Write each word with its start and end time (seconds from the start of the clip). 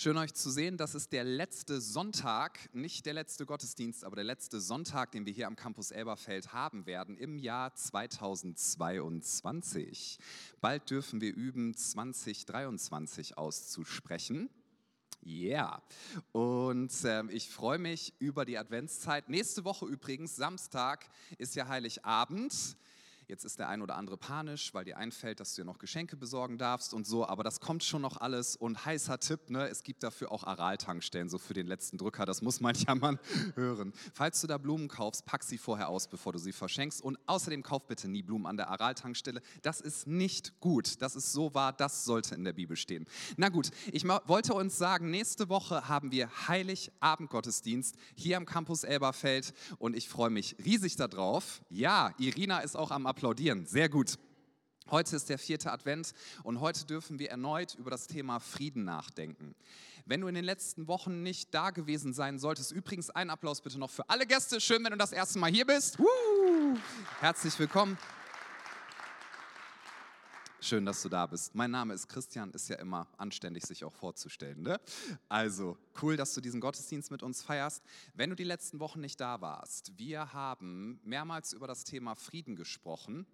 Schön 0.00 0.16
euch 0.16 0.32
zu 0.32 0.52
sehen. 0.52 0.76
Das 0.76 0.94
ist 0.94 1.12
der 1.12 1.24
letzte 1.24 1.80
Sonntag, 1.80 2.72
nicht 2.72 3.04
der 3.04 3.14
letzte 3.14 3.46
Gottesdienst, 3.46 4.04
aber 4.04 4.14
der 4.14 4.24
letzte 4.24 4.60
Sonntag, 4.60 5.10
den 5.10 5.26
wir 5.26 5.32
hier 5.32 5.48
am 5.48 5.56
Campus 5.56 5.90
Elberfeld 5.90 6.52
haben 6.52 6.86
werden 6.86 7.16
im 7.16 7.36
Jahr 7.36 7.74
2022. 7.74 10.20
Bald 10.60 10.88
dürfen 10.88 11.20
wir 11.20 11.34
üben, 11.34 11.74
2023 11.74 13.36
auszusprechen. 13.36 14.48
Ja, 15.20 15.50
yeah. 15.50 15.82
und 16.30 16.92
äh, 17.02 17.24
ich 17.32 17.50
freue 17.50 17.78
mich 17.78 18.14
über 18.20 18.44
die 18.44 18.56
Adventszeit. 18.56 19.28
Nächste 19.28 19.64
Woche 19.64 19.86
übrigens, 19.86 20.36
Samstag, 20.36 21.10
ist 21.38 21.56
ja 21.56 21.66
Heiligabend. 21.66 22.76
Jetzt 23.28 23.44
ist 23.44 23.58
der 23.58 23.68
ein 23.68 23.82
oder 23.82 23.96
andere 23.96 24.16
panisch, 24.16 24.72
weil 24.72 24.86
dir 24.86 24.96
einfällt, 24.96 25.38
dass 25.38 25.54
du 25.54 25.60
dir 25.60 25.66
noch 25.66 25.76
Geschenke 25.76 26.16
besorgen 26.16 26.56
darfst 26.56 26.94
und 26.94 27.06
so, 27.06 27.28
aber 27.28 27.44
das 27.44 27.60
kommt 27.60 27.84
schon 27.84 28.00
noch 28.00 28.16
alles. 28.16 28.56
Und 28.56 28.86
heißer 28.86 29.20
Tipp, 29.20 29.50
ne, 29.50 29.68
es 29.68 29.82
gibt 29.82 30.02
dafür 30.02 30.32
auch 30.32 30.44
Aral-Tankstellen, 30.44 31.28
so 31.28 31.36
für 31.36 31.52
den 31.52 31.66
letzten 31.66 31.98
Drücker, 31.98 32.24
das 32.24 32.40
muss 32.40 32.60
mancher 32.60 32.94
Mann 32.94 33.18
hören. 33.54 33.92
Falls 34.14 34.40
du 34.40 34.46
da 34.46 34.56
Blumen 34.56 34.88
kaufst, 34.88 35.26
pack 35.26 35.44
sie 35.44 35.58
vorher 35.58 35.90
aus, 35.90 36.08
bevor 36.08 36.32
du 36.32 36.38
sie 36.38 36.52
verschenkst. 36.52 37.02
Und 37.02 37.18
außerdem 37.26 37.62
kauf 37.62 37.86
bitte 37.86 38.08
nie 38.08 38.22
Blumen 38.22 38.46
an 38.46 38.56
der 38.56 38.70
Aral-Tankstelle. 38.70 39.42
Das 39.60 39.82
ist 39.82 40.06
nicht 40.06 40.58
gut. 40.60 41.02
Das 41.02 41.14
ist 41.14 41.30
so 41.30 41.52
wahr, 41.52 41.74
das 41.74 42.06
sollte 42.06 42.34
in 42.34 42.44
der 42.44 42.54
Bibel 42.54 42.78
stehen. 42.78 43.04
Na 43.36 43.50
gut, 43.50 43.72
ich 43.92 44.08
wollte 44.08 44.54
uns 44.54 44.78
sagen, 44.78 45.10
nächste 45.10 45.50
Woche 45.50 45.86
haben 45.86 46.12
wir 46.12 46.30
Heiligabend-Gottesdienst 46.48 47.94
hier 48.14 48.38
am 48.38 48.46
Campus 48.46 48.84
Elberfeld 48.84 49.52
und 49.78 49.94
ich 49.94 50.08
freue 50.08 50.30
mich 50.30 50.56
riesig 50.64 50.96
darauf. 50.96 51.60
Ja, 51.68 52.14
Irina 52.16 52.60
ist 52.60 52.74
auch 52.74 52.90
am 52.90 53.04
Applaus 53.04 53.17
applaudieren. 53.18 53.66
Sehr 53.66 53.88
gut. 53.88 54.16
Heute 54.92 55.16
ist 55.16 55.28
der 55.28 55.38
vierte 55.38 55.72
Advent 55.72 56.12
und 56.44 56.60
heute 56.60 56.86
dürfen 56.86 57.18
wir 57.18 57.30
erneut 57.30 57.74
über 57.74 57.90
das 57.90 58.06
Thema 58.06 58.38
Frieden 58.38 58.84
nachdenken. 58.84 59.56
Wenn 60.06 60.20
du 60.20 60.28
in 60.28 60.36
den 60.36 60.44
letzten 60.44 60.86
Wochen 60.86 61.24
nicht 61.24 61.52
da 61.52 61.70
gewesen 61.70 62.14
sein 62.14 62.38
solltest, 62.38 62.70
übrigens 62.70 63.10
ein 63.10 63.28
Applaus 63.28 63.60
bitte 63.60 63.76
noch 63.76 63.90
für 63.90 64.08
alle 64.08 64.24
Gäste. 64.24 64.60
Schön, 64.60 64.84
wenn 64.84 64.92
du 64.92 64.96
das 64.96 65.10
erste 65.10 65.40
Mal 65.40 65.50
hier 65.50 65.66
bist. 65.66 65.98
Woo! 65.98 66.78
Herzlich 67.18 67.58
willkommen. 67.58 67.98
Schön, 70.60 70.84
dass 70.84 71.02
du 71.02 71.08
da 71.08 71.24
bist. 71.24 71.54
Mein 71.54 71.70
Name 71.70 71.94
ist 71.94 72.08
Christian, 72.08 72.50
ist 72.50 72.68
ja 72.68 72.76
immer 72.76 73.06
anständig, 73.16 73.64
sich 73.64 73.84
auch 73.84 73.92
vorzustellen. 73.92 74.60
Ne? 74.60 74.80
Also, 75.28 75.78
cool, 76.02 76.16
dass 76.16 76.34
du 76.34 76.40
diesen 76.40 76.60
Gottesdienst 76.60 77.12
mit 77.12 77.22
uns 77.22 77.42
feierst. 77.42 77.84
Wenn 78.14 78.30
du 78.30 78.34
die 78.34 78.44
letzten 78.44 78.80
Wochen 78.80 79.00
nicht 79.00 79.20
da 79.20 79.40
warst, 79.40 79.96
wir 79.96 80.32
haben 80.32 81.00
mehrmals 81.04 81.52
über 81.52 81.68
das 81.68 81.84
Thema 81.84 82.16
Frieden 82.16 82.56
gesprochen 82.56 83.24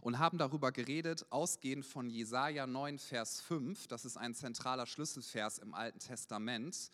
und 0.00 0.18
haben 0.18 0.38
darüber 0.38 0.72
geredet, 0.72 1.26
ausgehend 1.28 1.84
von 1.84 2.08
Jesaja 2.08 2.66
9, 2.66 2.98
Vers 2.98 3.42
5. 3.42 3.86
Das 3.88 4.06
ist 4.06 4.16
ein 4.16 4.34
zentraler 4.34 4.86
Schlüsselvers 4.86 5.58
im 5.58 5.74
Alten 5.74 5.98
Testament, 5.98 6.90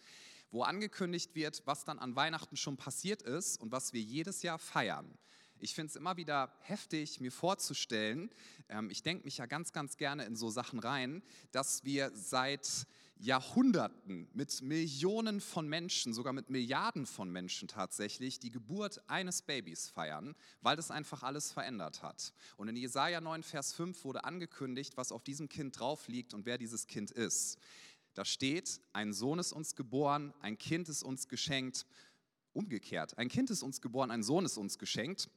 wo 0.50 0.64
angekündigt 0.64 1.36
wird, 1.36 1.62
was 1.66 1.84
dann 1.84 2.00
an 2.00 2.16
Weihnachten 2.16 2.56
schon 2.56 2.76
passiert 2.76 3.22
ist 3.22 3.60
und 3.60 3.70
was 3.70 3.92
wir 3.92 4.00
jedes 4.00 4.42
Jahr 4.42 4.58
feiern. 4.58 5.16
Ich 5.60 5.74
finde 5.74 5.90
es 5.90 5.96
immer 5.96 6.16
wieder 6.16 6.52
heftig, 6.60 7.20
mir 7.20 7.32
vorzustellen, 7.32 8.30
ähm, 8.68 8.90
ich 8.90 9.02
denke 9.02 9.24
mich 9.24 9.38
ja 9.38 9.46
ganz, 9.46 9.72
ganz 9.72 9.96
gerne 9.96 10.24
in 10.24 10.36
so 10.36 10.50
Sachen 10.50 10.78
rein, 10.78 11.22
dass 11.52 11.84
wir 11.84 12.10
seit 12.14 12.86
Jahrhunderten 13.18 14.28
mit 14.34 14.60
Millionen 14.60 15.40
von 15.40 15.66
Menschen, 15.66 16.12
sogar 16.12 16.34
mit 16.34 16.50
Milliarden 16.50 17.06
von 17.06 17.30
Menschen 17.30 17.66
tatsächlich, 17.66 18.38
die 18.38 18.50
Geburt 18.50 19.00
eines 19.08 19.40
Babys 19.40 19.88
feiern, 19.88 20.34
weil 20.60 20.76
das 20.76 20.90
einfach 20.90 21.22
alles 21.22 21.50
verändert 21.50 22.02
hat. 22.02 22.34
Und 22.58 22.68
in 22.68 22.76
Jesaja 22.76 23.20
9, 23.20 23.42
Vers 23.42 23.72
5 23.72 24.04
wurde 24.04 24.24
angekündigt, 24.24 24.96
was 24.96 25.12
auf 25.12 25.24
diesem 25.24 25.48
Kind 25.48 25.78
drauf 25.78 26.08
liegt 26.08 26.34
und 26.34 26.44
wer 26.44 26.58
dieses 26.58 26.86
Kind 26.86 27.10
ist. 27.10 27.58
Da 28.12 28.24
steht, 28.24 28.80
ein 28.92 29.12
Sohn 29.12 29.38
ist 29.38 29.52
uns 29.52 29.74
geboren, 29.74 30.34
ein 30.40 30.58
Kind 30.58 30.88
ist 30.88 31.02
uns 31.02 31.28
geschenkt. 31.28 31.86
Umgekehrt, 32.52 33.18
ein 33.18 33.28
Kind 33.28 33.50
ist 33.50 33.62
uns 33.62 33.82
geboren, 33.82 34.10
ein 34.10 34.22
Sohn 34.22 34.46
ist 34.46 34.56
uns 34.56 34.78
geschenkt. 34.78 35.28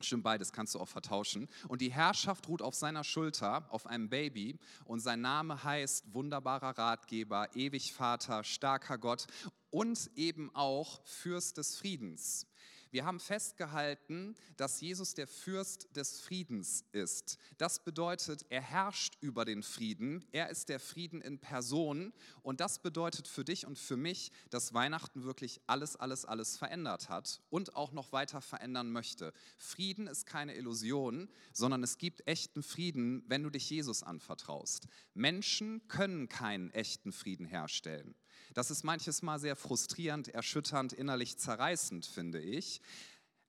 Stimmt 0.00 0.24
beides, 0.24 0.52
kannst 0.52 0.74
du 0.74 0.80
auch 0.80 0.88
vertauschen. 0.88 1.48
Und 1.68 1.80
die 1.80 1.92
Herrschaft 1.92 2.48
ruht 2.48 2.62
auf 2.62 2.74
seiner 2.74 3.04
Schulter, 3.04 3.66
auf 3.70 3.86
einem 3.86 4.08
Baby. 4.08 4.58
Und 4.84 5.00
sein 5.00 5.20
Name 5.20 5.62
heißt 5.62 6.12
wunderbarer 6.12 6.76
Ratgeber, 6.76 7.48
ewig 7.54 7.92
Vater, 7.92 8.44
starker 8.44 8.98
Gott 8.98 9.26
und 9.70 10.10
eben 10.16 10.54
auch 10.54 11.00
Fürst 11.04 11.58
des 11.58 11.76
Friedens. 11.76 12.46
Wir 12.94 13.06
haben 13.06 13.18
festgehalten, 13.18 14.36
dass 14.56 14.80
Jesus 14.80 15.14
der 15.14 15.26
Fürst 15.26 15.96
des 15.96 16.20
Friedens 16.20 16.84
ist. 16.92 17.38
Das 17.58 17.82
bedeutet, 17.82 18.46
er 18.50 18.60
herrscht 18.60 19.16
über 19.20 19.44
den 19.44 19.64
Frieden. 19.64 20.24
Er 20.30 20.48
ist 20.48 20.68
der 20.68 20.78
Frieden 20.78 21.20
in 21.20 21.40
Person. 21.40 22.12
Und 22.44 22.60
das 22.60 22.78
bedeutet 22.78 23.26
für 23.26 23.44
dich 23.44 23.66
und 23.66 23.80
für 23.80 23.96
mich, 23.96 24.30
dass 24.50 24.74
Weihnachten 24.74 25.24
wirklich 25.24 25.60
alles, 25.66 25.96
alles, 25.96 26.24
alles 26.24 26.56
verändert 26.56 27.08
hat 27.08 27.42
und 27.50 27.74
auch 27.74 27.90
noch 27.90 28.12
weiter 28.12 28.40
verändern 28.40 28.92
möchte. 28.92 29.32
Frieden 29.56 30.06
ist 30.06 30.24
keine 30.24 30.54
Illusion, 30.54 31.28
sondern 31.52 31.82
es 31.82 31.98
gibt 31.98 32.24
echten 32.28 32.62
Frieden, 32.62 33.24
wenn 33.26 33.42
du 33.42 33.50
dich 33.50 33.68
Jesus 33.68 34.04
anvertraust. 34.04 34.86
Menschen 35.14 35.88
können 35.88 36.28
keinen 36.28 36.70
echten 36.70 37.10
Frieden 37.10 37.46
herstellen. 37.46 38.14
Das 38.52 38.70
ist 38.70 38.84
manches 38.84 39.22
Mal 39.22 39.38
sehr 39.38 39.56
frustrierend, 39.56 40.28
erschütternd, 40.28 40.92
innerlich 40.92 41.38
zerreißend, 41.38 42.04
finde 42.04 42.40
ich. 42.40 42.80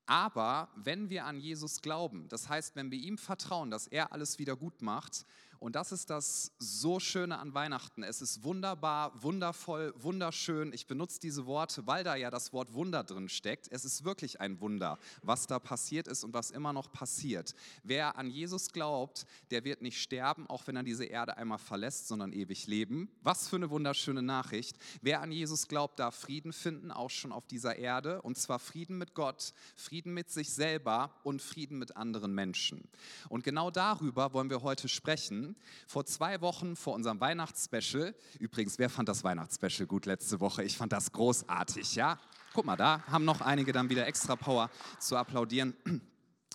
Aber 0.05 0.69
wenn 0.75 1.09
wir 1.09 1.25
an 1.25 1.39
Jesus 1.39 1.81
glauben, 1.81 2.27
das 2.29 2.47
heißt, 2.47 2.75
wenn 2.75 2.91
wir 2.91 2.99
ihm 2.99 3.17
vertrauen, 3.17 3.71
dass 3.71 3.87
er 3.87 4.11
alles 4.13 4.37
wieder 4.37 4.55
gut 4.55 4.81
macht, 4.81 5.25
und 5.65 5.75
das 5.75 5.91
ist 5.91 6.11
das 6.11 6.51
so 6.59 6.99
Schöne 6.99 7.39
an 7.39 7.55
Weihnachten. 7.55 8.03
Es 8.03 8.21
ist 8.21 8.43
wunderbar, 8.43 9.11
wundervoll, 9.23 9.95
wunderschön. 9.97 10.71
Ich 10.71 10.85
benutze 10.85 11.19
diese 11.19 11.47
Worte, 11.47 11.87
weil 11.87 12.03
da 12.03 12.15
ja 12.15 12.29
das 12.29 12.53
Wort 12.53 12.73
Wunder 12.73 13.03
drin 13.03 13.29
steckt. 13.29 13.69
Es 13.71 13.83
ist 13.83 14.05
wirklich 14.05 14.39
ein 14.39 14.61
Wunder, 14.61 14.99
was 15.23 15.47
da 15.47 15.57
passiert 15.57 16.07
ist 16.07 16.23
und 16.23 16.35
was 16.35 16.51
immer 16.51 16.71
noch 16.71 16.91
passiert. 16.91 17.55
Wer 17.81 18.15
an 18.15 18.29
Jesus 18.29 18.73
glaubt, 18.73 19.25
der 19.49 19.63
wird 19.63 19.81
nicht 19.81 19.99
sterben, 19.99 20.47
auch 20.47 20.67
wenn 20.67 20.75
er 20.75 20.83
diese 20.83 21.05
Erde 21.05 21.35
einmal 21.35 21.57
verlässt, 21.57 22.09
sondern 22.09 22.31
ewig 22.31 22.67
leben. 22.67 23.09
Was 23.23 23.47
für 23.47 23.55
eine 23.55 23.71
wunderschöne 23.71 24.21
Nachricht. 24.21 24.77
Wer 25.01 25.21
an 25.21 25.31
Jesus 25.31 25.67
glaubt, 25.67 25.97
darf 25.97 26.13
Frieden 26.13 26.53
finden, 26.53 26.91
auch 26.91 27.09
schon 27.09 27.31
auf 27.31 27.47
dieser 27.47 27.75
Erde. 27.75 28.21
Und 28.21 28.37
zwar 28.37 28.59
Frieden 28.59 28.99
mit 28.99 29.15
Gott, 29.15 29.51
Frieden 29.75 30.13
mit 30.13 30.29
sich 30.29 30.53
selber 30.53 31.15
und 31.23 31.41
Frieden 31.41 31.79
mit 31.79 31.97
anderen 31.97 32.35
Menschen. 32.35 32.87
Und 33.29 33.43
genau 33.43 33.71
darüber 33.71 34.31
wollen 34.31 34.51
wir 34.51 34.61
heute 34.61 34.87
sprechen 34.87 35.54
vor 35.87 36.05
zwei 36.05 36.41
Wochen 36.41 36.75
vor 36.75 36.93
unserem 36.93 37.19
Weihnachtsspecial. 37.19 38.15
Übrigens, 38.39 38.79
wer 38.79 38.89
fand 38.89 39.09
das 39.09 39.23
Weihnachtsspecial 39.23 39.87
gut 39.87 40.05
letzte 40.05 40.39
Woche? 40.39 40.63
Ich 40.63 40.77
fand 40.77 40.91
das 40.93 41.11
großartig, 41.11 41.95
ja? 41.95 42.19
Guck 42.53 42.65
mal, 42.65 42.75
da 42.75 43.03
haben 43.07 43.25
noch 43.25 43.41
einige 43.41 43.71
dann 43.71 43.89
wieder 43.89 44.07
extra 44.07 44.35
Power 44.35 44.69
zu 44.99 45.15
applaudieren. 45.17 45.75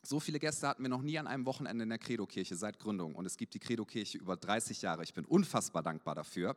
So 0.03 0.19
viele 0.19 0.39
Gäste 0.39 0.67
hatten 0.67 0.83
wir 0.83 0.89
noch 0.89 1.03
nie 1.03 1.19
an 1.19 1.27
einem 1.27 1.45
Wochenende 1.45 1.83
in 1.83 1.91
der 1.91 1.99
Credo-Kirche 1.99 2.57
seit 2.57 2.79
Gründung. 2.79 3.15
Und 3.15 3.27
es 3.27 3.37
gibt 3.37 3.53
die 3.53 3.59
Credo-Kirche 3.59 4.17
über 4.17 4.35
30 4.35 4.81
Jahre. 4.81 5.03
Ich 5.03 5.13
bin 5.13 5.27
unfassbar 5.27 5.83
dankbar 5.83 6.15
dafür 6.15 6.57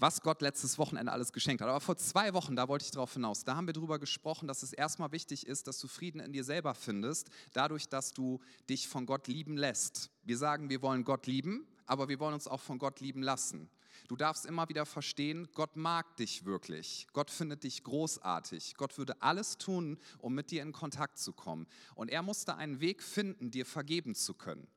was 0.00 0.22
Gott 0.22 0.40
letztes 0.40 0.78
Wochenende 0.78 1.12
alles 1.12 1.32
geschenkt 1.32 1.60
hat. 1.60 1.68
Aber 1.68 1.80
vor 1.80 1.96
zwei 1.96 2.32
Wochen, 2.32 2.56
da 2.56 2.68
wollte 2.68 2.84
ich 2.84 2.90
darauf 2.90 3.12
hinaus, 3.12 3.44
da 3.44 3.54
haben 3.54 3.66
wir 3.66 3.74
darüber 3.74 3.98
gesprochen, 3.98 4.48
dass 4.48 4.62
es 4.62 4.72
erstmal 4.72 5.12
wichtig 5.12 5.46
ist, 5.46 5.66
dass 5.66 5.78
du 5.78 5.88
Frieden 5.88 6.20
in 6.20 6.32
dir 6.32 6.44
selber 6.44 6.74
findest, 6.74 7.28
dadurch, 7.52 7.88
dass 7.88 8.12
du 8.12 8.40
dich 8.68 8.88
von 8.88 9.06
Gott 9.06 9.28
lieben 9.28 9.56
lässt. 9.56 10.10
Wir 10.30 10.38
sagen, 10.38 10.70
wir 10.70 10.80
wollen 10.80 11.02
Gott 11.02 11.26
lieben, 11.26 11.66
aber 11.86 12.08
wir 12.08 12.20
wollen 12.20 12.34
uns 12.34 12.46
auch 12.46 12.60
von 12.60 12.78
Gott 12.78 13.00
lieben 13.00 13.20
lassen. 13.20 13.68
Du 14.06 14.14
darfst 14.14 14.46
immer 14.46 14.68
wieder 14.68 14.86
verstehen, 14.86 15.48
Gott 15.54 15.74
mag 15.74 16.16
dich 16.18 16.44
wirklich. 16.44 17.08
Gott 17.12 17.32
findet 17.32 17.64
dich 17.64 17.82
großartig. 17.82 18.76
Gott 18.76 18.96
würde 18.96 19.20
alles 19.22 19.58
tun, 19.58 19.98
um 20.18 20.32
mit 20.36 20.52
dir 20.52 20.62
in 20.62 20.70
Kontakt 20.70 21.18
zu 21.18 21.32
kommen. 21.32 21.66
Und 21.96 22.12
er 22.12 22.22
musste 22.22 22.54
einen 22.54 22.80
Weg 22.80 23.02
finden, 23.02 23.50
dir 23.50 23.66
vergeben 23.66 24.14
zu 24.14 24.34
können. 24.34 24.68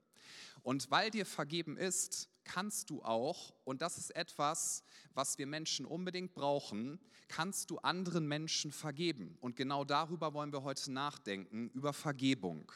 Und 0.64 0.90
weil 0.90 1.12
dir 1.12 1.28
vergeben 1.28 1.78
ist, 1.78 2.30
kannst 2.46 2.90
du 2.90 3.04
auch, 3.04 3.54
und 3.64 3.84
das 3.84 4.00
ist 4.00 4.16
etwas, 4.16 4.84
was 5.14 5.38
wir 5.38 5.46
Menschen 5.46 5.86
unbedingt 5.86 6.34
brauchen, 6.34 7.00
kannst 7.28 7.70
du 7.70 7.78
anderen 7.78 8.28
Menschen 8.28 8.72
vergeben. 8.72 9.38
Und 9.40 9.56
genau 9.56 9.86
darüber 9.86 10.34
wollen 10.34 10.52
wir 10.52 10.64
heute 10.64 10.92
nachdenken, 10.92 11.70
über 11.76 11.94
Vergebung. 11.94 12.72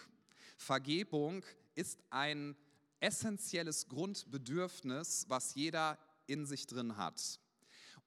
Vergebung 0.57 1.43
ist 1.73 1.99
ein 2.11 2.55
essentielles 2.99 3.87
Grundbedürfnis, 3.87 5.25
was 5.27 5.55
jeder 5.55 5.97
in 6.25 6.45
sich 6.45 6.67
drin 6.67 6.97
hat. 6.97 7.39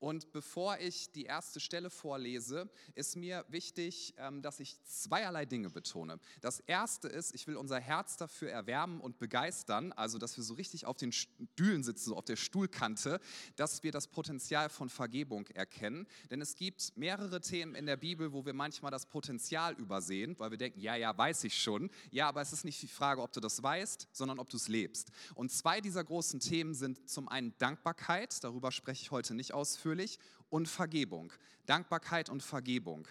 Und 0.00 0.32
bevor 0.32 0.78
ich 0.78 1.12
die 1.12 1.24
erste 1.24 1.60
Stelle 1.60 1.90
vorlese, 1.90 2.70
ist 2.94 3.16
mir 3.16 3.44
wichtig, 3.48 4.14
ähm, 4.16 4.40
dass 4.40 4.58
ich 4.58 4.82
zweierlei 4.82 5.44
Dinge 5.44 5.68
betone. 5.68 6.18
Das 6.40 6.60
erste 6.60 7.06
ist, 7.06 7.34
ich 7.34 7.46
will 7.46 7.56
unser 7.56 7.78
Herz 7.78 8.16
dafür 8.16 8.50
erwärmen 8.50 9.00
und 9.00 9.18
begeistern, 9.18 9.92
also 9.92 10.16
dass 10.16 10.38
wir 10.38 10.42
so 10.42 10.54
richtig 10.54 10.86
auf 10.86 10.96
den 10.96 11.12
Stühlen 11.12 11.82
sitzen, 11.82 12.08
so 12.08 12.16
auf 12.16 12.24
der 12.24 12.36
Stuhlkante, 12.36 13.20
dass 13.56 13.82
wir 13.82 13.92
das 13.92 14.08
Potenzial 14.08 14.70
von 14.70 14.88
Vergebung 14.88 15.46
erkennen. 15.48 16.06
Denn 16.30 16.40
es 16.40 16.56
gibt 16.56 16.96
mehrere 16.96 17.42
Themen 17.42 17.74
in 17.74 17.84
der 17.84 17.98
Bibel, 17.98 18.32
wo 18.32 18.46
wir 18.46 18.54
manchmal 18.54 18.90
das 18.90 19.04
Potenzial 19.04 19.74
übersehen, 19.74 20.34
weil 20.38 20.50
wir 20.50 20.58
denken, 20.58 20.80
ja, 20.80 20.96
ja, 20.96 21.16
weiß 21.16 21.44
ich 21.44 21.60
schon. 21.60 21.90
Ja, 22.10 22.26
aber 22.28 22.40
es 22.40 22.54
ist 22.54 22.64
nicht 22.64 22.80
die 22.80 22.88
Frage, 22.88 23.20
ob 23.20 23.34
du 23.34 23.40
das 23.40 23.62
weißt, 23.62 24.08
sondern 24.12 24.38
ob 24.38 24.48
du 24.48 24.56
es 24.56 24.68
lebst. 24.68 25.10
Und 25.34 25.52
zwei 25.52 25.82
dieser 25.82 26.02
großen 26.02 26.40
Themen 26.40 26.72
sind 26.72 27.10
zum 27.10 27.28
einen 27.28 27.52
Dankbarkeit, 27.58 28.42
darüber 28.42 28.72
spreche 28.72 29.02
ich 29.02 29.10
heute 29.10 29.34
nicht 29.34 29.52
ausführlich 29.52 29.89
natürlich 29.90 30.18
und 30.48 30.68
Vergebung. 30.68 31.32
Dankbarkeit 31.66 32.28
und 32.28 32.42
Vergebung. 32.42 33.06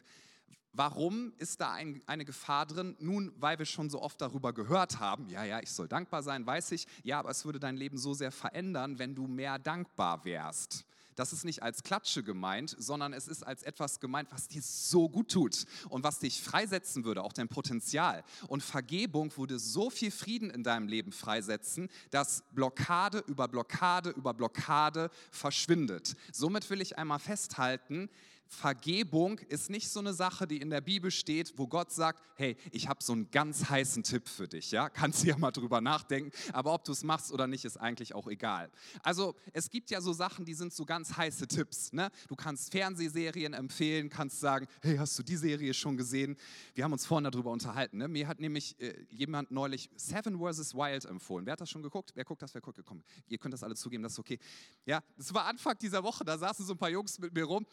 Warum 0.72 1.34
ist 1.38 1.60
da 1.62 1.74
ein, 1.74 2.02
eine 2.06 2.26
Gefahr 2.26 2.66
drin? 2.66 2.96
Nun, 3.00 3.34
weil 3.38 3.58
wir 3.58 3.66
schon 3.66 3.90
so 3.90 4.02
oft 4.02 4.22
darüber 4.22 4.54
gehört 4.54 5.00
haben, 5.00 5.28
ja, 5.30 5.44
ja, 5.44 5.60
ich 5.62 5.72
soll 5.72 5.88
dankbar 5.88 6.22
sein, 6.22 6.46
weiß 6.46 6.72
ich, 6.74 6.86
ja, 7.04 7.20
aber 7.20 7.32
es 7.32 7.44
würde 7.44 7.60
dein 7.60 7.76
Leben 7.76 7.98
so 7.98 8.14
sehr 8.14 8.32
verändern, 8.32 9.00
wenn 9.00 9.16
du 9.16 9.28
mehr 9.28 9.58
dankbar 9.58 10.24
wärst. 10.26 10.86
Das 11.20 11.34
ist 11.34 11.44
nicht 11.44 11.64
als 11.64 11.84
Klatsche 11.84 12.24
gemeint, 12.24 12.74
sondern 12.80 13.12
es 13.12 13.28
ist 13.28 13.46
als 13.46 13.64
etwas 13.64 14.00
gemeint, 14.00 14.32
was 14.32 14.48
dir 14.48 14.62
so 14.62 15.10
gut 15.10 15.30
tut 15.30 15.66
und 15.90 16.02
was 16.02 16.20
dich 16.20 16.42
freisetzen 16.42 17.04
würde, 17.04 17.24
auch 17.24 17.34
dein 17.34 17.50
Potenzial. 17.50 18.24
Und 18.48 18.64
Vergebung 18.64 19.36
würde 19.36 19.60
so 19.60 19.90
viel 19.90 20.12
Frieden 20.12 20.50
in 20.50 20.64
deinem 20.64 20.88
Leben 20.88 21.12
freisetzen, 21.12 21.90
dass 22.10 22.46
Blockade 22.54 23.22
über 23.28 23.50
Blockade 23.50 24.12
über 24.12 24.34
Blockade 24.34 25.12
verschwindet. 25.30 26.16
Somit 26.32 26.70
will 26.70 26.80
ich 26.80 26.98
einmal 26.98 27.20
festhalten, 27.20 28.10
Vergebung 28.50 29.38
ist 29.38 29.70
nicht 29.70 29.90
so 29.90 30.00
eine 30.00 30.12
Sache, 30.12 30.48
die 30.48 30.58
in 30.58 30.72
der 30.72 30.82
Bibel 30.82 31.12
steht, 31.12 31.54
wo 31.58 31.68
Gott 31.68 31.92
sagt, 31.92 32.24
hey, 32.36 32.58
ich 32.72 32.90
habe 32.90 33.02
so 33.04 33.14
einen 33.14 33.30
ganz 33.30 33.70
heißen 33.70 34.02
Tipp 34.02 34.28
für 34.28 34.48
dich, 34.48 34.72
ja? 34.72 34.90
Kannst 34.90 35.24
du 35.24 35.28
ja 35.28 35.38
mal 35.38 35.52
drüber 35.52 35.82
nachdenken, 35.82 36.32
aber 36.52 36.74
ob 36.74 36.84
du 36.84 36.92
es 36.92 37.04
machst 37.04 37.32
oder 37.32 37.46
nicht, 37.46 37.64
ist 37.64 37.78
eigentlich 37.78 38.16
auch 38.16 38.28
egal. 38.28 38.72
Also, 39.04 39.36
es 39.54 39.70
gibt 39.70 39.92
ja 39.92 40.02
so 40.02 40.14
Sachen, 40.14 40.46
die 40.46 40.56
sind 40.56 40.74
so 40.74 40.84
ganz 40.84 41.16
heiße 41.16 41.48
Tipps, 41.48 41.94
ne? 41.94 42.10
Du 42.28 42.36
kannst 42.36 42.72
Fernsehserien 42.72 43.54
empfehlen, 43.54 44.10
kannst 44.10 44.40
sagen, 44.40 44.68
hey, 44.82 44.98
hast 44.98 45.18
du 45.20 45.24
die 45.24 45.38
Serie 45.38 45.74
schon 45.76 45.96
gesehen? 45.96 46.36
Wir 46.74 46.84
haben 46.84 46.94
uns 46.94 47.06
vorhin 47.06 47.30
darüber 47.30 47.52
unterhalten, 47.52 48.00
ne? 48.00 48.08
Mir 48.08 48.28
hat 48.28 48.40
nämlich 48.40 48.80
äh, 48.82 48.96
jemand 49.12 49.52
neulich 49.52 49.92
Seven 49.96 50.40
vs. 50.40 50.74
Wild 50.74 51.06
empfohlen. 51.06 51.46
Wer 51.46 51.54
hat 51.54 51.62
das 51.62 51.70
schon 51.70 51.84
geguckt? 51.84 52.14
Wer 52.16 52.26
guckt 52.26 52.42
das? 52.42 52.56
Wer 52.56 52.62
guckt? 52.62 52.80
Komm, 52.84 53.04
ihr 53.28 53.38
könnt 53.38 53.54
das 53.54 53.64
alle 53.64 53.76
zugeben, 53.76 54.02
das 54.02 54.14
ist 54.14 54.20
okay. 54.20 54.40
Ja, 54.86 55.04
das 55.18 55.32
war 55.36 55.46
Anfang 55.46 55.78
dieser 55.78 56.04
Woche, 56.04 56.26
da 56.26 56.36
saßen 56.36 56.66
so 56.66 56.74
ein 56.74 56.78
paar 56.80 56.90
Jungs 56.90 57.20
mit 57.20 57.32
mir 57.32 57.44
rum 57.44 57.64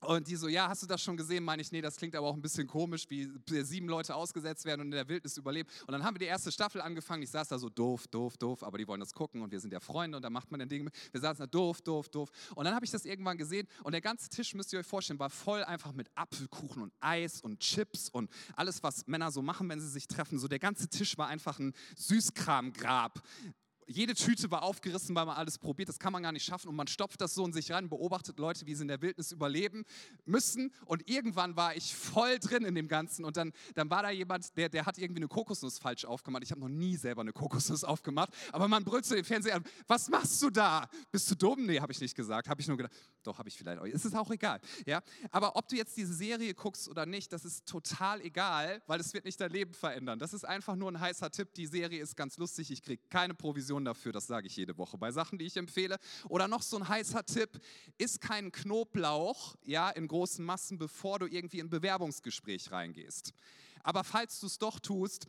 und 0.00 0.28
die 0.28 0.36
so, 0.36 0.48
ja, 0.48 0.68
hast 0.68 0.82
du 0.82 0.86
das 0.86 1.02
schon 1.02 1.16
gesehen? 1.16 1.44
Meine 1.44 1.62
ich, 1.62 1.72
nee, 1.72 1.80
das 1.80 1.96
klingt 1.96 2.14
aber 2.14 2.26
auch 2.26 2.34
ein 2.34 2.42
bisschen 2.42 2.66
komisch, 2.66 3.04
wie 3.08 3.30
sieben 3.64 3.88
Leute 3.88 4.14
ausgesetzt 4.14 4.64
werden 4.64 4.82
und 4.82 4.86
in 4.88 4.92
der 4.92 5.08
Wildnis 5.08 5.36
überleben. 5.36 5.68
Und 5.86 5.92
dann 5.92 6.04
haben 6.04 6.14
wir 6.14 6.20
die 6.20 6.26
erste 6.26 6.52
Staffel 6.52 6.80
angefangen. 6.80 7.22
Ich 7.22 7.30
saß 7.30 7.48
da 7.48 7.58
so 7.58 7.68
doof, 7.68 8.06
doof, 8.08 8.36
doof, 8.36 8.62
aber 8.62 8.78
die 8.78 8.86
wollen 8.86 9.00
das 9.00 9.12
gucken 9.12 9.42
und 9.42 9.50
wir 9.50 9.60
sind 9.60 9.72
ja 9.72 9.80
Freunde 9.80 10.16
und 10.16 10.22
da 10.22 10.30
macht 10.30 10.50
man 10.50 10.60
den 10.60 10.68
Ding. 10.68 10.90
Wir 11.12 11.20
saßen 11.20 11.38
da 11.38 11.46
doof, 11.46 11.80
doof, 11.82 12.08
doof. 12.08 12.30
Und 12.54 12.64
dann 12.64 12.74
habe 12.74 12.84
ich 12.84 12.90
das 12.90 13.04
irgendwann 13.04 13.38
gesehen 13.38 13.66
und 13.84 13.92
der 13.92 14.00
ganze 14.00 14.28
Tisch, 14.28 14.54
müsst 14.54 14.72
ihr 14.72 14.78
euch 14.78 14.86
vorstellen, 14.86 15.18
war 15.18 15.30
voll 15.30 15.64
einfach 15.64 15.92
mit 15.92 16.08
Apfelkuchen 16.14 16.82
und 16.82 16.92
Eis 17.00 17.40
und 17.40 17.60
Chips 17.60 18.08
und 18.08 18.30
alles, 18.54 18.82
was 18.82 19.06
Männer 19.06 19.30
so 19.30 19.42
machen, 19.42 19.68
wenn 19.68 19.80
sie 19.80 19.88
sich 19.88 20.06
treffen. 20.06 20.38
So 20.38 20.48
der 20.48 20.58
ganze 20.58 20.88
Tisch 20.88 21.16
war 21.18 21.28
einfach 21.28 21.58
ein 21.58 21.72
Süßkramgrab 21.96 23.22
jede 23.86 24.14
Tüte 24.14 24.50
war 24.50 24.62
aufgerissen, 24.62 25.14
weil 25.14 25.26
man 25.26 25.36
alles 25.36 25.58
probiert. 25.58 25.88
Das 25.88 25.98
kann 25.98 26.12
man 26.12 26.22
gar 26.22 26.32
nicht 26.32 26.44
schaffen. 26.44 26.68
Und 26.68 26.76
man 26.76 26.88
stopft 26.88 27.20
das 27.20 27.34
so 27.34 27.44
in 27.46 27.52
sich 27.52 27.70
rein, 27.70 27.88
beobachtet 27.88 28.38
Leute, 28.38 28.66
wie 28.66 28.74
sie 28.74 28.82
in 28.82 28.88
der 28.88 29.00
Wildnis 29.00 29.30
überleben 29.32 29.84
müssen. 30.24 30.72
Und 30.86 31.08
irgendwann 31.08 31.56
war 31.56 31.76
ich 31.76 31.94
voll 31.94 32.38
drin 32.38 32.64
in 32.64 32.74
dem 32.74 32.88
Ganzen. 32.88 33.24
Und 33.24 33.36
dann, 33.36 33.52
dann 33.74 33.88
war 33.88 34.02
da 34.02 34.10
jemand, 34.10 34.56
der, 34.56 34.68
der 34.68 34.86
hat 34.86 34.98
irgendwie 34.98 35.20
eine 35.20 35.28
Kokosnuss 35.28 35.78
falsch 35.78 36.04
aufgemacht. 36.04 36.42
Ich 36.42 36.50
habe 36.50 36.60
noch 36.60 36.68
nie 36.68 36.96
selber 36.96 37.22
eine 37.22 37.32
Kokosnuss 37.32 37.84
aufgemacht. 37.84 38.30
Aber 38.52 38.66
man 38.66 38.84
brüllt 38.84 39.04
zu 39.04 39.14
dem 39.14 39.24
Fernseher 39.24 39.56
an, 39.56 39.64
was 39.86 40.08
machst 40.08 40.42
du 40.42 40.50
da? 40.50 40.88
Bist 41.12 41.30
du 41.30 41.36
dumm? 41.36 41.66
Nee, 41.66 41.80
habe 41.80 41.92
ich 41.92 42.00
nicht 42.00 42.16
gesagt. 42.16 42.48
Habe 42.48 42.60
ich 42.60 42.66
nur 42.66 42.76
gedacht, 42.76 42.92
doch, 43.22 43.38
habe 43.38 43.48
ich 43.48 43.56
vielleicht. 43.56 43.82
Es 43.94 44.04
ist 44.04 44.16
auch 44.16 44.30
egal. 44.30 44.60
Ja? 44.84 45.00
Aber 45.30 45.54
ob 45.56 45.68
du 45.68 45.76
jetzt 45.76 45.96
diese 45.96 46.12
Serie 46.12 46.54
guckst 46.54 46.88
oder 46.88 47.06
nicht, 47.06 47.32
das 47.32 47.44
ist 47.44 47.66
total 47.66 48.20
egal, 48.20 48.82
weil 48.86 48.98
es 49.00 49.14
wird 49.14 49.24
nicht 49.24 49.40
dein 49.40 49.50
Leben 49.50 49.74
verändern. 49.74 50.18
Das 50.18 50.32
ist 50.32 50.44
einfach 50.44 50.74
nur 50.74 50.90
ein 50.90 50.98
heißer 50.98 51.30
Tipp. 51.30 51.54
Die 51.54 51.66
Serie 51.66 52.02
ist 52.02 52.16
ganz 52.16 52.36
lustig. 52.36 52.70
Ich 52.70 52.82
kriege 52.82 53.02
keine 53.08 53.34
Provision 53.34 53.75
Motivation 53.76 53.84
dafür, 53.84 54.12
das 54.12 54.26
sage 54.26 54.46
ich 54.46 54.56
jede 54.56 54.76
Woche 54.78 54.96
bei 54.98 55.10
Sachen, 55.10 55.38
die 55.38 55.46
ich 55.46 55.56
empfehle. 55.56 55.98
Oder 56.28 56.48
noch 56.48 56.62
so 56.62 56.76
ein 56.76 56.88
heißer 56.88 57.24
Tipp, 57.24 57.50
isst 57.98 58.20
keinen 58.20 58.52
Knoblauch 58.52 59.56
ja, 59.64 59.90
in 59.90 60.08
großen 60.08 60.44
Massen, 60.44 60.78
bevor 60.78 61.18
du 61.18 61.26
irgendwie 61.26 61.58
in 61.58 61.66
ein 61.66 61.70
Bewerbungsgespräch 61.70 62.70
reingehst. 62.72 63.32
Aber 63.82 64.02
falls 64.02 64.40
du 64.40 64.46
es 64.46 64.58
doch 64.58 64.80
tust, 64.80 65.28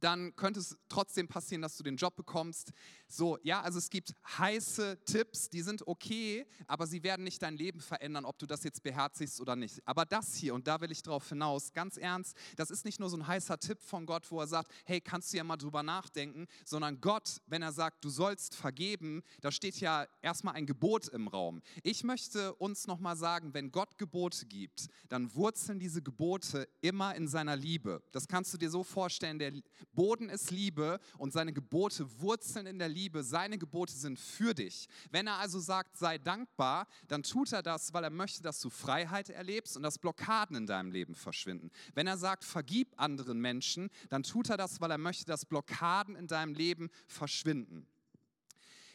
dann 0.00 0.34
könnte 0.36 0.60
es 0.60 0.76
trotzdem 0.88 1.28
passieren, 1.28 1.62
dass 1.62 1.76
du 1.76 1.82
den 1.82 1.96
Job 1.96 2.16
bekommst. 2.16 2.72
So, 3.08 3.38
ja, 3.42 3.60
also 3.60 3.78
es 3.78 3.90
gibt 3.90 4.14
heiße 4.38 5.04
Tipps, 5.04 5.50
die 5.50 5.62
sind 5.62 5.86
okay, 5.86 6.46
aber 6.66 6.86
sie 6.86 7.02
werden 7.02 7.24
nicht 7.24 7.42
dein 7.42 7.56
Leben 7.56 7.80
verändern, 7.80 8.24
ob 8.24 8.38
du 8.38 8.46
das 8.46 8.64
jetzt 8.64 8.82
beherzigst 8.82 9.40
oder 9.40 9.54
nicht. 9.54 9.86
Aber 9.86 10.04
das 10.04 10.34
hier, 10.34 10.54
und 10.54 10.66
da 10.66 10.80
will 10.80 10.90
ich 10.90 11.02
drauf 11.02 11.28
hinaus, 11.28 11.72
ganz 11.72 11.96
ernst, 11.96 12.36
das 12.56 12.70
ist 12.70 12.84
nicht 12.84 13.00
nur 13.00 13.10
so 13.10 13.16
ein 13.16 13.26
heißer 13.26 13.58
Tipp 13.58 13.80
von 13.82 14.06
Gott, 14.06 14.30
wo 14.30 14.40
er 14.40 14.46
sagt, 14.46 14.72
hey, 14.86 15.00
kannst 15.00 15.32
du 15.32 15.36
ja 15.36 15.44
mal 15.44 15.56
drüber 15.56 15.82
nachdenken, 15.82 16.46
sondern 16.64 17.00
Gott, 17.00 17.40
wenn 17.46 17.62
er 17.62 17.72
sagt, 17.72 18.04
du 18.04 18.08
sollst 18.08 18.54
vergeben, 18.54 19.22
da 19.40 19.52
steht 19.52 19.78
ja 19.80 20.06
erstmal 20.22 20.54
ein 20.54 20.66
Gebot 20.66 21.08
im 21.08 21.28
Raum. 21.28 21.60
Ich 21.82 22.04
möchte 22.04 22.54
uns 22.54 22.86
nochmal 22.86 23.16
sagen, 23.16 23.54
wenn 23.54 23.70
Gott 23.70 23.98
Gebote 23.98 24.46
gibt, 24.46 24.88
dann 25.08 25.34
wurzeln 25.34 25.78
diese 25.78 26.02
Gebote 26.02 26.68
immer 26.80 27.14
in 27.14 27.28
seiner 27.28 27.56
Liebe. 27.56 28.02
Das 28.12 28.26
kannst 28.26 28.52
du 28.54 28.58
dir 28.58 28.70
so 28.70 28.82
vorstellen, 28.82 29.38
der 29.38 29.52
Boden 29.92 30.28
ist 30.28 30.50
Liebe 30.50 31.00
und 31.18 31.32
seine 31.32 31.52
Gebote 31.52 32.20
wurzeln 32.20 32.66
in 32.66 32.78
der 32.78 32.88
Liebe. 32.88 33.22
Seine 33.22 33.58
Gebote 33.58 33.92
sind 33.92 34.18
für 34.18 34.54
dich. 34.54 34.88
Wenn 35.10 35.26
er 35.26 35.36
also 35.36 35.60
sagt, 35.60 35.96
sei 35.96 36.18
dankbar, 36.18 36.86
dann 37.08 37.22
tut 37.22 37.52
er 37.52 37.62
das, 37.62 37.92
weil 37.92 38.04
er 38.04 38.10
möchte, 38.10 38.42
dass 38.42 38.60
du 38.60 38.70
Freiheit 38.70 39.30
erlebst 39.30 39.76
und 39.76 39.82
dass 39.82 39.98
Blockaden 39.98 40.56
in 40.56 40.66
deinem 40.66 40.92
Leben 40.92 41.14
verschwinden. 41.14 41.70
Wenn 41.94 42.06
er 42.06 42.16
sagt, 42.16 42.44
vergib 42.44 42.92
anderen 42.96 43.40
Menschen, 43.40 43.90
dann 44.08 44.22
tut 44.22 44.50
er 44.50 44.56
das, 44.56 44.80
weil 44.80 44.90
er 44.90 44.98
möchte, 44.98 45.24
dass 45.24 45.44
Blockaden 45.44 46.16
in 46.16 46.26
deinem 46.26 46.54
Leben 46.54 46.90
verschwinden. 47.06 47.86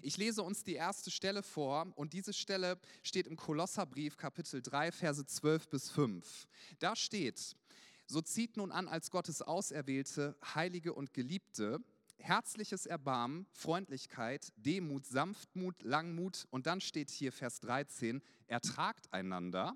Ich 0.02 0.18
lese 0.18 0.44
uns 0.44 0.64
die 0.64 0.76
erste 0.76 1.10
Stelle 1.10 1.42
vor 1.42 1.92
und 1.96 2.14
diese 2.14 2.34
Stelle 2.34 2.80
steht 3.04 3.28
im 3.28 3.36
Kolosserbrief 3.36 4.16
Kapitel 4.16 4.62
3, 4.62 4.92
Verse 4.92 5.26
12 5.26 5.70
bis 5.70 5.90
5. 5.90 6.48
Da 6.80 6.96
steht, 6.96 7.56
so 8.08 8.22
zieht 8.22 8.58
nun 8.58 8.72
an 8.72 8.88
als 8.88 9.12
Gottes 9.12 9.42
Auserwählte, 9.42 10.38
Heilige 10.56 10.94
und 10.94 11.14
Geliebte, 11.14 11.80
herzliches 12.18 12.86
Erbarmen, 12.86 13.46
Freundlichkeit, 13.52 14.52
Demut, 14.56 15.06
Sanftmut, 15.06 15.84
Langmut. 15.84 16.48
Und 16.50 16.68
dann 16.68 16.82
steht 16.82 17.10
hier 17.10 17.32
Vers 17.32 17.60
13, 17.60 18.22
ertragt 18.48 19.12
einander 19.14 19.76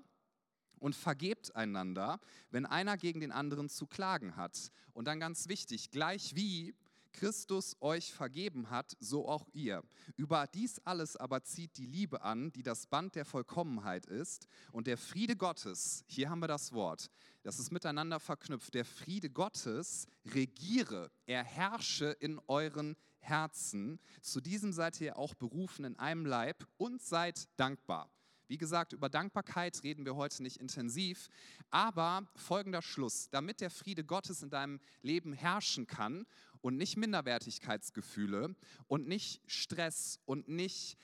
und 0.78 0.96
vergebt 0.96 1.54
einander, 1.54 2.20
wenn 2.50 2.66
einer 2.66 2.96
gegen 2.96 3.20
den 3.20 3.32
anderen 3.32 3.68
zu 3.68 3.86
klagen 3.86 4.36
hat. 4.36 4.72
Und 4.92 5.06
dann 5.06 5.20
ganz 5.20 5.48
wichtig, 5.48 5.90
gleich 5.90 6.34
wie 6.34 6.74
Christus 7.12 7.76
euch 7.80 8.12
vergeben 8.12 8.70
hat, 8.70 8.96
so 9.00 9.28
auch 9.28 9.48
ihr. 9.52 9.82
Über 10.16 10.46
dies 10.46 10.80
alles 10.84 11.16
aber 11.16 11.42
zieht 11.44 11.76
die 11.76 11.86
Liebe 11.86 12.22
an, 12.22 12.52
die 12.52 12.62
das 12.62 12.86
Band 12.86 13.14
der 13.14 13.24
Vollkommenheit 13.24 14.06
ist. 14.06 14.46
Und 14.72 14.86
der 14.86 14.98
Friede 14.98 15.36
Gottes, 15.36 16.04
hier 16.06 16.30
haben 16.30 16.40
wir 16.40 16.48
das 16.48 16.72
Wort, 16.72 17.10
das 17.42 17.58
ist 17.58 17.72
miteinander 17.72 18.20
verknüpft. 18.20 18.74
Der 18.74 18.84
Friede 18.84 19.30
Gottes 19.30 20.06
regiere, 20.26 21.10
er 21.26 21.44
herrsche 21.44 22.10
in 22.20 22.40
euren 22.46 22.96
Herzen. 23.18 23.98
Zu 24.20 24.40
diesem 24.40 24.72
seid 24.72 25.00
ihr 25.00 25.16
auch 25.16 25.34
berufen 25.34 25.84
in 25.84 25.98
einem 25.98 26.26
Leib 26.26 26.66
und 26.76 27.02
seid 27.02 27.48
dankbar. 27.56 28.10
Wie 28.52 28.58
gesagt, 28.58 28.92
über 28.92 29.08
Dankbarkeit 29.08 29.82
reden 29.82 30.04
wir 30.04 30.14
heute 30.14 30.42
nicht 30.42 30.58
intensiv, 30.58 31.30
aber 31.70 32.28
folgender 32.36 32.82
Schluss, 32.82 33.30
damit 33.30 33.62
der 33.62 33.70
Friede 33.70 34.04
Gottes 34.04 34.42
in 34.42 34.50
deinem 34.50 34.78
Leben 35.00 35.32
herrschen 35.32 35.86
kann 35.86 36.26
und 36.62 36.76
nicht 36.76 36.96
Minderwertigkeitsgefühle 36.96 38.56
und 38.86 39.06
nicht 39.06 39.42
Stress 39.46 40.18
und 40.24 40.48
nicht 40.48 40.96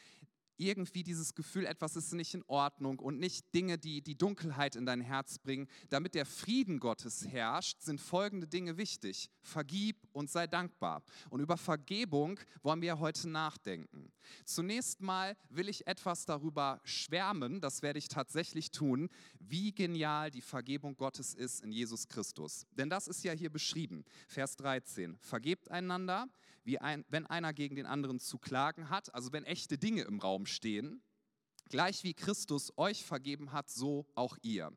irgendwie 0.59 1.05
dieses 1.05 1.35
Gefühl, 1.35 1.67
etwas 1.67 1.97
ist 1.97 2.13
nicht 2.13 2.35
in 2.35 2.43
Ordnung 2.47 2.99
und 2.99 3.19
nicht 3.19 3.55
Dinge, 3.55 3.79
die 3.79 4.03
die 4.03 4.19
Dunkelheit 4.19 4.77
in 4.77 4.87
dein 4.87 5.01
Herz 5.01 5.39
bringen. 5.39 5.69
Damit 5.89 6.15
der 6.15 6.27
Frieden 6.27 6.81
Gottes 6.81 7.27
herrscht, 7.29 7.81
sind 7.81 8.01
folgende 8.01 8.49
Dinge 8.49 8.77
wichtig. 8.77 9.31
Vergib 9.41 10.08
und 10.19 10.29
sei 10.29 10.47
dankbar. 10.47 11.03
Und 11.31 11.41
über 11.41 11.57
Vergebung 11.57 12.41
wollen 12.63 12.83
wir 12.83 12.99
heute 12.99 13.29
nachdenken. 13.29 14.13
Zunächst 14.45 15.01
mal 15.01 15.37
will 15.49 15.69
ich 15.69 15.87
etwas 15.87 16.27
darüber 16.27 16.81
schwärmen, 16.83 17.61
das 17.61 17.83
werde 17.83 18.01
ich 18.01 18.09
tatsächlich 18.09 18.71
tun, 18.71 19.09
wie 19.39 19.73
genial 19.73 20.31
die 20.31 20.43
Vergebung 20.43 20.97
Gottes 20.97 21.35
ist 21.35 21.63
in 21.63 21.71
Jesus 21.71 22.09
Christus. 22.09 22.67
Denn 22.73 22.91
das 22.91 23.07
ist 23.07 23.23
ja 23.23 23.33
hier 23.33 23.51
beschrieben. 23.51 24.05
Vers 24.27 24.57
13. 24.57 25.17
Vergebt 25.21 25.71
einander, 25.71 26.27
wie 26.65 26.79
ein, 26.79 27.05
wenn 27.09 27.27
einer 27.27 27.53
gegen 27.53 27.77
den 27.77 27.87
anderen 27.87 28.19
zu 28.19 28.39
klagen 28.39 28.91
hat, 28.91 29.15
also 29.15 29.33
wenn 29.33 29.45
echte 29.45 29.79
Dinge 29.79 30.03
im 30.03 30.19
Raum 30.19 30.47
stehen, 30.47 31.01
gleich 31.69 32.03
wie 32.03 32.15
Christus 32.15 32.73
euch 32.77 33.05
vergeben 33.05 33.53
hat, 33.53 33.71
so 33.71 34.07
auch 34.15 34.37
ihr. 34.43 34.73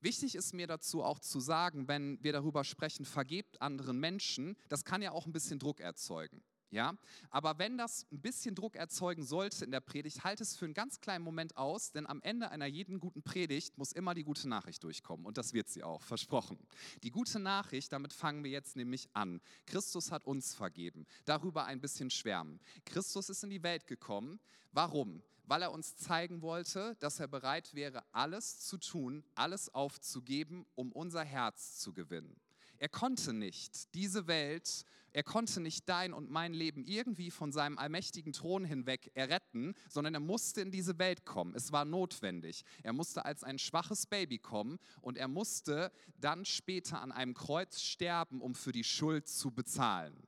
Wichtig 0.00 0.34
ist 0.34 0.52
mir 0.52 0.66
dazu 0.66 1.02
auch 1.02 1.18
zu 1.18 1.40
sagen, 1.40 1.88
wenn 1.88 2.22
wir 2.22 2.32
darüber 2.32 2.64
sprechen, 2.64 3.04
vergebt 3.04 3.60
anderen 3.62 3.98
Menschen, 3.98 4.56
das 4.68 4.84
kann 4.84 5.02
ja 5.02 5.12
auch 5.12 5.26
ein 5.26 5.32
bisschen 5.32 5.58
Druck 5.58 5.80
erzeugen. 5.80 6.42
Ja, 6.70 6.94
aber 7.30 7.58
wenn 7.58 7.78
das 7.78 8.06
ein 8.10 8.20
bisschen 8.20 8.56
Druck 8.56 8.74
erzeugen 8.74 9.24
sollte 9.24 9.64
in 9.64 9.70
der 9.70 9.80
Predigt, 9.80 10.24
halt 10.24 10.40
es 10.40 10.56
für 10.56 10.64
einen 10.64 10.74
ganz 10.74 11.00
kleinen 11.00 11.24
Moment 11.24 11.56
aus, 11.56 11.92
denn 11.92 12.06
am 12.06 12.20
Ende 12.22 12.50
einer 12.50 12.66
jeden 12.66 12.98
guten 12.98 13.22
Predigt 13.22 13.78
muss 13.78 13.92
immer 13.92 14.14
die 14.14 14.24
gute 14.24 14.48
Nachricht 14.48 14.82
durchkommen 14.82 15.26
und 15.26 15.38
das 15.38 15.52
wird 15.52 15.68
sie 15.68 15.84
auch, 15.84 16.02
versprochen. 16.02 16.58
Die 17.04 17.12
gute 17.12 17.38
Nachricht, 17.38 17.92
damit 17.92 18.12
fangen 18.12 18.42
wir 18.42 18.50
jetzt 18.50 18.74
nämlich 18.74 19.08
an. 19.14 19.40
Christus 19.64 20.10
hat 20.10 20.26
uns 20.26 20.54
vergeben. 20.54 21.06
Darüber 21.24 21.66
ein 21.66 21.80
bisschen 21.80 22.10
schwärmen. 22.10 22.60
Christus 22.84 23.30
ist 23.30 23.44
in 23.44 23.50
die 23.50 23.62
Welt 23.62 23.86
gekommen. 23.86 24.40
Warum? 24.72 25.22
Weil 25.46 25.62
er 25.62 25.72
uns 25.72 25.96
zeigen 25.96 26.42
wollte, 26.42 26.96
dass 27.00 27.20
er 27.20 27.28
bereit 27.28 27.74
wäre, 27.74 28.04
alles 28.12 28.60
zu 28.60 28.78
tun, 28.78 29.24
alles 29.34 29.74
aufzugeben, 29.74 30.66
um 30.74 30.92
unser 30.92 31.24
Herz 31.24 31.78
zu 31.78 31.92
gewinnen. 31.92 32.40
Er 32.78 32.88
konnte 32.88 33.32
nicht 33.32 33.94
diese 33.94 34.26
Welt, 34.26 34.84
er 35.12 35.22
konnte 35.22 35.60
nicht 35.60 35.88
dein 35.88 36.12
und 36.12 36.28
mein 36.28 36.52
Leben 36.52 36.84
irgendwie 36.84 37.30
von 37.30 37.50
seinem 37.50 37.78
allmächtigen 37.78 38.34
Thron 38.34 38.66
hinweg 38.66 39.10
erretten, 39.14 39.72
sondern 39.88 40.12
er 40.12 40.20
musste 40.20 40.60
in 40.60 40.70
diese 40.70 40.98
Welt 40.98 41.24
kommen. 41.24 41.54
Es 41.54 41.72
war 41.72 41.86
notwendig. 41.86 42.64
Er 42.82 42.92
musste 42.92 43.24
als 43.24 43.42
ein 43.42 43.58
schwaches 43.58 44.06
Baby 44.06 44.38
kommen 44.38 44.78
und 45.00 45.16
er 45.16 45.28
musste 45.28 45.90
dann 46.18 46.44
später 46.44 47.00
an 47.00 47.12
einem 47.12 47.32
Kreuz 47.32 47.80
sterben, 47.80 48.42
um 48.42 48.54
für 48.54 48.72
die 48.72 48.84
Schuld 48.84 49.26
zu 49.26 49.50
bezahlen. 49.50 50.22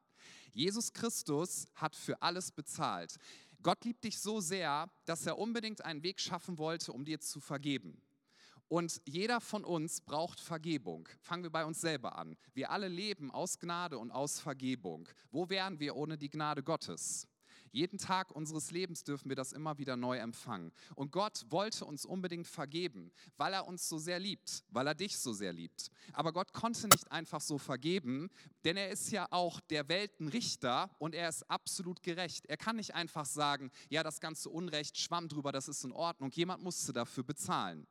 Jesus 0.53 0.93
Christus 0.95 1.67
hat 1.75 1.95
für 1.95 2.23
alles 2.23 2.51
bezahlt. 2.51 3.17
Gott 3.63 3.85
liebt 3.85 4.05
dich 4.05 4.21
so 4.21 4.41
sehr, 4.41 4.89
dass 5.05 5.27
er 5.27 5.39
unbedingt 5.39 5.85
einen 5.85 6.03
Weg 6.03 6.21
schaffen 6.21 6.59
wollte, 6.59 6.93
um 6.93 7.05
dir 7.05 7.21
zu 7.21 7.41
vergeben. 7.41 8.01
Und 8.69 9.01
jeder 9.07 9.41
von 9.41 9.65
uns 9.65 10.03
braucht 10.03 10.41
Vergebung. 10.41 11.09
Fangen 11.23 11.43
wir 11.43 11.51
bei 11.51 11.65
uns 11.65 11.81
selber 11.81 12.17
an. 12.19 12.37
Wir 12.53 12.71
alle 12.71 12.89
leben 12.89 13.31
aus 13.31 13.59
Gnade 13.59 13.99
und 13.99 14.11
aus 14.11 14.41
Vergebung. 14.41 15.09
Wo 15.31 15.49
wären 15.49 15.81
wir 15.81 15.97
ohne 15.97 16.19
die 16.19 16.29
Gnade 16.29 16.63
Gottes? 16.63 17.27
Jeden 17.73 17.99
Tag 17.99 18.31
unseres 18.31 18.71
Lebens 18.71 19.05
dürfen 19.05 19.29
wir 19.29 19.37
das 19.37 19.53
immer 19.53 19.79
wieder 19.79 19.97
neu 19.97 20.19
empfangen. 20.19 20.73
Und 20.95 21.13
Gott 21.13 21.45
wollte 21.49 21.85
uns 21.85 22.05
unbedingt 22.05 22.47
vergeben, 22.47 23.13
weil 23.37 23.53
er 23.53 23.67
uns 23.67 23.89
so 23.89 23.99
sehr 23.99 24.19
liebt, 24.19 24.65
weil 24.71 24.87
er 24.87 24.95
dich 24.95 25.19
so 25.19 25.33
sehr 25.33 25.53
liebt. 25.53 25.91
Aber 26.13 26.33
Gott 26.33 26.53
konnte 26.53 26.89
nicht 26.89 27.11
einfach 27.11 27.41
so 27.41 27.59
vergeben, 27.59 28.31
denn 28.65 28.77
er 28.77 28.91
ist 28.91 29.11
ja 29.11 29.27
auch 29.31 29.61
der 29.61 29.89
Weltenrichter 29.89 30.91
und 30.99 31.15
er 31.15 31.29
ist 31.29 31.49
absolut 31.51 32.03
gerecht. 32.03 32.47
Er 32.47 32.57
kann 32.57 32.77
nicht 32.77 32.95
einfach 32.95 33.27
sagen, 33.27 33.71
ja, 33.89 34.03
das 34.03 34.21
ganze 34.21 34.51
Unrecht 34.51 34.99
schwamm 34.99 35.29
drüber, 35.29 35.53
das 35.53 35.69
ist 35.69 35.85
in 35.85 35.93
Ordnung. 35.93 36.31
Jemand 36.33 36.63
musste 36.63 36.93
dafür 36.93 37.25
bezahlen. 37.25 37.87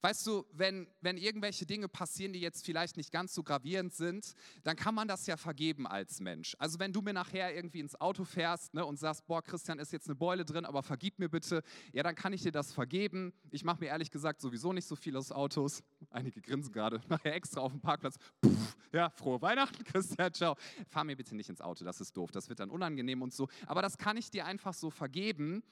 Weißt 0.00 0.26
du, 0.26 0.44
wenn, 0.52 0.88
wenn 1.00 1.16
irgendwelche 1.16 1.64
Dinge 1.64 1.88
passieren, 1.88 2.32
die 2.32 2.40
jetzt 2.40 2.64
vielleicht 2.64 2.96
nicht 2.96 3.12
ganz 3.12 3.34
so 3.34 3.42
gravierend 3.42 3.92
sind, 3.92 4.34
dann 4.64 4.76
kann 4.76 4.94
man 4.94 5.06
das 5.06 5.26
ja 5.26 5.36
vergeben 5.36 5.86
als 5.86 6.20
Mensch. 6.20 6.56
Also 6.58 6.78
wenn 6.78 6.92
du 6.92 7.02
mir 7.02 7.12
nachher 7.12 7.54
irgendwie 7.54 7.80
ins 7.80 8.00
Auto 8.00 8.24
fährst 8.24 8.74
ne, 8.74 8.84
und 8.84 8.98
sagst, 8.98 9.26
boah, 9.26 9.42
Christian, 9.42 9.78
ist 9.78 9.92
jetzt 9.92 10.08
eine 10.08 10.16
Beule 10.16 10.44
drin, 10.44 10.64
aber 10.64 10.82
vergib 10.82 11.18
mir 11.18 11.28
bitte, 11.28 11.62
ja, 11.92 12.02
dann 12.02 12.14
kann 12.14 12.32
ich 12.32 12.42
dir 12.42 12.52
das 12.52 12.72
vergeben. 12.72 13.32
Ich 13.50 13.64
mache 13.64 13.80
mir 13.80 13.86
ehrlich 13.86 14.10
gesagt 14.10 14.40
sowieso 14.40 14.72
nicht 14.72 14.86
so 14.86 14.96
viel 14.96 15.16
aus 15.16 15.30
Autos. 15.30 15.82
Einige 16.10 16.40
grinsen 16.40 16.72
gerade, 16.72 17.00
nachher 17.08 17.34
extra 17.34 17.60
auf 17.60 17.72
dem 17.72 17.80
Parkplatz. 17.80 18.16
Puff, 18.40 18.76
ja, 18.92 19.10
frohe 19.10 19.40
Weihnachten, 19.40 19.84
Christian, 19.84 20.32
ciao. 20.34 20.56
Fahr 20.88 21.04
mir 21.04 21.16
bitte 21.16 21.36
nicht 21.36 21.48
ins 21.48 21.60
Auto, 21.60 21.84
das 21.84 22.00
ist 22.00 22.16
doof, 22.16 22.30
das 22.32 22.48
wird 22.48 22.60
dann 22.60 22.70
unangenehm 22.70 23.22
und 23.22 23.32
so. 23.32 23.48
Aber 23.66 23.82
das 23.82 23.98
kann 23.98 24.16
ich 24.16 24.30
dir 24.30 24.46
einfach 24.46 24.74
so 24.74 24.90
vergeben. 24.90 25.62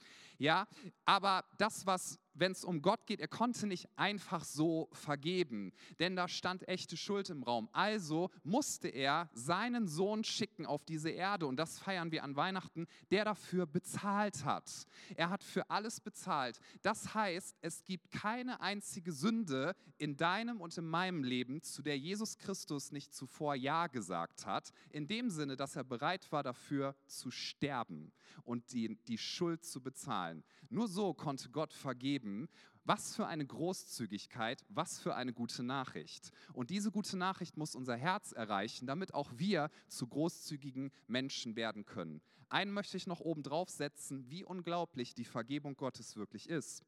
Ja, 0.40 0.66
aber 1.04 1.44
das, 1.58 1.84
was 1.84 2.18
wenn 2.40 2.52
es 2.52 2.64
um 2.64 2.82
Gott 2.82 3.06
geht, 3.06 3.20
er 3.20 3.28
konnte 3.28 3.66
nicht 3.66 3.88
einfach 3.96 4.44
so 4.44 4.88
vergeben, 4.92 5.72
denn 5.98 6.16
da 6.16 6.28
stand 6.28 6.66
echte 6.68 6.96
Schuld 6.96 7.28
im 7.30 7.42
Raum. 7.42 7.68
Also 7.72 8.30
musste 8.42 8.88
er 8.88 9.28
seinen 9.34 9.86
Sohn 9.86 10.24
schicken 10.24 10.66
auf 10.66 10.84
diese 10.84 11.10
Erde 11.10 11.46
und 11.46 11.56
das 11.56 11.78
feiern 11.78 12.10
wir 12.10 12.24
an 12.24 12.36
Weihnachten, 12.36 12.86
der 13.10 13.24
dafür 13.24 13.66
bezahlt 13.66 14.44
hat. 14.44 14.86
Er 15.16 15.30
hat 15.30 15.44
für 15.44 15.68
alles 15.70 16.00
bezahlt. 16.00 16.60
Das 16.82 17.14
heißt, 17.14 17.58
es 17.60 17.84
gibt 17.84 18.10
keine 18.10 18.60
einzige 18.60 19.12
Sünde 19.12 19.74
in 19.98 20.16
deinem 20.16 20.60
und 20.60 20.76
in 20.78 20.86
meinem 20.86 21.24
Leben, 21.24 21.62
zu 21.62 21.82
der 21.82 21.98
Jesus 21.98 22.38
Christus 22.38 22.92
nicht 22.92 23.12
zuvor 23.12 23.54
Ja 23.54 23.86
gesagt 23.86 24.46
hat, 24.46 24.72
in 24.90 25.06
dem 25.06 25.30
Sinne, 25.30 25.56
dass 25.56 25.76
er 25.76 25.84
bereit 25.84 26.30
war 26.32 26.42
dafür 26.42 26.96
zu 27.06 27.30
sterben 27.30 28.12
und 28.44 28.72
die, 28.72 28.96
die 29.04 29.18
Schuld 29.18 29.64
zu 29.64 29.82
bezahlen. 29.82 30.29
Nur 30.68 30.88
so 30.88 31.14
konnte 31.14 31.50
Gott 31.50 31.72
vergeben 31.72 32.10
geben. 32.10 32.48
Was 32.84 33.14
für 33.14 33.26
eine 33.26 33.46
Großzügigkeit, 33.46 34.64
was 34.68 34.98
für 34.98 35.14
eine 35.14 35.32
gute 35.32 35.62
Nachricht. 35.62 36.32
Und 36.54 36.70
diese 36.70 36.90
gute 36.90 37.16
Nachricht 37.16 37.56
muss 37.56 37.76
unser 37.76 37.94
Herz 37.94 38.32
erreichen, 38.32 38.86
damit 38.86 39.14
auch 39.14 39.30
wir 39.36 39.70
zu 39.86 40.08
großzügigen 40.08 40.90
Menschen 41.06 41.56
werden 41.56 41.84
können. 41.84 42.20
Einen 42.48 42.72
möchte 42.72 42.96
ich 42.96 43.06
noch 43.06 43.20
oben 43.20 43.42
drauf 43.42 43.68
setzen, 43.68 44.28
wie 44.30 44.44
unglaublich 44.44 45.14
die 45.14 45.26
Vergebung 45.26 45.76
Gottes 45.76 46.16
wirklich 46.16 46.48
ist. 46.48 46.82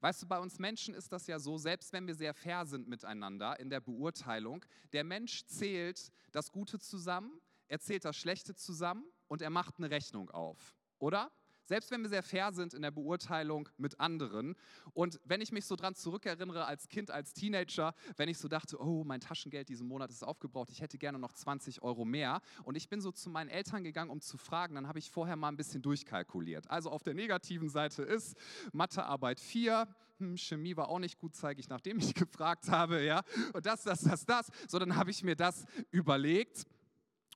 Weißt 0.00 0.22
du, 0.22 0.26
bei 0.26 0.38
uns 0.38 0.58
Menschen 0.58 0.92
ist 0.92 1.12
das 1.12 1.28
ja 1.28 1.38
so, 1.38 1.56
selbst 1.56 1.92
wenn 1.92 2.06
wir 2.06 2.14
sehr 2.14 2.34
fair 2.34 2.66
sind 2.66 2.88
miteinander 2.88 3.58
in 3.60 3.70
der 3.70 3.80
Beurteilung, 3.80 4.66
der 4.92 5.04
Mensch 5.04 5.46
zählt 5.46 6.10
das 6.32 6.50
Gute 6.50 6.78
zusammen, 6.78 7.40
er 7.68 7.78
zählt 7.78 8.04
das 8.04 8.16
Schlechte 8.16 8.54
zusammen 8.54 9.04
und 9.28 9.40
er 9.40 9.50
macht 9.50 9.78
eine 9.78 9.90
Rechnung 9.90 10.30
auf, 10.30 10.76
oder? 10.98 11.30
Selbst 11.70 11.92
wenn 11.92 12.02
wir 12.02 12.08
sehr 12.08 12.24
fair 12.24 12.52
sind 12.52 12.74
in 12.74 12.82
der 12.82 12.90
Beurteilung 12.90 13.68
mit 13.78 14.00
anderen. 14.00 14.56
Und 14.92 15.20
wenn 15.24 15.40
ich 15.40 15.52
mich 15.52 15.66
so 15.66 15.76
dran 15.76 15.94
zurückerinnere 15.94 16.64
als 16.64 16.88
Kind, 16.88 17.12
als 17.12 17.32
Teenager, 17.32 17.94
wenn 18.16 18.28
ich 18.28 18.38
so 18.38 18.48
dachte, 18.48 18.82
oh, 18.82 19.04
mein 19.04 19.20
Taschengeld 19.20 19.68
diesen 19.68 19.86
Monat 19.86 20.10
ist 20.10 20.24
aufgebraucht, 20.24 20.72
ich 20.72 20.80
hätte 20.80 20.98
gerne 20.98 21.20
noch 21.20 21.32
20 21.32 21.82
Euro 21.82 22.04
mehr. 22.04 22.40
Und 22.64 22.74
ich 22.74 22.88
bin 22.88 23.00
so 23.00 23.12
zu 23.12 23.30
meinen 23.30 23.48
Eltern 23.48 23.84
gegangen, 23.84 24.10
um 24.10 24.20
zu 24.20 24.36
fragen, 24.36 24.74
dann 24.74 24.88
habe 24.88 24.98
ich 24.98 25.12
vorher 25.12 25.36
mal 25.36 25.46
ein 25.46 25.56
bisschen 25.56 25.80
durchkalkuliert. 25.80 26.68
Also 26.68 26.90
auf 26.90 27.04
der 27.04 27.14
negativen 27.14 27.68
Seite 27.68 28.02
ist 28.02 28.36
Mathearbeit 28.72 29.38
4, 29.38 29.86
hm, 30.18 30.36
Chemie 30.38 30.76
war 30.76 30.88
auch 30.88 30.98
nicht 30.98 31.20
gut, 31.20 31.36
zeige 31.36 31.60
ich, 31.60 31.68
nachdem 31.68 31.98
ich 31.98 32.14
gefragt 32.16 32.68
habe, 32.68 33.04
ja. 33.04 33.22
Und 33.52 33.64
das, 33.64 33.84
das, 33.84 34.00
das, 34.00 34.26
das. 34.26 34.48
So, 34.66 34.80
dann 34.80 34.96
habe 34.96 35.12
ich 35.12 35.22
mir 35.22 35.36
das 35.36 35.66
überlegt. 35.92 36.66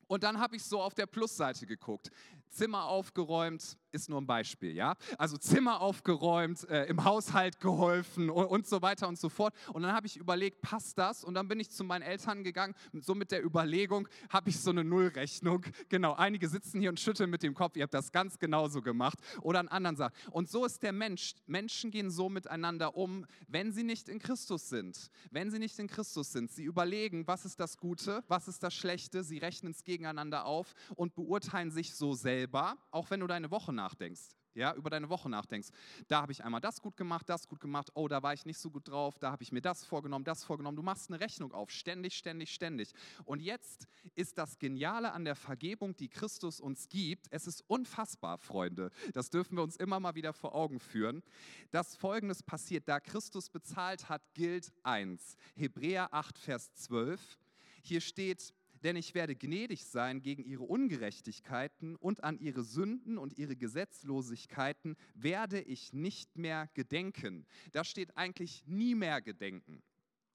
Und 0.06 0.22
dann 0.22 0.38
habe 0.38 0.56
ich 0.56 0.64
so 0.64 0.80
auf 0.80 0.94
der 0.94 1.06
Plusseite 1.06 1.66
geguckt. 1.66 2.10
Zimmer 2.50 2.84
aufgeräumt, 2.86 3.76
ist 3.90 4.08
nur 4.08 4.20
ein 4.20 4.26
Beispiel, 4.26 4.72
ja. 4.72 4.96
Also 5.18 5.36
Zimmer 5.36 5.80
aufgeräumt, 5.80 6.68
äh, 6.68 6.86
im 6.86 7.04
Haushalt 7.04 7.60
geholfen 7.60 8.30
und, 8.30 8.46
und, 8.46 8.66
so 8.66 8.82
weiter 8.82 9.06
und 9.08 9.18
so 9.18 9.28
fort. 9.28 9.54
Und 9.72 9.82
dann 9.82 9.92
habe 9.92 10.06
ich 10.06 10.16
überlegt, 10.16 10.62
passt 10.62 10.98
das? 10.98 11.24
Und 11.24 11.34
dann 11.34 11.46
bin 11.48 11.60
ich 11.60 11.70
zu 11.70 11.84
meinen 11.84 12.02
Eltern 12.02 12.42
gegangen, 12.42 12.74
so 13.00 13.14
mit 13.14 13.30
der 13.30 13.44
Überlegung, 13.44 14.08
habe 14.30 14.50
ich 14.50 14.60
so 14.60 14.70
eine 14.70 14.84
Nullrechnung. 14.84 15.64
Genau, 15.88 16.14
einige 16.14 16.48
sitzen 16.48 16.80
hier 16.80 16.88
und 16.90 16.98
schütteln 16.98 17.30
mit 17.30 17.42
dem 17.42 17.54
Kopf, 17.54 17.76
ihr 17.76 17.82
habt 17.82 17.94
das 17.94 18.10
ganz 18.10 18.38
genauso 18.38 18.82
gemacht. 18.82 19.18
Oder 19.42 19.60
an 19.60 19.68
anderen 19.68 19.96
Sachen. 19.96 20.14
Und 20.30 20.48
so 20.48 20.64
ist 20.64 20.82
der 20.82 20.92
Mensch. 20.92 21.34
Menschen 21.46 21.90
gehen 21.90 22.10
so 22.10 22.28
miteinander 22.28 22.96
um, 22.96 23.26
wenn 23.46 23.72
sie 23.72 23.84
nicht 23.84 24.08
in 24.08 24.18
Christus 24.18 24.68
sind. 24.68 25.10
Wenn 25.30 25.50
sie 25.50 25.58
nicht 25.58 25.78
in 25.78 25.86
Christus 25.86 26.32
sind. 26.32 26.50
Sie 26.50 26.64
überlegen, 26.64 27.26
was 27.26 27.44
ist 27.44 27.60
das 27.60 27.76
Gute, 27.76 28.24
was 28.28 28.48
ist 28.48 28.62
das 28.62 28.74
Schlechte. 28.74 29.22
Sie 29.22 29.38
rechnen 29.38 29.72
es 29.72 29.84
gegeneinander 29.84 30.46
auf 30.46 30.74
und 30.96 31.14
beurteilen 31.14 31.70
sich 31.70 31.94
so 31.94 32.14
selbst 32.14 32.33
selber, 32.34 32.76
auch 32.90 33.10
wenn 33.10 33.20
du 33.20 33.28
deine 33.28 33.50
Woche 33.50 33.72
nachdenkst, 33.72 34.34
ja, 34.54 34.74
über 34.74 34.90
deine 34.90 35.08
Woche 35.08 35.28
nachdenkst. 35.28 35.68
Da 36.08 36.22
habe 36.22 36.32
ich 36.32 36.42
einmal 36.42 36.60
das 36.60 36.80
gut 36.80 36.96
gemacht, 36.96 37.28
das 37.28 37.46
gut 37.46 37.60
gemacht, 37.60 37.90
oh, 37.94 38.08
da 38.08 38.22
war 38.24 38.34
ich 38.34 38.44
nicht 38.44 38.58
so 38.58 38.70
gut 38.70 38.88
drauf, 38.88 39.18
da 39.20 39.30
habe 39.30 39.44
ich 39.44 39.52
mir 39.52 39.60
das 39.60 39.84
vorgenommen, 39.84 40.24
das 40.24 40.42
vorgenommen. 40.42 40.76
Du 40.76 40.82
machst 40.82 41.10
eine 41.10 41.20
Rechnung 41.20 41.52
auf, 41.52 41.70
ständig, 41.70 42.16
ständig, 42.16 42.52
ständig. 42.52 42.92
Und 43.24 43.40
jetzt 43.40 43.86
ist 44.16 44.36
das 44.36 44.58
Geniale 44.58 45.12
an 45.12 45.24
der 45.24 45.36
Vergebung, 45.36 45.96
die 45.96 46.08
Christus 46.08 46.60
uns 46.60 46.88
gibt, 46.88 47.26
es 47.30 47.46
ist 47.46 47.62
unfassbar, 47.68 48.38
Freunde. 48.38 48.90
Das 49.12 49.30
dürfen 49.30 49.56
wir 49.56 49.62
uns 49.62 49.76
immer 49.76 50.00
mal 50.00 50.16
wieder 50.16 50.32
vor 50.32 50.56
Augen 50.56 50.80
führen, 50.80 51.22
dass 51.70 51.94
Folgendes 51.94 52.42
passiert. 52.42 52.88
Da 52.88 52.98
Christus 52.98 53.48
bezahlt 53.48 54.08
hat, 54.08 54.22
gilt 54.34 54.72
eins. 54.82 55.36
Hebräer 55.54 56.12
8, 56.12 56.36
Vers 56.38 56.74
12. 56.74 57.38
Hier 57.82 58.00
steht, 58.00 58.54
denn 58.84 58.96
ich 58.96 59.14
werde 59.14 59.34
gnädig 59.34 59.86
sein 59.86 60.22
gegen 60.22 60.44
ihre 60.44 60.62
Ungerechtigkeiten 60.62 61.96
und 61.96 62.22
an 62.22 62.38
ihre 62.38 62.62
Sünden 62.62 63.18
und 63.18 63.36
ihre 63.38 63.56
Gesetzlosigkeiten 63.56 64.96
werde 65.14 65.60
ich 65.60 65.92
nicht 65.92 66.36
mehr 66.36 66.68
gedenken. 66.74 67.46
Da 67.72 67.82
steht 67.82 68.16
eigentlich 68.16 68.62
nie 68.66 68.94
mehr 68.94 69.22
gedenken. 69.22 69.82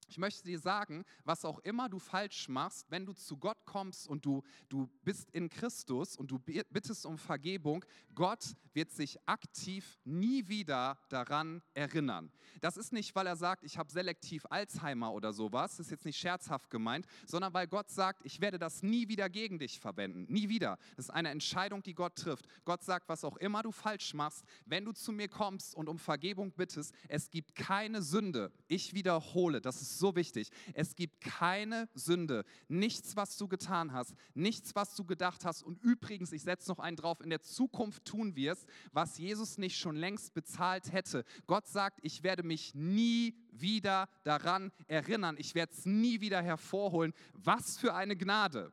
Ich 0.10 0.18
möchte 0.18 0.44
dir 0.44 0.60
sagen, 0.60 1.06
was 1.24 1.46
auch 1.46 1.60
immer 1.60 1.88
du 1.88 2.00
falsch 2.00 2.50
machst, 2.50 2.90
wenn 2.90 3.06
du 3.06 3.14
zu 3.14 3.38
Gott 3.38 3.64
kommst 3.66 4.08
und 4.08 4.26
du, 4.26 4.42
du 4.68 4.90
bist 5.04 5.30
in 5.32 5.50
Christus 5.50 6.16
und 6.16 6.32
du 6.32 6.40
bittest 6.40 7.06
um 7.06 7.20
Vergebung, 7.20 7.86
Gott 8.16 8.56
wird 8.74 8.92
sich 8.92 9.20
aktiv 9.28 10.00
nie 10.06 10.48
wieder 10.48 10.98
daran 11.10 11.62
erinnern. 11.74 12.32
Das 12.62 12.76
ist 12.76 12.92
nicht, 12.92 13.14
weil 13.16 13.28
er 13.28 13.36
sagt, 13.36 13.64
ich 13.64 13.78
habe 13.78 13.92
selektiv 13.92 14.46
Alzheimer 14.50 15.14
oder 15.14 15.32
sowas, 15.32 15.78
das 15.78 15.88
ist 15.88 15.92
jetzt 15.92 16.06
nicht 16.06 16.18
scherzhaft 16.18 16.72
gemeint, 16.72 17.06
sondern 17.28 17.54
weil 17.54 17.68
Gott 17.68 17.90
sagt, 17.92 18.26
ich 18.26 18.42
werde 18.42 18.58
das 18.58 18.82
nie 18.82 19.08
wieder 19.08 19.30
gegen 19.30 19.60
dich 19.60 19.80
verwenden. 19.80 20.26
Nie 20.28 20.50
wieder. 20.50 20.78
Das 20.96 21.06
ist 21.06 21.12
eine 21.12 21.30
Entscheidung, 21.30 21.84
die 21.84 21.94
Gott 21.94 22.16
trifft. 22.16 22.48
Gott 22.66 22.84
sagt, 22.84 23.10
was 23.10 23.24
auch 23.24 23.38
immer 23.38 23.62
du 23.62 23.72
falsch 23.72 24.14
machst, 24.16 24.44
wenn 24.66 24.86
du 24.86 24.92
zu 24.92 25.12
mir 25.12 25.28
kommst 25.28 25.76
und 25.76 25.88
um 25.88 26.00
Vergebung 26.00 26.52
bittest, 26.52 26.96
es 27.08 27.30
gibt 27.30 27.54
keine 27.54 28.02
Sünde. 28.02 28.52
Ich 28.68 28.94
wiederhole, 28.94 29.62
das 29.62 29.82
ist 29.82 29.99
so 30.00 30.16
wichtig. 30.16 30.50
Es 30.74 30.96
gibt 30.96 31.22
keine 31.22 31.88
Sünde, 31.94 32.46
nichts, 32.68 33.16
was 33.16 33.38
du 33.38 33.48
getan 33.48 33.94
hast, 33.94 34.16
nichts, 34.34 34.76
was 34.76 34.96
du 34.96 35.04
gedacht 35.04 35.46
hast. 35.46 35.62
Und 35.62 35.82
übrigens, 35.84 36.32
ich 36.32 36.42
setze 36.42 36.70
noch 36.70 36.80
einen 36.80 36.98
drauf, 36.98 37.22
in 37.22 37.30
der 37.30 37.42
Zukunft 37.42 38.06
tun 38.06 38.36
wirst, 38.36 38.68
was 38.92 39.18
Jesus 39.18 39.58
nicht 39.58 39.78
schon 39.78 39.96
längst 39.96 40.34
bezahlt 40.34 40.92
hätte. 40.92 41.24
Gott 41.46 41.68
sagt, 41.68 42.00
ich 42.02 42.24
werde 42.24 42.44
mich 42.44 42.74
nie 42.74 43.36
wieder 43.52 44.10
daran 44.24 44.72
erinnern. 44.88 45.36
Ich 45.38 45.54
werde 45.56 45.74
es 45.74 45.86
nie 45.86 46.22
wieder 46.22 46.42
hervorholen. 46.42 47.14
Was 47.34 47.78
für 47.78 47.94
eine 47.94 48.16
Gnade. 48.16 48.72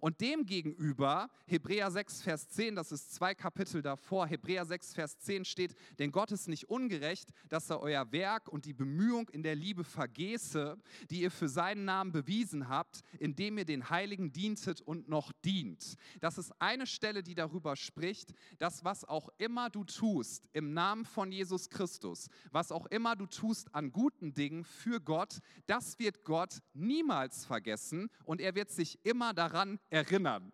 Und 0.00 0.20
demgegenüber, 0.20 1.28
Hebräer 1.46 1.90
6, 1.90 2.22
Vers 2.22 2.48
10, 2.48 2.76
das 2.76 2.92
ist 2.92 3.14
zwei 3.14 3.34
Kapitel 3.34 3.82
davor, 3.82 4.26
Hebräer 4.26 4.64
6, 4.64 4.94
Vers 4.94 5.18
10 5.18 5.44
steht, 5.44 5.74
denn 5.98 6.12
Gott 6.12 6.32
ist 6.32 6.48
nicht 6.48 6.68
ungerecht, 6.68 7.30
dass 7.48 7.70
er 7.70 7.80
euer 7.80 8.10
Werk 8.12 8.48
und 8.48 8.64
die 8.64 8.72
Bemühung 8.72 9.28
in 9.30 9.42
der 9.42 9.54
Liebe 9.54 9.84
vergesse, 9.84 10.78
die 11.10 11.22
ihr 11.22 11.30
für 11.30 11.48
seinen 11.48 11.84
Namen 11.84 12.12
bewiesen 12.12 12.68
habt, 12.68 13.02
indem 13.18 13.58
ihr 13.58 13.64
den 13.64 13.90
Heiligen 13.90 14.32
dientet 14.32 14.80
und 14.80 15.08
noch 15.08 15.32
dient. 15.44 15.96
Das 16.20 16.38
ist 16.38 16.52
eine 16.60 16.86
Stelle, 16.86 17.22
die 17.22 17.34
darüber 17.34 17.76
spricht, 17.76 18.32
dass 18.58 18.84
was 18.84 19.04
auch 19.04 19.28
immer 19.38 19.70
du 19.70 19.84
tust 19.84 20.48
im 20.52 20.72
Namen 20.72 21.04
von 21.04 21.32
Jesus 21.32 21.68
Christus, 21.70 22.28
was 22.50 22.72
auch 22.72 22.86
immer 22.86 23.16
du 23.16 23.26
tust 23.26 23.74
an 23.74 23.92
guten 23.92 24.34
Dingen 24.34 24.64
für 24.64 25.00
Gott, 25.00 25.38
das 25.66 25.98
wird 25.98 26.24
Gott 26.24 26.60
niemals 26.74 27.44
vergessen 27.44 28.10
und 28.24 28.40
er 28.40 28.54
wird 28.54 28.70
sich 28.70 28.98
immer 29.04 29.34
daran 29.34 29.77
erinnern. 29.90 30.52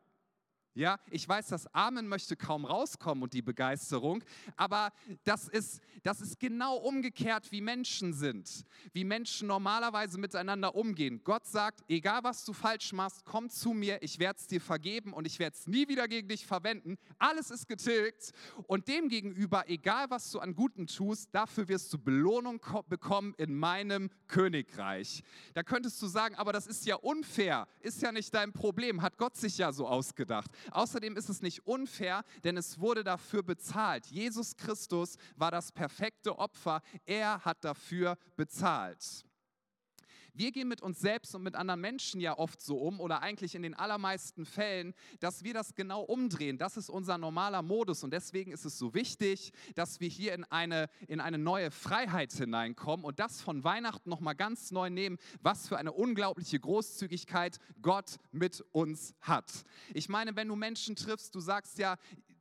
Ja, 0.77 0.99
ich 1.09 1.29
weiß, 1.29 1.47
das 1.49 1.73
Amen 1.73 2.09
möchte 2.09 2.35
kaum 2.35 2.65
rauskommen 2.65 3.23
und 3.23 3.33
die 3.33 3.43
Begeisterung, 3.43 4.25
aber 4.57 4.93
das 5.23 5.47
ist, 5.47 5.81
das 6.03 6.21
ist 6.21 6.41
genau 6.41 6.77
umgekehrt, 6.79 7.53
wie 7.53 7.61
Menschen 7.61 8.13
sind, 8.13 8.65
wie 8.93 9.05
Menschen 9.05 9.47
normalerweise 9.47 10.19
miteinander 10.19 10.75
umgehen. 10.75 11.21
Gott 11.23 11.47
sagt, 11.47 11.85
egal 11.87 12.25
was 12.25 12.45
du 12.45 12.53
falsch 12.53 12.93
machst, 12.93 13.25
komm 13.25 13.51
zu 13.51 13.73
mir, 13.73 14.03
ich 14.03 14.19
werde 14.19 14.41
es 14.41 14.49
dir 14.49 14.61
vergeben 14.61 15.13
und 15.13 15.29
ich 15.29 15.39
werde 15.39 15.55
es 15.57 15.69
nie 15.69 15.87
wieder 15.87 16.09
gegen 16.09 16.27
dich 16.27 16.45
verwenden. 16.45 16.99
Alles 17.21 17.53
ist 17.53 17.69
getilgt 17.69 18.33
und 18.67 18.89
demgegenüber, 18.89 19.69
egal 19.69 20.11
was 20.11 20.29
du 20.33 20.41
an 20.41 20.57
Guten 20.57 20.89
tust, 20.89 21.33
dafür 21.33 21.69
wirst 21.69 21.93
du 21.93 21.99
Belohnung 21.99 22.61
bekommen 22.89 23.33
in 23.39 23.55
meinem 23.55 24.11
Königreich. 24.27 25.23
Da 25.55 25.63
könntest 25.63 26.03
du 26.03 26.09
sagen, 26.09 26.35
aber 26.35 26.53
das 26.53 26.67
ist 26.67 26.85
ja 26.85 26.97
unfair, 26.97 27.69
ist 27.79 28.03
ja 28.03 28.11
nicht 28.11 28.35
dein 28.35 28.53
Problem, 28.53 29.03
hat 29.03 29.19
Gott 29.19 29.37
sich 29.37 29.57
ja 29.59 29.71
so 29.71 29.87
ausgedacht. 29.87 30.51
Außerdem 30.71 31.17
ist 31.17 31.29
es 31.29 31.43
nicht 31.43 31.67
unfair, 31.67 32.25
denn 32.45 32.57
es 32.57 32.79
wurde 32.81 33.05
dafür 33.05 33.43
bezahlt. 33.43 34.07
Jesus 34.07 34.57
Christus 34.57 35.17
war 35.37 35.51
das 35.51 35.73
perfekte 35.73 36.39
Opfer. 36.39 36.83
Er 37.05 37.45
hat 37.45 37.65
dafür 37.65 38.17
bezahlt. 38.37 39.25
Wir 40.37 40.51
gehen 40.51 40.67
mit 40.67 40.83
uns 40.83 40.99
selbst 40.99 41.35
und 41.37 41.45
mit 41.45 41.55
anderen 41.55 41.81
Menschen 41.81 42.21
ja 42.21 42.37
oft 42.37 42.61
so 42.61 42.77
um 42.77 42.99
oder 42.99 43.23
eigentlich 43.23 43.55
in 43.55 43.63
den 43.63 43.75
allermeisten 43.75 44.45
Fällen, 44.45 44.93
dass 45.21 45.45
wir 45.45 45.55
das 45.55 45.77
genau 45.77 46.03
umdrehen. 46.03 46.59
Das 46.59 46.77
ist 46.77 46.91
unser 46.91 47.19
normaler 47.19 47.63
Modus 47.63 48.03
und 48.03 48.13
deswegen 48.13 48.51
ist 48.51 48.65
es 48.65 48.77
so 48.77 48.95
wichtig, 48.95 49.53
dass 49.77 50.01
wir 50.01 50.09
hier 50.09 50.35
in 50.35 50.43
eine, 50.45 50.89
in 51.07 51.21
eine 51.21 51.39
neue 51.39 51.71
Freiheit 51.71 52.33
hineinkommen 52.33 53.07
und 53.07 53.21
das 53.21 53.41
von 53.41 53.63
Weihnachten 53.63 54.11
nochmal 54.11 54.35
ganz 54.35 54.73
neu 54.73 54.91
nehmen, 54.91 55.19
was 55.41 55.69
für 55.69 55.79
eine 55.79 55.93
unglaubliche 55.93 56.59
Großzügigkeit 56.59 57.59
Gott 57.81 58.17
mit 58.33 58.65
uns 58.73 59.15
hat. 59.21 59.65
Ich 59.93 60.09
meine, 60.09 60.35
wenn 60.35 60.49
du 60.49 60.57
Menschen 60.57 60.97
triffst, 60.97 61.35
du 61.37 61.41
sagst 61.41 61.79
ja, 61.79 61.97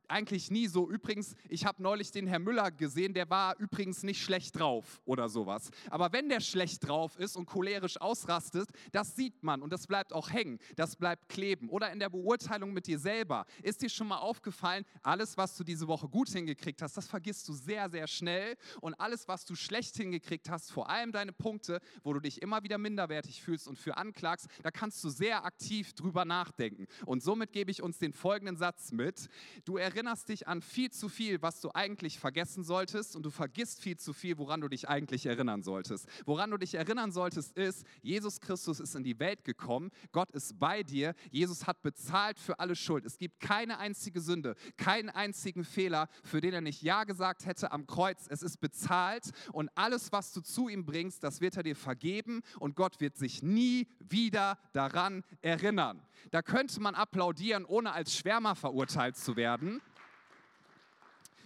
eigentlich 0.08 0.50
nie 0.50 0.66
so. 0.66 0.88
Übrigens, 0.90 1.34
ich 1.48 1.64
habe 1.64 1.82
neulich 1.82 2.10
den 2.10 2.26
Herr 2.26 2.38
Müller 2.38 2.70
gesehen, 2.70 3.14
der 3.14 3.30
war 3.30 3.56
übrigens 3.58 4.02
nicht 4.02 4.22
schlecht 4.22 4.58
drauf 4.58 5.00
oder 5.04 5.28
sowas. 5.28 5.70
Aber 5.90 6.12
wenn 6.12 6.28
der 6.28 6.40
schlecht 6.40 6.86
drauf 6.86 7.18
ist 7.18 7.36
und 7.36 7.46
cholerisch 7.46 8.00
ausrastet, 8.00 8.68
das 8.92 9.16
sieht 9.16 9.42
man 9.42 9.62
und 9.62 9.72
das 9.72 9.86
bleibt 9.86 10.12
auch 10.12 10.30
hängen, 10.30 10.58
das 10.76 10.96
bleibt 10.96 11.28
kleben. 11.28 11.68
Oder 11.68 11.90
in 11.92 11.98
der 11.98 12.10
Beurteilung 12.10 12.72
mit 12.72 12.86
dir 12.86 12.98
selber. 12.98 13.46
Ist 13.62 13.82
dir 13.82 13.88
schon 13.88 14.08
mal 14.08 14.18
aufgefallen, 14.18 14.84
alles, 15.02 15.36
was 15.36 15.56
du 15.56 15.64
diese 15.64 15.88
Woche 15.88 16.08
gut 16.08 16.28
hingekriegt 16.28 16.82
hast, 16.82 16.96
das 16.96 17.06
vergisst 17.06 17.48
du 17.48 17.52
sehr, 17.52 17.88
sehr 17.88 18.06
schnell. 18.06 18.56
Und 18.80 18.94
alles, 18.94 19.26
was 19.28 19.44
du 19.44 19.54
schlecht 19.54 19.96
hingekriegt 19.96 20.50
hast, 20.50 20.70
vor 20.70 20.88
allem 20.88 21.12
deine 21.12 21.32
Punkte, 21.32 21.80
wo 22.02 22.12
du 22.12 22.20
dich 22.20 22.42
immer 22.42 22.62
wieder 22.62 22.78
minderwertig 22.78 23.42
fühlst 23.42 23.66
und 23.68 23.78
für 23.78 23.96
anklagst, 23.96 24.46
da 24.62 24.70
kannst 24.70 25.02
du 25.02 25.08
sehr 25.08 25.44
aktiv 25.44 25.94
drüber 25.94 26.24
nachdenken. 26.24 26.86
Und 27.06 27.22
somit 27.22 27.52
gebe 27.52 27.70
ich 27.70 27.82
uns 27.82 27.98
den 27.98 28.12
folgenden 28.12 28.56
Satz 28.56 28.92
mit. 28.92 29.28
Du 29.64 29.76
erinnerst 29.76 29.93
erinnerst 29.94 30.28
dich 30.28 30.48
an 30.48 30.60
viel 30.60 30.90
zu 30.90 31.08
viel, 31.08 31.40
was 31.40 31.60
du 31.60 31.70
eigentlich 31.72 32.18
vergessen 32.18 32.64
solltest 32.64 33.14
und 33.14 33.22
du 33.22 33.30
vergisst 33.30 33.80
viel 33.80 33.96
zu 33.96 34.12
viel, 34.12 34.38
woran 34.38 34.60
du 34.60 34.68
dich 34.68 34.88
eigentlich 34.88 35.26
erinnern 35.26 35.62
solltest. 35.62 36.08
Woran 36.26 36.50
du 36.50 36.56
dich 36.56 36.74
erinnern 36.74 37.12
solltest 37.12 37.56
ist, 37.56 37.86
Jesus 38.02 38.40
Christus 38.40 38.80
ist 38.80 38.96
in 38.96 39.04
die 39.04 39.20
Welt 39.20 39.44
gekommen, 39.44 39.90
Gott 40.10 40.32
ist 40.32 40.58
bei 40.58 40.82
dir, 40.82 41.14
Jesus 41.30 41.68
hat 41.68 41.82
bezahlt 41.82 42.40
für 42.40 42.58
alle 42.58 42.74
Schuld. 42.74 43.04
Es 43.04 43.18
gibt 43.18 43.38
keine 43.38 43.78
einzige 43.78 44.20
Sünde, 44.20 44.56
keinen 44.76 45.10
einzigen 45.10 45.64
Fehler, 45.64 46.08
für 46.24 46.40
den 46.40 46.54
er 46.54 46.60
nicht 46.60 46.82
Ja 46.82 47.04
gesagt 47.04 47.46
hätte 47.46 47.70
am 47.70 47.86
Kreuz. 47.86 48.26
Es 48.28 48.42
ist 48.42 48.60
bezahlt 48.60 49.30
und 49.52 49.70
alles, 49.76 50.10
was 50.10 50.32
du 50.32 50.40
zu 50.40 50.68
ihm 50.68 50.84
bringst, 50.84 51.22
das 51.22 51.40
wird 51.40 51.56
er 51.56 51.62
dir 51.62 51.76
vergeben 51.76 52.42
und 52.58 52.74
Gott 52.74 53.00
wird 53.00 53.16
sich 53.16 53.44
nie 53.44 53.86
wieder 54.00 54.58
daran 54.72 55.22
erinnern. 55.40 56.02
Da 56.30 56.42
könnte 56.42 56.80
man 56.80 56.94
applaudieren, 56.94 57.64
ohne 57.64 57.92
als 57.92 58.16
Schwärmer 58.16 58.54
verurteilt 58.54 59.16
zu 59.16 59.36
werden. 59.36 59.80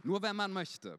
Nur 0.02 0.22
wenn 0.22 0.36
man 0.36 0.52
möchte. 0.52 0.98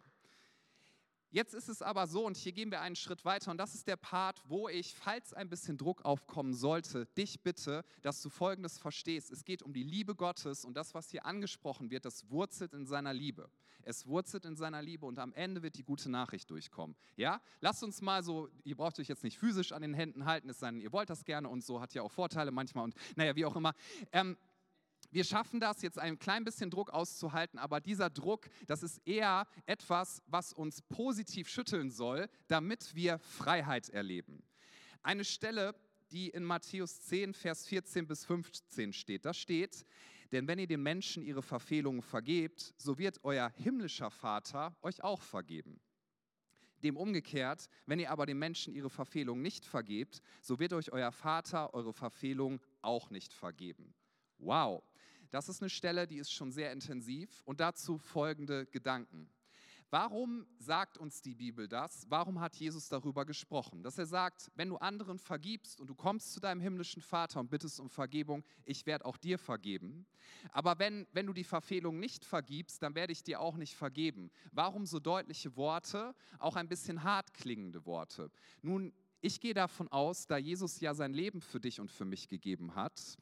Jetzt 1.31 1.53
ist 1.53 1.69
es 1.69 1.83
aber 1.83 2.07
so, 2.07 2.25
und 2.25 2.37
hier 2.37 2.51
gehen 2.51 2.71
wir 2.71 2.81
einen 2.81 2.95
Schritt 2.95 3.23
weiter, 3.23 3.51
und 3.51 3.57
das 3.57 3.75
ist 3.75 3.87
der 3.87 3.97
Part, 3.97 4.41
wo 4.47 4.67
ich, 4.67 4.95
falls 4.95 5.33
ein 5.33 5.47
bisschen 5.47 5.77
Druck 5.77 6.03
aufkommen 6.03 6.55
sollte, 6.55 7.05
dich 7.17 7.43
bitte, 7.43 7.83
dass 8.01 8.21
du 8.23 8.29
Folgendes 8.29 8.79
verstehst. 8.79 9.31
Es 9.31 9.45
geht 9.45 9.61
um 9.61 9.71
die 9.71 9.83
Liebe 9.83 10.15
Gottes 10.15 10.65
und 10.65 10.73
das, 10.73 10.95
was 10.95 11.11
hier 11.11 11.25
angesprochen 11.27 11.91
wird, 11.91 12.05
das 12.05 12.29
wurzelt 12.31 12.73
in 12.73 12.87
seiner 12.87 13.13
Liebe. 13.13 13.51
Es 13.83 14.07
wurzelt 14.07 14.45
in 14.45 14.55
seiner 14.55 14.81
Liebe 14.81 15.05
und 15.05 15.19
am 15.19 15.31
Ende 15.33 15.61
wird 15.61 15.77
die 15.77 15.83
gute 15.83 16.09
Nachricht 16.09 16.49
durchkommen. 16.49 16.95
Ja, 17.15 17.41
lasst 17.61 17.83
uns 17.83 18.01
mal 18.01 18.23
so, 18.23 18.49
ihr 18.63 18.75
braucht 18.75 18.99
euch 18.99 19.07
jetzt 19.07 19.23
nicht 19.23 19.37
physisch 19.37 19.71
an 19.71 19.83
den 19.83 19.93
Händen 19.93 20.25
halten, 20.25 20.49
es 20.49 20.59
sei 20.59 20.71
denn, 20.71 20.81
ihr 20.81 20.91
wollt 20.91 21.09
das 21.09 21.25
gerne 21.25 21.47
und 21.47 21.63
so, 21.63 21.79
hat 21.79 21.93
ja 21.93 22.01
auch 22.01 22.11
Vorteile 22.11 22.51
manchmal 22.51 22.85
und 22.85 22.95
naja, 23.15 23.35
wie 23.35 23.45
auch 23.45 23.55
immer. 23.55 23.73
Ähm, 24.11 24.35
wir 25.11 25.23
schaffen 25.23 25.59
das, 25.59 25.81
jetzt 25.81 25.97
ein 25.97 26.19
klein 26.19 26.43
bisschen 26.43 26.69
Druck 26.69 26.91
auszuhalten, 26.91 27.57
aber 27.59 27.81
dieser 27.81 28.09
Druck, 28.09 28.47
das 28.67 28.83
ist 28.83 29.01
eher 29.05 29.47
etwas, 29.65 30.21
was 30.27 30.53
uns 30.53 30.81
positiv 30.83 31.49
schütteln 31.49 31.89
soll, 31.89 32.29
damit 32.47 32.95
wir 32.95 33.19
Freiheit 33.19 33.89
erleben. 33.89 34.43
Eine 35.01 35.25
Stelle, 35.25 35.75
die 36.11 36.29
in 36.29 36.43
Matthäus 36.43 37.01
10, 37.01 37.33
Vers 37.33 37.65
14 37.67 38.07
bis 38.07 38.25
15 38.25 38.93
steht. 38.93 39.25
Da 39.25 39.33
steht, 39.33 39.85
denn 40.31 40.47
wenn 40.47 40.59
ihr 40.59 40.67
den 40.67 40.83
Menschen 40.83 41.23
ihre 41.23 41.41
Verfehlungen 41.41 42.01
vergebt, 42.01 42.73
so 42.77 42.97
wird 42.97 43.23
euer 43.23 43.49
himmlischer 43.49 44.11
Vater 44.11 44.75
euch 44.81 45.03
auch 45.03 45.21
vergeben. 45.21 45.79
Dem 46.83 46.95
umgekehrt, 46.95 47.67
wenn 47.85 47.99
ihr 47.99 48.09
aber 48.09 48.25
den 48.25 48.39
Menschen 48.39 48.73
ihre 48.73 48.89
Verfehlungen 48.89 49.41
nicht 49.41 49.65
vergebt, 49.65 50.21
so 50.41 50.59
wird 50.59 50.73
euch 50.73 50.91
euer 50.91 51.11
Vater 51.11 51.73
eure 51.73 51.93
Verfehlungen 51.93 52.59
auch 52.81 53.09
nicht 53.09 53.33
vergeben. 53.33 53.93
Wow, 54.37 54.83
das 55.31 55.49
ist 55.49 55.61
eine 55.61 55.69
Stelle, 55.69 56.07
die 56.07 56.17
ist 56.17 56.31
schon 56.31 56.51
sehr 56.51 56.71
intensiv 56.71 57.41
und 57.45 57.59
dazu 57.59 57.97
folgende 57.97 58.65
Gedanken. 58.65 59.29
Warum 59.91 60.45
sagt 60.59 60.99
uns 60.99 61.23
die 61.23 61.33
Bibel 61.33 61.67
das? 61.67 62.05
Warum 62.09 62.39
hat 62.39 62.55
Jesus 62.55 62.89
darüber 62.89 63.25
gesprochen? 63.25 63.81
Dass 63.81 63.97
er 63.97 64.05
sagt, 64.05 64.51
wenn 64.53 64.69
du 64.69 64.77
anderen 64.77 65.17
vergibst 65.17 65.81
und 65.81 65.87
du 65.87 65.95
kommst 65.95 66.31
zu 66.31 66.39
deinem 66.39 66.61
himmlischen 66.61 67.01
Vater 67.01 67.39
und 67.39 67.49
bittest 67.49 67.79
um 67.79 67.89
Vergebung, 67.89 68.43
ich 68.65 68.85
werde 68.85 69.05
auch 69.05 69.17
dir 69.17 69.39
vergeben. 69.39 70.05
Aber 70.51 70.77
wenn, 70.77 71.07
wenn 71.13 71.25
du 71.25 71.33
die 71.33 71.43
Verfehlung 71.43 71.99
nicht 71.99 72.23
vergibst, 72.23 72.83
dann 72.83 72.93
werde 72.93 73.13
ich 73.13 73.23
dir 73.23 73.39
auch 73.39 73.57
nicht 73.57 73.75
vergeben. 73.75 74.29
Warum 74.51 74.85
so 74.85 74.99
deutliche 74.99 75.55
Worte, 75.55 76.13
auch 76.37 76.55
ein 76.55 76.67
bisschen 76.67 77.03
hart 77.03 77.33
klingende 77.33 77.87
Worte? 77.87 78.29
Nun, 78.61 78.93
ich 79.21 79.39
gehe 79.39 79.55
davon 79.55 79.87
aus, 79.87 80.27
da 80.27 80.37
Jesus 80.37 80.79
ja 80.81 80.93
sein 80.93 81.13
Leben 81.13 81.41
für 81.41 81.59
dich 81.59 81.79
und 81.79 81.89
für 81.89 82.05
mich 82.05 82.27
gegeben 82.27 82.75
hat, 82.75 83.17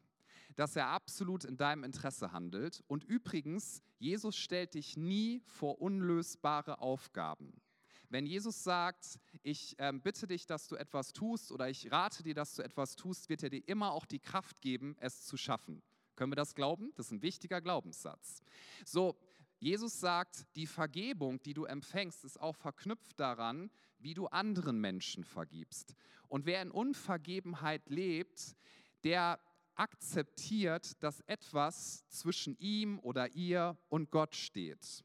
dass 0.58 0.76
er 0.76 0.88
absolut 0.88 1.46
in 1.46 1.56
deinem 1.56 1.84
Interesse 1.84 2.32
handelt. 2.32 2.84
Und 2.88 3.04
übrigens, 3.04 3.82
Jesus 4.00 4.36
stellt 4.36 4.74
dich 4.74 4.98
nie 4.98 5.42
vor 5.46 5.80
unlösbare 5.80 6.82
Aufgaben. 6.82 7.62
Wenn 8.10 8.26
Jesus 8.26 8.64
sagt, 8.64 9.20
ich 9.44 9.78
äh, 9.78 9.94
bitte 9.94 10.26
dich, 10.26 10.48
dass 10.48 10.68
du 10.68 10.76
etwas 10.76 11.14
tust 11.14 11.52
oder 11.52 11.70
ich 11.70 11.92
rate 11.92 12.24
dir, 12.24 12.34
dass 12.34 12.56
du 12.56 12.64
etwas 12.64 12.96
tust, 12.96 13.30
wird 13.30 13.44
er 13.44 13.50
dir 13.50 13.68
immer 13.68 13.92
auch 13.92 14.06
die 14.06 14.20
Kraft 14.20 14.62
geben, 14.62 14.96
es 15.00 15.26
zu 15.26 15.38
schaffen. 15.38 15.84
Können 16.16 16.32
wir 16.32 16.38
das 16.38 16.56
glauben? 16.56 16.92
Das 16.96 17.08
ist 17.08 17.12
ein 17.12 17.22
wichtiger 17.22 17.62
Glaubenssatz. 17.62 18.42
So, 18.84 19.16
Jesus 19.60 20.00
sagt, 20.00 20.48
die 20.56 20.66
Vergebung, 20.66 21.40
die 21.44 21.54
du 21.54 21.66
empfängst, 21.66 22.24
ist 22.24 22.40
auch 22.40 22.56
verknüpft 22.56 23.20
daran, 23.20 23.70
wie 24.00 24.16
du 24.16 24.26
anderen 24.28 24.80
Menschen 24.80 25.24
vergibst. 25.24 25.94
Und 26.28 26.46
wer 26.46 26.64
in 26.64 26.72
Unvergebenheit 26.72 27.90
lebt, 27.90 28.56
der 29.04 29.40
akzeptiert, 29.78 31.02
dass 31.04 31.22
etwas 31.22 32.08
zwischen 32.10 32.58
ihm 32.58 33.00
oder 33.00 33.34
ihr 33.34 33.78
und 33.90 34.12
Gott 34.12 34.36
steht. 34.36 35.04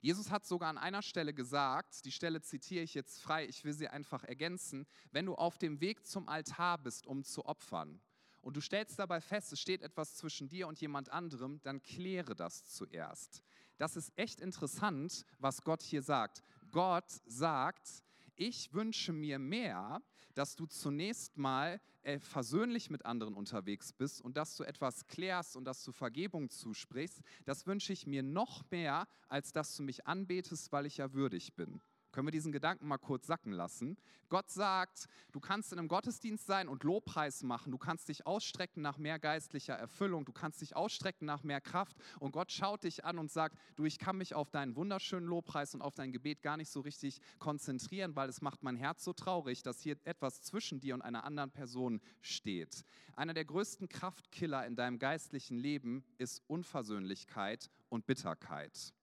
Jesus 0.00 0.30
hat 0.30 0.46
sogar 0.46 0.70
an 0.70 0.78
einer 0.78 1.02
Stelle 1.02 1.34
gesagt, 1.34 2.04
die 2.04 2.12
Stelle 2.12 2.40
zitiere 2.40 2.84
ich 2.84 2.94
jetzt 2.94 3.20
frei, 3.20 3.46
ich 3.46 3.64
will 3.64 3.72
sie 3.72 3.88
einfach 3.88 4.24
ergänzen, 4.24 4.86
wenn 5.10 5.26
du 5.26 5.34
auf 5.34 5.58
dem 5.58 5.80
Weg 5.80 6.06
zum 6.06 6.28
Altar 6.28 6.78
bist, 6.78 7.06
um 7.06 7.24
zu 7.24 7.44
opfern, 7.44 8.00
und 8.46 8.56
du 8.56 8.60
stellst 8.60 9.00
dabei 9.00 9.20
fest, 9.20 9.52
es 9.52 9.60
steht 9.60 9.82
etwas 9.82 10.14
zwischen 10.14 10.48
dir 10.48 10.68
und 10.68 10.80
jemand 10.80 11.08
anderem, 11.08 11.60
dann 11.64 11.82
kläre 11.82 12.36
das 12.36 12.64
zuerst. 12.66 13.42
Das 13.76 13.96
ist 13.96 14.16
echt 14.16 14.40
interessant, 14.40 15.26
was 15.40 15.64
Gott 15.64 15.82
hier 15.82 16.00
sagt. 16.00 16.44
Gott 16.70 17.10
sagt, 17.26 18.04
ich 18.36 18.72
wünsche 18.72 19.12
mir 19.12 19.40
mehr, 19.40 20.00
dass 20.34 20.54
du 20.54 20.66
zunächst 20.66 21.36
mal 21.36 21.80
versöhnlich 22.20 22.90
mit 22.90 23.04
anderen 23.04 23.34
unterwegs 23.34 23.92
bist 23.92 24.20
und 24.20 24.36
dass 24.36 24.56
du 24.56 24.64
etwas 24.64 25.06
klärst 25.06 25.56
und 25.56 25.64
dass 25.64 25.82
du 25.84 25.92
Vergebung 25.92 26.50
zusprichst, 26.50 27.20
das 27.44 27.66
wünsche 27.66 27.92
ich 27.92 28.06
mir 28.06 28.22
noch 28.22 28.62
mehr, 28.70 29.06
als 29.28 29.52
dass 29.52 29.74
du 29.76 29.82
mich 29.82 30.06
anbetest, 30.06 30.72
weil 30.72 30.86
ich 30.86 30.98
ja 30.98 31.12
würdig 31.12 31.54
bin. 31.54 31.80
Können 32.16 32.28
wir 32.28 32.32
diesen 32.32 32.50
Gedanken 32.50 32.88
mal 32.88 32.96
kurz 32.96 33.26
sacken 33.26 33.52
lassen? 33.52 33.98
Gott 34.30 34.50
sagt, 34.50 35.06
du 35.32 35.38
kannst 35.38 35.70
in 35.74 35.78
einem 35.78 35.86
Gottesdienst 35.86 36.46
sein 36.46 36.66
und 36.66 36.82
Lobpreis 36.82 37.42
machen, 37.42 37.70
du 37.70 37.76
kannst 37.76 38.08
dich 38.08 38.26
ausstrecken 38.26 38.80
nach 38.80 38.96
mehr 38.96 39.18
geistlicher 39.18 39.74
Erfüllung, 39.74 40.24
du 40.24 40.32
kannst 40.32 40.62
dich 40.62 40.74
ausstrecken 40.74 41.26
nach 41.26 41.42
mehr 41.42 41.60
Kraft 41.60 41.98
und 42.18 42.32
Gott 42.32 42.50
schaut 42.52 42.84
dich 42.84 43.04
an 43.04 43.18
und 43.18 43.30
sagt, 43.30 43.58
du, 43.74 43.84
ich 43.84 43.98
kann 43.98 44.16
mich 44.16 44.34
auf 44.34 44.50
deinen 44.50 44.76
wunderschönen 44.76 45.26
Lobpreis 45.26 45.74
und 45.74 45.82
auf 45.82 45.92
dein 45.92 46.10
Gebet 46.10 46.40
gar 46.40 46.56
nicht 46.56 46.70
so 46.70 46.80
richtig 46.80 47.20
konzentrieren, 47.38 48.16
weil 48.16 48.30
es 48.30 48.40
macht 48.40 48.62
mein 48.62 48.76
Herz 48.76 49.04
so 49.04 49.12
traurig, 49.12 49.62
dass 49.62 49.82
hier 49.82 49.98
etwas 50.04 50.40
zwischen 50.40 50.80
dir 50.80 50.94
und 50.94 51.02
einer 51.02 51.24
anderen 51.24 51.50
Person 51.50 52.00
steht. 52.22 52.86
Einer 53.14 53.34
der 53.34 53.44
größten 53.44 53.90
Kraftkiller 53.90 54.66
in 54.66 54.74
deinem 54.74 54.98
geistlichen 54.98 55.58
Leben 55.58 56.02
ist 56.16 56.42
Unversöhnlichkeit 56.46 57.68
und 57.90 58.06
Bitterkeit. 58.06 58.94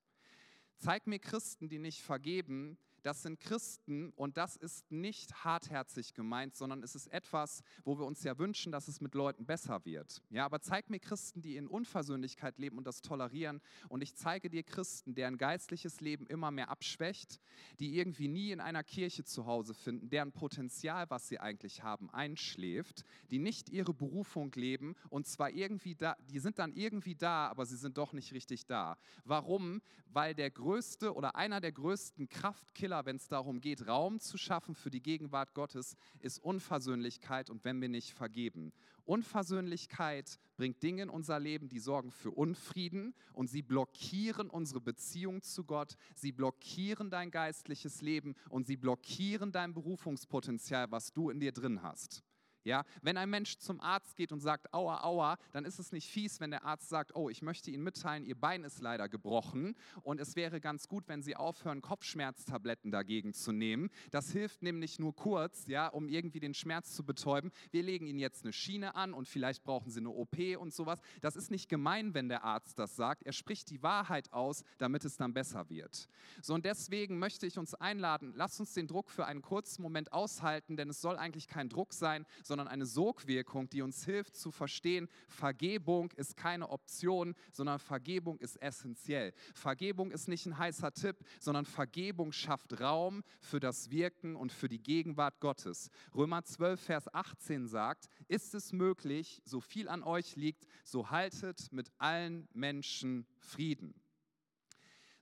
Zeig 0.77 1.05
mir 1.05 1.19
Christen, 1.19 1.69
die 1.69 1.77
nicht 1.77 2.01
vergeben, 2.01 2.79
das 3.03 3.21
sind 3.21 3.39
Christen 3.39 4.11
und 4.15 4.37
das 4.37 4.55
ist 4.55 4.89
nicht 4.91 5.43
hartherzig 5.43 6.13
gemeint, 6.13 6.55
sondern 6.55 6.81
es 6.83 6.95
ist 6.95 7.07
etwas, 7.07 7.61
wo 7.83 7.99
wir 7.99 8.05
uns 8.05 8.23
ja 8.23 8.37
wünschen, 8.37 8.71
dass 8.71 8.87
es 8.87 9.01
mit 9.01 9.13
Leuten 9.13 9.45
besser 9.45 9.83
wird. 9.85 10.21
Ja, 10.29 10.45
aber 10.45 10.61
zeig 10.61 10.89
mir 10.89 10.99
Christen, 10.99 11.41
die 11.41 11.57
in 11.57 11.67
Unversöhnlichkeit 11.67 12.57
leben 12.57 12.77
und 12.77 12.87
das 12.87 13.01
tolerieren 13.01 13.61
und 13.89 14.01
ich 14.01 14.15
zeige 14.15 14.49
dir 14.49 14.63
Christen, 14.63 15.15
deren 15.15 15.37
geistliches 15.37 15.99
Leben 15.99 16.25
immer 16.27 16.49
mehr 16.49 16.69
abschwächt, 16.69 17.39
die 17.79 17.97
irgendwie 17.97 18.29
nie 18.29 18.51
in 18.51 18.61
einer 18.61 18.83
Kirche 18.83 19.25
zu 19.25 19.45
Hause 19.45 19.73
finden, 19.73 20.09
deren 20.09 20.31
Potenzial, 20.31 21.09
was 21.09 21.27
sie 21.27 21.39
eigentlich 21.39 21.83
haben, 21.83 22.09
einschläft, 22.09 23.03
die 23.31 23.39
nicht 23.39 23.69
ihre 23.69 23.93
Berufung 23.93 24.51
leben 24.53 24.95
und 25.09 25.27
zwar 25.27 25.49
irgendwie 25.49 25.95
da, 25.95 26.15
die 26.29 26.39
sind 26.39 26.57
dann 26.57 26.73
irgendwie 26.73 27.15
da, 27.15 27.49
aber 27.49 27.65
sie 27.65 27.77
sind 27.77 27.97
doch 27.97 28.13
nicht 28.13 28.31
richtig 28.33 28.65
da. 28.65 28.97
Warum? 29.25 29.81
Weil 30.07 30.35
der 30.35 30.51
größte 30.51 31.13
oder 31.13 31.35
einer 31.35 31.59
der 31.59 31.71
größten 31.71 32.29
Kraftkiller 32.29 32.92
Fehler, 32.93 33.05
wenn 33.07 33.15
es 33.15 33.27
darum 33.27 33.59
geht, 33.59 33.87
Raum 33.87 34.19
zu 34.19 34.37
schaffen 34.37 34.75
für 34.75 34.91
die 34.91 35.01
Gegenwart 35.01 35.55
Gottes, 35.55 35.97
ist 36.19 36.37
Unversöhnlichkeit 36.37 37.49
und 37.49 37.65
wenn 37.65 37.81
wir 37.81 37.89
nicht 37.89 38.13
vergeben. 38.13 38.71
Unversöhnlichkeit 39.05 40.37
bringt 40.57 40.83
Dinge 40.83 41.01
in 41.01 41.09
unser 41.09 41.39
Leben, 41.39 41.69
die 41.69 41.79
sorgen 41.79 42.11
für 42.11 42.29
Unfrieden 42.29 43.15
und 43.33 43.47
sie 43.47 43.63
blockieren 43.63 44.47
unsere 44.47 44.79
Beziehung 44.79 45.41
zu 45.41 45.63
Gott, 45.63 45.95
sie 46.13 46.31
blockieren 46.31 47.09
dein 47.09 47.31
geistliches 47.31 48.01
Leben 48.01 48.35
und 48.49 48.67
sie 48.67 48.77
blockieren 48.77 49.51
dein 49.51 49.73
Berufungspotenzial, 49.73 50.91
was 50.91 51.13
du 51.13 51.31
in 51.31 51.39
dir 51.39 51.51
drin 51.51 51.81
hast. 51.81 52.23
Ja, 52.63 52.85
wenn 53.01 53.17
ein 53.17 53.29
Mensch 53.29 53.57
zum 53.57 53.81
Arzt 53.81 54.15
geht 54.15 54.31
und 54.31 54.39
sagt, 54.39 54.73
aua, 54.73 55.03
aua, 55.03 55.37
dann 55.51 55.65
ist 55.65 55.79
es 55.79 55.91
nicht 55.91 56.09
fies, 56.09 56.39
wenn 56.39 56.51
der 56.51 56.63
Arzt 56.63 56.87
sagt, 56.87 57.15
oh, 57.15 57.29
ich 57.29 57.41
möchte 57.41 57.71
Ihnen 57.71 57.83
mitteilen, 57.83 58.25
Ihr 58.25 58.35
Bein 58.35 58.63
ist 58.63 58.81
leider 58.81 59.09
gebrochen 59.09 59.75
und 60.03 60.19
es 60.21 60.35
wäre 60.35 60.61
ganz 60.61 60.87
gut, 60.87 61.07
wenn 61.07 61.21
Sie 61.21 61.35
aufhören, 61.35 61.81
Kopfschmerztabletten 61.81 62.89
dagegen 62.91 63.33
zu 63.33 63.51
nehmen. 63.51 63.89
Das 64.11 64.31
hilft 64.31 64.63
nämlich 64.63 64.97
nur 64.97 65.13
kurz, 65.13 65.67
ja, 65.67 65.87
um 65.87 66.07
irgendwie 66.07 66.39
den 66.39 66.53
Schmerz 66.53 66.95
zu 66.95 67.03
betäuben. 67.03 67.51
Wir 67.71 67.83
legen 67.83 68.07
Ihnen 68.07 68.19
jetzt 68.19 68.43
eine 68.43 68.53
Schiene 68.53 68.95
an 68.95 69.13
und 69.13 69.27
vielleicht 69.27 69.63
brauchen 69.63 69.91
Sie 69.91 69.99
eine 69.99 70.09
OP 70.09 70.37
und 70.57 70.73
sowas. 70.73 70.99
Das 71.21 71.35
ist 71.35 71.51
nicht 71.51 71.67
gemein, 71.67 72.13
wenn 72.13 72.29
der 72.29 72.43
Arzt 72.43 72.79
das 72.79 72.95
sagt. 72.95 73.23
Er 73.23 73.33
spricht 73.33 73.69
die 73.69 73.83
Wahrheit 73.83 74.31
aus, 74.31 74.63
damit 74.77 75.03
es 75.03 75.17
dann 75.17 75.33
besser 75.33 75.69
wird. 75.69 76.07
So 76.41 76.53
und 76.53 76.65
deswegen 76.65 77.19
möchte 77.19 77.45
ich 77.45 77.57
uns 77.57 77.73
einladen, 77.73 78.33
lasst 78.35 78.59
uns 78.59 78.73
den 78.73 78.87
Druck 78.87 79.11
für 79.11 79.25
einen 79.25 79.41
kurzen 79.41 79.81
Moment 79.81 80.13
aushalten, 80.13 80.77
denn 80.77 80.89
es 80.89 81.01
soll 81.01 81.17
eigentlich 81.17 81.47
kein 81.47 81.67
Druck 81.67 81.93
sein, 81.93 82.25
sondern 82.43 82.52
sondern 82.53 82.67
eine 82.67 82.85
Sogwirkung, 82.85 83.67
die 83.67 83.81
uns 83.81 84.05
hilft 84.05 84.35
zu 84.35 84.51
verstehen, 84.51 85.09
Vergebung 85.27 86.11
ist 86.11 86.37
keine 86.37 86.69
Option, 86.69 87.33
sondern 87.51 87.79
Vergebung 87.79 88.37
ist 88.37 88.61
essentiell. 88.61 89.33
Vergebung 89.55 90.11
ist 90.11 90.27
nicht 90.27 90.45
ein 90.45 90.55
heißer 90.55 90.93
Tipp, 90.93 91.17
sondern 91.39 91.65
Vergebung 91.65 92.31
schafft 92.31 92.79
Raum 92.79 93.23
für 93.41 93.59
das 93.59 93.89
Wirken 93.89 94.35
und 94.35 94.51
für 94.51 94.69
die 94.69 94.83
Gegenwart 94.83 95.39
Gottes. 95.39 95.89
Römer 96.13 96.43
12, 96.43 96.79
Vers 96.79 97.11
18 97.11 97.67
sagt, 97.67 98.07
ist 98.27 98.53
es 98.53 98.71
möglich, 98.71 99.41
so 99.45 99.59
viel 99.59 99.89
an 99.89 100.03
euch 100.03 100.35
liegt, 100.35 100.67
so 100.83 101.09
haltet 101.09 101.71
mit 101.71 101.91
allen 101.97 102.47
Menschen 102.53 103.25
Frieden. 103.39 103.95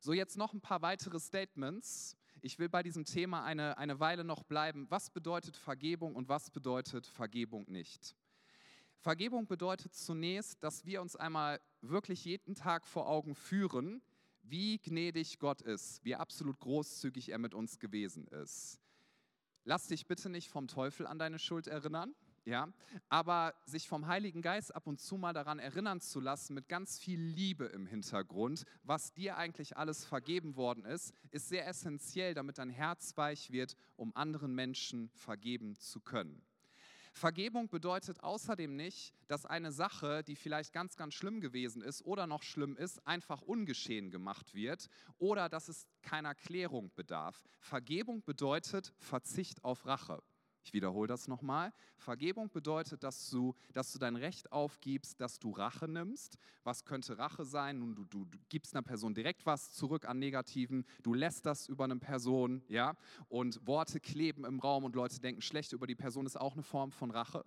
So, 0.02 0.12
jetzt 0.12 0.36
noch 0.36 0.52
ein 0.52 0.60
paar 0.60 0.82
weitere 0.82 1.22
Statements 1.22 2.17
ich 2.41 2.58
will 2.60 2.69
bei 2.69 2.84
diesem 2.84 3.06
Thema 3.06 3.43
eine, 3.43 3.77
eine 3.77 3.99
Weile 3.99 4.23
noch 4.23 4.43
bleiben. 4.43 4.88
Was 4.89 5.10
bedeutet 5.10 5.56
Vergebung 5.56 6.15
und 6.15 6.27
was 6.27 6.49
bedeutet 6.49 7.06
Vergebung 7.06 7.65
nicht? 7.69 8.15
Vergebung 8.97 9.47
bedeutet 9.47 9.95
zunächst, 9.95 10.63
dass 10.63 10.86
wir 10.86 11.01
uns 11.01 11.15
einmal 11.15 11.60
wirklich 11.82 12.25
jeden 12.25 12.56
Tag 12.56 12.86
vor 12.88 13.08
Augen 13.08 13.36
führen, 13.36 14.01
wie 14.43 14.80
gnädig 14.80 15.39
Gott 15.39 15.62
ist, 15.62 16.04
wie 16.04 16.15
absolut 16.15 16.60
großzügig 16.60 17.30
er 17.30 17.38
mit 17.38 17.54
uns 17.54 17.80
gewesen 17.80 18.27
ist. 18.27 18.80
Lass 19.63 19.88
dich 19.88 20.08
bitte 20.08 20.30
nicht 20.30 20.49
vom 20.49 20.67
Teufel 20.67 21.06
an 21.06 21.19
deine 21.19 21.39
Schuld 21.39 21.67
erinnern 21.67 22.15
ja, 22.45 22.67
aber 23.10 23.54
sich 23.65 23.88
vom 23.88 24.08
Heiligen 24.08 24.41
Geist 24.41 24.73
ab 24.75 24.88
und 24.88 24.99
zu 24.99 25.17
mal 25.17 25.34
daran 25.34 25.60
erinnern 25.60 26.01
zu 26.01 26.19
lassen, 26.19 26.54
mit 26.54 26.67
ganz 26.67 26.97
viel 26.97 27.19
Liebe 27.19 27.65
im 27.65 27.86
Hintergrund, 27.86 28.63
was 28.84 29.13
dir 29.13 29.38
eigentlich 29.38 29.77
alles 29.77 30.06
vergeben 30.06 30.56
worden 30.56 30.86
ist, 30.86 31.13
ist 31.30 31.49
sehr 31.49 31.67
essentiell, 31.67 32.34
damit 32.34 32.58
dein 32.58 32.69
Herz 32.69 33.15
weich 33.15 33.51
wird, 33.51 33.75
um 33.95 34.15
anderen 34.15 34.56
Menschen 34.56 35.10
vergeben 35.13 35.75
zu 35.75 35.99
können. 35.99 36.43
Vergebung 37.13 37.67
bedeutet 37.67 38.23
außerdem 38.23 38.75
nicht, 38.75 39.13
dass 39.27 39.45
eine 39.45 39.71
Sache, 39.71 40.23
die 40.23 40.36
vielleicht 40.36 40.73
ganz, 40.73 40.95
ganz 40.95 41.13
schlimm 41.13 41.41
gewesen 41.41 41.82
ist 41.82 42.04
oder 42.06 42.25
noch 42.25 42.41
schlimm 42.41 42.77
ist, 42.77 43.06
einfach 43.06 43.41
ungeschehen 43.41 44.12
gemacht 44.12 44.54
wird 44.54 44.88
oder 45.17 45.49
dass 45.49 45.67
es 45.67 45.88
keiner 46.01 46.34
Klärung 46.34 46.91
bedarf. 46.95 47.43
Vergebung 47.60 48.23
bedeutet 48.23 48.93
Verzicht 48.97 49.63
auf 49.63 49.86
Rache. 49.86 50.23
Ich 50.63 50.74
wiederhole 50.74 51.08
das 51.08 51.28
nochmal. 51.28 51.74
Vergebung 51.97 52.50
bedeutet, 52.50 53.04
dass 53.04 53.30
du, 53.30 53.56
dass 53.74 53.91
du 53.91 54.00
dein 54.00 54.15
Recht 54.15 54.52
aufgibst, 54.52 55.19
dass 55.19 55.39
du 55.39 55.52
Rache 55.52 55.88
nimmst. 55.88 56.38
Was 56.63 56.86
könnte 56.86 57.17
Rache 57.17 57.45
sein? 57.45 57.80
Nun, 57.80 57.95
du, 57.95 58.06
du, 58.06 58.26
gibst 58.50 58.76
einer 58.76 58.84
Person 58.84 59.13
direkt 59.13 59.45
was 59.45 59.71
zurück 59.71 60.06
an 60.06 60.19
Negativen, 60.19 60.86
du 61.02 61.13
lässt 61.13 61.45
das 61.45 61.67
über 61.67 61.86
eine 61.86 61.97
Person, 61.97 62.63
ja, 62.67 62.95
und 63.28 63.65
Worte 63.65 64.00
kleben 64.00 64.45
im 64.45 64.60
Raum 64.60 64.84
und 64.84 64.95
Leute 64.95 65.19
denken 65.19 65.41
schlecht 65.41 65.74
über 65.74 65.88
die 65.88 65.95
Person, 65.95 66.26
ist 66.26 66.39
auch 66.39 66.54
eine 66.54 66.63
Form 66.63 66.91
von 66.91 67.12
Rache. 67.12 67.43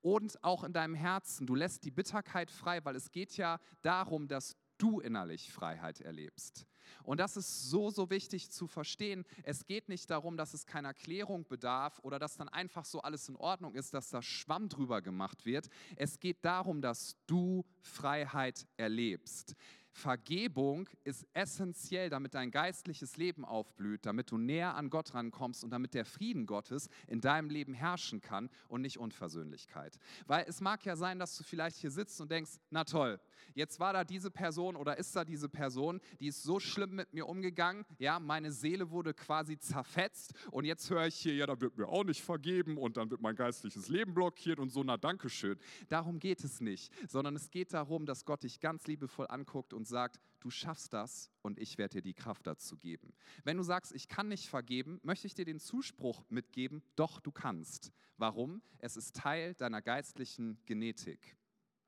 Und 0.00 0.42
auch 0.44 0.64
in 0.64 0.72
deinem 0.72 0.94
Herzen, 0.94 1.46
du 1.46 1.54
lässt 1.54 1.84
die 1.84 1.90
Bitterkeit 1.90 2.50
frei, 2.50 2.84
weil 2.84 2.96
es 2.96 3.10
geht 3.10 3.36
ja 3.36 3.58
darum, 3.82 4.28
dass 4.28 4.56
du 4.78 5.00
innerlich 5.00 5.50
Freiheit 5.50 6.00
erlebst. 6.00 6.66
Und 7.02 7.18
das 7.18 7.36
ist 7.36 7.70
so, 7.70 7.90
so 7.90 8.10
wichtig 8.10 8.50
zu 8.50 8.66
verstehen. 8.66 9.24
Es 9.42 9.66
geht 9.66 9.88
nicht 9.88 10.10
darum, 10.10 10.36
dass 10.36 10.54
es 10.54 10.66
keiner 10.66 10.94
Klärung 10.94 11.46
bedarf 11.46 11.98
oder 12.02 12.18
dass 12.18 12.36
dann 12.36 12.48
einfach 12.48 12.84
so 12.84 13.00
alles 13.02 13.28
in 13.28 13.36
Ordnung 13.36 13.74
ist, 13.74 13.94
dass 13.94 14.10
da 14.10 14.22
Schwamm 14.22 14.68
drüber 14.68 15.02
gemacht 15.02 15.44
wird. 15.44 15.68
Es 15.96 16.20
geht 16.20 16.44
darum, 16.44 16.80
dass 16.80 17.16
du 17.26 17.64
Freiheit 17.80 18.66
erlebst. 18.76 19.54
Vergebung 19.92 20.88
ist 21.04 21.26
essentiell, 21.34 22.10
damit 22.10 22.34
dein 22.34 22.50
geistliches 22.50 23.16
Leben 23.16 23.44
aufblüht, 23.44 24.06
damit 24.06 24.30
du 24.30 24.38
näher 24.38 24.74
an 24.74 24.90
Gott 24.90 25.14
rankommst 25.14 25.62
und 25.62 25.70
damit 25.70 25.94
der 25.94 26.04
Frieden 26.04 26.46
Gottes 26.46 26.88
in 27.06 27.20
deinem 27.20 27.50
Leben 27.50 27.74
herrschen 27.74 28.20
kann 28.20 28.48
und 28.68 28.80
nicht 28.80 28.98
Unversöhnlichkeit. 28.98 29.98
Weil 30.26 30.44
es 30.48 30.60
mag 30.60 30.84
ja 30.84 30.96
sein, 30.96 31.18
dass 31.18 31.36
du 31.36 31.44
vielleicht 31.44 31.76
hier 31.76 31.90
sitzt 31.90 32.20
und 32.20 32.30
denkst, 32.30 32.52
na 32.70 32.84
toll, 32.84 33.20
jetzt 33.54 33.80
war 33.80 33.92
da 33.92 34.04
diese 34.04 34.30
Person 34.30 34.76
oder 34.76 34.98
ist 34.98 35.14
da 35.14 35.24
diese 35.24 35.48
Person, 35.48 36.00
die 36.20 36.28
ist 36.28 36.42
so 36.42 36.58
schlimm 36.58 36.94
mit 36.94 37.12
mir 37.12 37.28
umgegangen, 37.28 37.84
ja, 37.98 38.18
meine 38.18 38.50
Seele 38.50 38.90
wurde 38.90 39.14
quasi 39.14 39.58
zerfetzt 39.58 40.32
und 40.50 40.64
jetzt 40.64 40.88
höre 40.90 41.06
ich 41.06 41.16
hier, 41.16 41.34
ja, 41.34 41.46
da 41.46 41.60
wird 41.60 41.76
mir 41.76 41.88
auch 41.88 42.04
nicht 42.04 42.22
vergeben 42.22 42.78
und 42.78 42.96
dann 42.96 43.10
wird 43.10 43.20
mein 43.20 43.36
geistliches 43.36 43.88
Leben 43.88 44.14
blockiert 44.14 44.58
und 44.58 44.70
so, 44.70 44.82
na 44.82 44.96
Dankeschön. 44.96 45.58
Darum 45.88 46.18
geht 46.18 46.42
es 46.44 46.60
nicht, 46.60 46.92
sondern 47.08 47.36
es 47.36 47.50
geht 47.50 47.72
darum, 47.72 48.06
dass 48.06 48.24
Gott 48.24 48.42
dich 48.42 48.60
ganz 48.60 48.86
liebevoll 48.86 49.26
anguckt 49.28 49.74
und 49.74 49.81
und 49.82 49.86
sagt, 49.86 50.20
du 50.38 50.48
schaffst 50.48 50.92
das 50.92 51.28
und 51.42 51.58
ich 51.58 51.76
werde 51.76 51.94
dir 51.94 52.02
die 52.02 52.14
Kraft 52.14 52.46
dazu 52.46 52.76
geben. 52.76 53.14
Wenn 53.42 53.56
du 53.56 53.64
sagst, 53.64 53.92
ich 53.92 54.06
kann 54.06 54.28
nicht 54.28 54.48
vergeben, 54.48 55.00
möchte 55.02 55.26
ich 55.26 55.34
dir 55.34 55.44
den 55.44 55.58
Zuspruch 55.58 56.22
mitgeben, 56.28 56.84
doch 56.94 57.18
du 57.18 57.32
kannst. 57.32 57.90
Warum? 58.16 58.62
Es 58.78 58.96
ist 58.96 59.16
Teil 59.16 59.54
deiner 59.54 59.82
geistlichen 59.82 60.56
Genetik. 60.66 61.36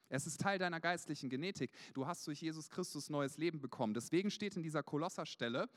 Es 0.08 0.26
ist 0.26 0.40
Teil 0.40 0.58
deiner 0.58 0.80
geistlichen 0.80 1.30
Genetik. 1.30 1.70
Du 1.92 2.04
hast 2.04 2.26
durch 2.26 2.42
Jesus 2.42 2.68
Christus 2.68 3.10
neues 3.10 3.38
Leben 3.38 3.60
bekommen. 3.60 3.94
Deswegen 3.94 4.32
steht 4.32 4.56
in 4.56 4.64
dieser 4.64 4.82
Kolosserstelle 4.82 5.68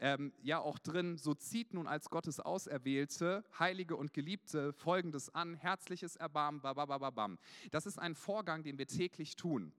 ähm, 0.00 0.32
ja 0.42 0.58
auch 0.58 0.80
drin, 0.80 1.18
so 1.18 1.34
zieht 1.34 1.72
nun 1.72 1.86
als 1.86 2.10
Gottes 2.10 2.40
Auserwählte, 2.40 3.44
Heilige 3.60 3.94
und 3.94 4.12
Geliebte 4.12 4.72
folgendes 4.72 5.32
an, 5.32 5.54
herzliches 5.54 6.16
Erbarmen, 6.16 6.60
babababam. 6.62 7.38
Das 7.70 7.86
ist 7.86 8.00
ein 8.00 8.16
Vorgang, 8.16 8.64
den 8.64 8.76
wir 8.76 8.88
täglich 8.88 9.36
tun. 9.36 9.72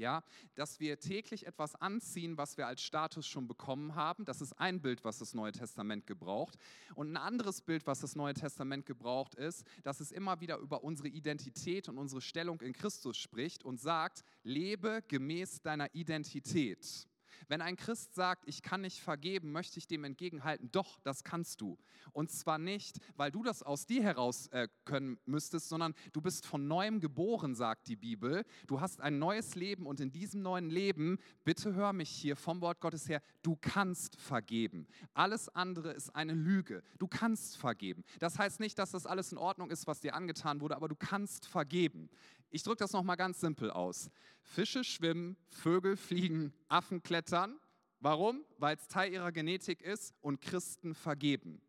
Ja, 0.00 0.24
dass 0.54 0.80
wir 0.80 0.98
täglich 0.98 1.46
etwas 1.46 1.74
anziehen, 1.74 2.38
was 2.38 2.56
wir 2.56 2.66
als 2.66 2.80
Status 2.80 3.26
schon 3.26 3.46
bekommen 3.46 3.94
haben. 3.94 4.24
Das 4.24 4.40
ist 4.40 4.58
ein 4.58 4.80
Bild, 4.80 5.04
was 5.04 5.18
das 5.18 5.34
Neue 5.34 5.52
Testament 5.52 6.06
gebraucht. 6.06 6.56
Und 6.94 7.12
ein 7.12 7.18
anderes 7.18 7.60
Bild, 7.60 7.86
was 7.86 8.00
das 8.00 8.16
Neue 8.16 8.32
Testament 8.32 8.86
gebraucht, 8.86 9.34
ist, 9.34 9.62
dass 9.82 10.00
es 10.00 10.10
immer 10.10 10.40
wieder 10.40 10.56
über 10.56 10.82
unsere 10.84 11.08
Identität 11.08 11.86
und 11.90 11.98
unsere 11.98 12.22
Stellung 12.22 12.62
in 12.62 12.72
Christus 12.72 13.18
spricht 13.18 13.62
und 13.62 13.78
sagt, 13.78 14.24
lebe 14.42 15.02
gemäß 15.06 15.60
deiner 15.60 15.94
Identität. 15.94 17.06
Wenn 17.48 17.60
ein 17.60 17.76
Christ 17.76 18.14
sagt, 18.14 18.44
ich 18.46 18.62
kann 18.62 18.82
nicht 18.82 19.00
vergeben, 19.00 19.52
möchte 19.52 19.78
ich 19.78 19.86
dem 19.86 20.04
entgegenhalten, 20.04 20.70
doch, 20.72 20.98
das 21.00 21.24
kannst 21.24 21.60
du. 21.60 21.78
Und 22.12 22.30
zwar 22.30 22.58
nicht, 22.58 22.98
weil 23.16 23.30
du 23.30 23.42
das 23.42 23.62
aus 23.62 23.86
dir 23.86 24.02
heraus 24.02 24.48
äh, 24.48 24.68
können 24.84 25.18
müsstest, 25.26 25.68
sondern 25.68 25.94
du 26.12 26.20
bist 26.20 26.46
von 26.46 26.66
neuem 26.66 27.00
geboren, 27.00 27.54
sagt 27.54 27.88
die 27.88 27.96
Bibel. 27.96 28.44
Du 28.66 28.80
hast 28.80 29.00
ein 29.00 29.18
neues 29.18 29.54
Leben 29.54 29.86
und 29.86 30.00
in 30.00 30.12
diesem 30.12 30.42
neuen 30.42 30.70
Leben, 30.70 31.18
bitte 31.44 31.74
hör 31.74 31.92
mich 31.92 32.10
hier 32.10 32.36
vom 32.36 32.60
Wort 32.60 32.80
Gottes 32.80 33.08
her, 33.08 33.22
du 33.42 33.56
kannst 33.60 34.20
vergeben. 34.20 34.86
Alles 35.14 35.48
andere 35.48 35.92
ist 35.92 36.14
eine 36.14 36.34
Lüge. 36.34 36.82
Du 36.98 37.08
kannst 37.08 37.56
vergeben. 37.56 38.04
Das 38.18 38.38
heißt 38.38 38.60
nicht, 38.60 38.78
dass 38.78 38.90
das 38.92 39.06
alles 39.06 39.32
in 39.32 39.38
Ordnung 39.38 39.70
ist, 39.70 39.86
was 39.86 40.00
dir 40.00 40.14
angetan 40.14 40.60
wurde, 40.60 40.76
aber 40.76 40.88
du 40.88 40.96
kannst 40.96 41.46
vergeben. 41.46 42.10
Ich 42.50 42.62
drücke 42.62 42.78
das 42.78 42.92
nochmal 42.92 43.16
ganz 43.16 43.40
simpel 43.40 43.70
aus. 43.70 44.10
Fische 44.42 44.82
schwimmen, 44.84 45.36
Vögel 45.48 45.96
fliegen, 45.96 46.52
Affen 46.68 47.02
klettern. 47.02 47.58
Warum? 48.00 48.44
Weil 48.58 48.76
es 48.76 48.88
Teil 48.88 49.12
ihrer 49.12 49.30
Genetik 49.30 49.82
ist 49.82 50.14
und 50.20 50.40
Christen 50.40 50.94
vergeben. 50.94 51.62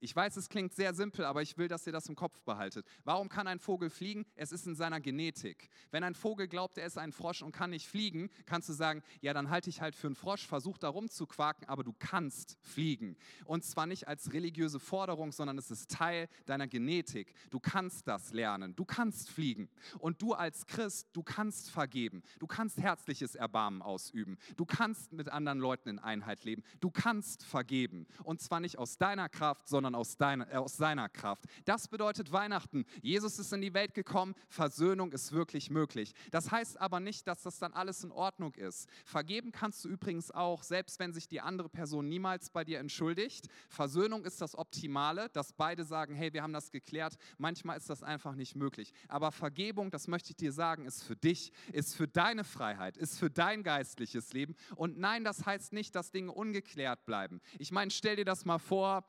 Ich 0.00 0.14
weiß, 0.14 0.36
es 0.36 0.48
klingt 0.48 0.72
sehr 0.74 0.94
simpel, 0.94 1.24
aber 1.24 1.42
ich 1.42 1.58
will, 1.58 1.66
dass 1.66 1.86
ihr 1.86 1.92
das 1.92 2.08
im 2.08 2.14
Kopf 2.14 2.40
behaltet. 2.42 2.86
Warum 3.02 3.28
kann 3.28 3.48
ein 3.48 3.58
Vogel 3.58 3.90
fliegen? 3.90 4.24
Es 4.36 4.52
ist 4.52 4.66
in 4.66 4.76
seiner 4.76 5.00
Genetik. 5.00 5.68
Wenn 5.90 6.04
ein 6.04 6.14
Vogel 6.14 6.46
glaubt, 6.46 6.78
er 6.78 6.86
ist 6.86 6.98
ein 6.98 7.10
Frosch 7.10 7.42
und 7.42 7.50
kann 7.50 7.70
nicht 7.70 7.88
fliegen, 7.88 8.30
kannst 8.46 8.68
du 8.68 8.72
sagen, 8.72 9.02
ja, 9.20 9.34
dann 9.34 9.50
halte 9.50 9.70
ich 9.70 9.80
halt 9.80 9.96
für 9.96 10.06
einen 10.06 10.14
Frosch, 10.14 10.46
versuch 10.46 10.78
da 10.78 10.88
rumzuquaken, 10.88 11.68
aber 11.68 11.82
du 11.82 11.92
kannst 11.98 12.58
fliegen. 12.62 13.16
Und 13.44 13.64
zwar 13.64 13.86
nicht 13.86 14.06
als 14.06 14.32
religiöse 14.32 14.78
Forderung, 14.78 15.32
sondern 15.32 15.58
es 15.58 15.70
ist 15.72 15.90
Teil 15.90 16.28
deiner 16.46 16.68
Genetik. 16.68 17.34
Du 17.50 17.58
kannst 17.58 18.06
das 18.06 18.32
lernen. 18.32 18.76
Du 18.76 18.84
kannst 18.84 19.30
fliegen. 19.30 19.68
Und 19.98 20.22
du 20.22 20.32
als 20.32 20.66
Christ, 20.66 21.08
du 21.12 21.24
kannst 21.24 21.70
vergeben. 21.70 22.22
Du 22.38 22.46
kannst 22.46 22.78
herzliches 22.78 23.34
Erbarmen 23.34 23.82
ausüben. 23.82 24.38
Du 24.56 24.64
kannst 24.64 25.12
mit 25.12 25.28
anderen 25.28 25.58
Leuten 25.58 25.88
in 25.88 25.98
Einheit 25.98 26.44
leben. 26.44 26.62
Du 26.78 26.90
kannst 26.92 27.44
vergeben. 27.44 28.06
Und 28.22 28.40
zwar 28.40 28.60
nicht 28.60 28.78
aus 28.78 28.96
deiner 28.96 29.28
Kraft, 29.28 29.66
sondern 29.66 29.87
sondern 29.88 30.00
aus, 30.00 30.16
deiner, 30.16 30.52
äh, 30.52 30.56
aus 30.56 30.76
seiner 30.76 31.08
Kraft. 31.08 31.44
Das 31.64 31.88
bedeutet 31.88 32.30
Weihnachten. 32.30 32.84
Jesus 33.00 33.38
ist 33.38 33.52
in 33.52 33.62
die 33.62 33.72
Welt 33.72 33.94
gekommen, 33.94 34.34
Versöhnung 34.48 35.12
ist 35.12 35.32
wirklich 35.32 35.70
möglich. 35.70 36.12
Das 36.30 36.50
heißt 36.50 36.78
aber 36.80 37.00
nicht, 37.00 37.26
dass 37.26 37.42
das 37.42 37.58
dann 37.58 37.72
alles 37.72 38.04
in 38.04 38.12
Ordnung 38.12 38.54
ist. 38.54 38.88
Vergeben 39.04 39.50
kannst 39.50 39.84
du 39.84 39.88
übrigens 39.88 40.30
auch, 40.30 40.62
selbst 40.62 40.98
wenn 40.98 41.14
sich 41.14 41.26
die 41.26 41.40
andere 41.40 41.70
Person 41.70 42.06
niemals 42.08 42.50
bei 42.50 42.64
dir 42.64 42.80
entschuldigt. 42.80 43.48
Versöhnung 43.70 44.24
ist 44.24 44.42
das 44.42 44.58
Optimale, 44.58 45.30
dass 45.30 45.54
beide 45.54 45.84
sagen, 45.84 46.14
hey, 46.14 46.32
wir 46.34 46.42
haben 46.42 46.52
das 46.52 46.70
geklärt. 46.70 47.16
Manchmal 47.38 47.78
ist 47.78 47.88
das 47.88 48.02
einfach 48.02 48.34
nicht 48.34 48.56
möglich. 48.56 48.92
Aber 49.08 49.32
Vergebung, 49.32 49.90
das 49.90 50.06
möchte 50.06 50.30
ich 50.30 50.36
dir 50.36 50.52
sagen, 50.52 50.84
ist 50.84 51.02
für 51.02 51.16
dich, 51.16 51.52
ist 51.72 51.96
für 51.96 52.08
deine 52.08 52.44
Freiheit, 52.44 52.98
ist 52.98 53.18
für 53.18 53.30
dein 53.30 53.62
geistliches 53.62 54.34
Leben. 54.34 54.54
Und 54.76 54.98
nein, 54.98 55.24
das 55.24 55.46
heißt 55.46 55.72
nicht, 55.72 55.94
dass 55.94 56.10
Dinge 56.10 56.32
ungeklärt 56.32 57.06
bleiben. 57.06 57.40
Ich 57.58 57.72
meine, 57.72 57.90
stell 57.90 58.16
dir 58.16 58.26
das 58.26 58.44
mal 58.44 58.58
vor, 58.58 59.04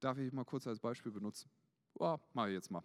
Darf 0.00 0.18
ich 0.18 0.32
mal 0.32 0.44
kurz 0.44 0.66
als 0.66 0.80
Beispiel 0.80 1.12
benutzen? 1.12 1.50
Oh, 1.98 2.16
mache 2.32 2.48
ich 2.48 2.54
jetzt 2.54 2.70
mal. 2.70 2.82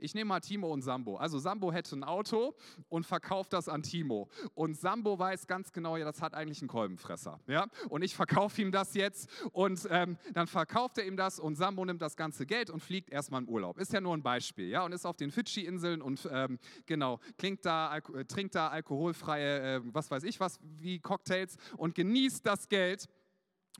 Ich 0.00 0.14
nehme 0.14 0.28
mal 0.28 0.40
Timo 0.40 0.72
und 0.72 0.82
Sambo. 0.82 1.16
Also 1.16 1.38
Sambo 1.38 1.72
hätte 1.72 1.96
ein 1.96 2.04
Auto 2.04 2.54
und 2.88 3.06
verkauft 3.06 3.52
das 3.52 3.68
an 3.68 3.82
Timo. 3.82 4.28
Und 4.54 4.76
Sambo 4.76 5.18
weiß 5.18 5.46
ganz 5.46 5.72
genau, 5.72 5.96
ja, 5.96 6.04
das 6.04 6.20
hat 6.20 6.34
eigentlich 6.34 6.60
einen 6.60 6.68
Kolbenfresser. 6.68 7.40
Ja? 7.46 7.66
Und 7.88 8.02
ich 8.02 8.14
verkaufe 8.14 8.60
ihm 8.62 8.72
das 8.72 8.94
jetzt 8.94 9.30
und 9.52 9.86
ähm, 9.90 10.16
dann 10.32 10.46
verkauft 10.46 10.98
er 10.98 11.06
ihm 11.06 11.16
das 11.16 11.38
und 11.38 11.56
Sambo 11.56 11.84
nimmt 11.84 12.02
das 12.02 12.16
ganze 12.16 12.46
Geld 12.46 12.70
und 12.70 12.80
fliegt 12.80 13.10
erstmal 13.10 13.42
in 13.42 13.48
Urlaub. 13.48 13.78
Ist 13.78 13.92
ja 13.92 14.00
nur 14.00 14.14
ein 14.16 14.22
Beispiel. 14.22 14.68
Ja? 14.68 14.84
Und 14.84 14.92
ist 14.92 15.06
auf 15.06 15.16
den 15.16 15.30
Fidschi-Inseln 15.30 16.02
und 16.02 16.28
ähm, 16.30 16.58
genau, 16.86 17.20
da, 17.62 17.96
äh, 17.96 18.24
trinkt 18.24 18.54
da 18.54 18.68
alkoholfreie, 18.68 19.76
äh, 19.76 19.80
was 19.84 20.10
weiß 20.10 20.24
ich 20.24 20.40
was, 20.40 20.58
wie 20.62 20.98
Cocktails 20.98 21.56
und 21.76 21.94
genießt 21.94 22.44
das 22.44 22.68
Geld. 22.68 23.08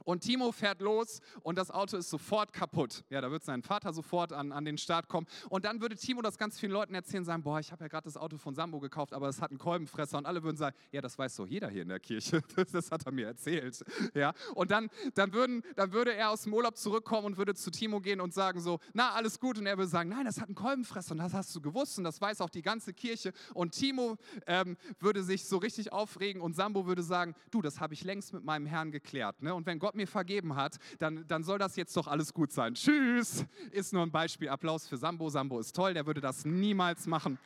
Und 0.03 0.23
Timo 0.23 0.51
fährt 0.51 0.81
los 0.81 1.21
und 1.43 1.57
das 1.57 1.71
Auto 1.71 1.97
ist 1.97 2.11
sofort 2.11 2.53
kaputt. 2.53 3.05
Ja, 3.11 3.21
da 3.21 3.31
wird 3.31 3.45
sein 3.45 3.63
Vater 3.63 3.93
sofort 3.93 4.33
an, 4.33 4.51
an 4.51 4.65
den 4.65 4.77
Start 4.77 5.09
kommen. 5.09 5.27
Und 5.49 5.65
dann 5.65 5.81
würde 5.81 5.95
Timo 5.95 6.21
das 6.21 6.37
ganz 6.37 6.59
vielen 6.59 6.73
Leuten 6.73 6.95
erzählen, 6.95 7.25
sagen, 7.25 7.43
boah, 7.43 7.61
ich 7.61 7.71
habe 7.71 7.85
ja 7.85 7.89
gerade 7.89 8.05
das 8.05 8.17
Auto 8.17 8.37
von 8.37 8.55
Sambo 8.55 8.81
gekauft, 8.81 9.13
aber 9.13 9.29
es 9.29 9.41
hat 9.41 9.51
einen 9.51 9.59
Kolbenfresser. 9.59 10.19
Und 10.19 10.27
alle 10.27 10.43
würden 10.43 10.57
sagen, 10.57 10.77
ja, 10.91 11.01
das 11.01 11.17
weiß 11.17 11.37
doch 11.37 11.47
jeder 11.47 11.71
hier 11.71 11.83
in 11.83 11.89
der 11.89 12.01
Kirche. 12.01 12.43
Das, 12.75 12.91
hat 12.91 13.07
er 13.07 13.13
mir 13.13 13.27
erzählt. 13.27 13.85
Ja, 14.15 14.33
und 14.55 14.71
dann, 14.71 14.89
dann, 15.15 15.33
würden, 15.33 15.63
dann 15.77 15.93
würde 15.93 16.15
er 16.15 16.31
aus 16.31 16.43
dem 16.43 16.55
Urlaub 16.55 16.77
zurückkommen 16.77 17.27
und 17.27 17.37
würde 17.37 17.55
zu 17.55 17.71
Timo 17.71 18.01
gehen 18.01 18.21
und 18.21 18.33
sagen 18.33 18.61
so, 18.61 18.79
na, 18.95 19.13
alles 19.13 19.39
gut. 19.39 19.59
Und 19.59 19.67
er 19.67 19.77
würde 19.77 19.89
sagen, 19.89 20.09
nein, 20.09 20.25
das 20.25 20.41
hat 20.41 20.47
einen 20.47 20.55
Kolbenfresser 20.55 21.13
und 21.13 21.19
das 21.19 21.35
hast 21.35 21.55
du 21.55 21.61
gewusst 21.61 21.99
und 21.99 22.05
das 22.05 22.21
weiß 22.21 22.41
auch 22.41 22.51
die 22.51 22.63
ganze 22.63 22.95
Kirche. 22.95 23.33
Und 23.53 23.73
Timo 23.73 24.17
ähm, 24.47 24.77
würde 24.99 25.23
sich 25.23 25.45
so 25.45 25.59
richtig 25.59 25.93
aufregen 25.93 26.41
und 26.41 26.55
Sambo 26.55 26.87
würde 26.87 27.03
sagen, 27.03 27.35
du, 27.51 27.63
das 27.63 27.81
habe 27.81 27.95
ich 27.95 28.03
längst 28.03 28.33
mit 28.33 28.45
meinem 28.45 28.67
Herrn 28.67 28.91
geklärt. 28.91 29.43
Ne? 29.43 29.55
Und 29.55 29.67
wenn 29.67 29.79
Gott 29.85 29.97
mir 29.97 30.07
vergeben 30.07 30.57
hat, 30.57 30.79
dann, 30.99 31.27
dann 31.29 31.45
soll 31.45 31.59
das 31.59 31.77
jetzt 31.77 31.95
doch 31.95 32.07
alles 32.07 32.33
gut 32.33 32.51
sein. 32.51 32.73
Tschüss. 32.73 33.45
Ist 33.71 33.93
nur 33.93 34.01
ein 34.01 34.11
Beispiel. 34.11 34.49
Applaus 34.49 34.89
für 34.89 34.97
Sambo. 34.97 35.29
Sambo 35.29 35.61
ist 35.61 35.77
toll, 35.77 35.93
der 35.93 36.07
würde 36.07 36.23
das 36.23 36.47
niemals 36.47 37.07
machen. 37.07 37.39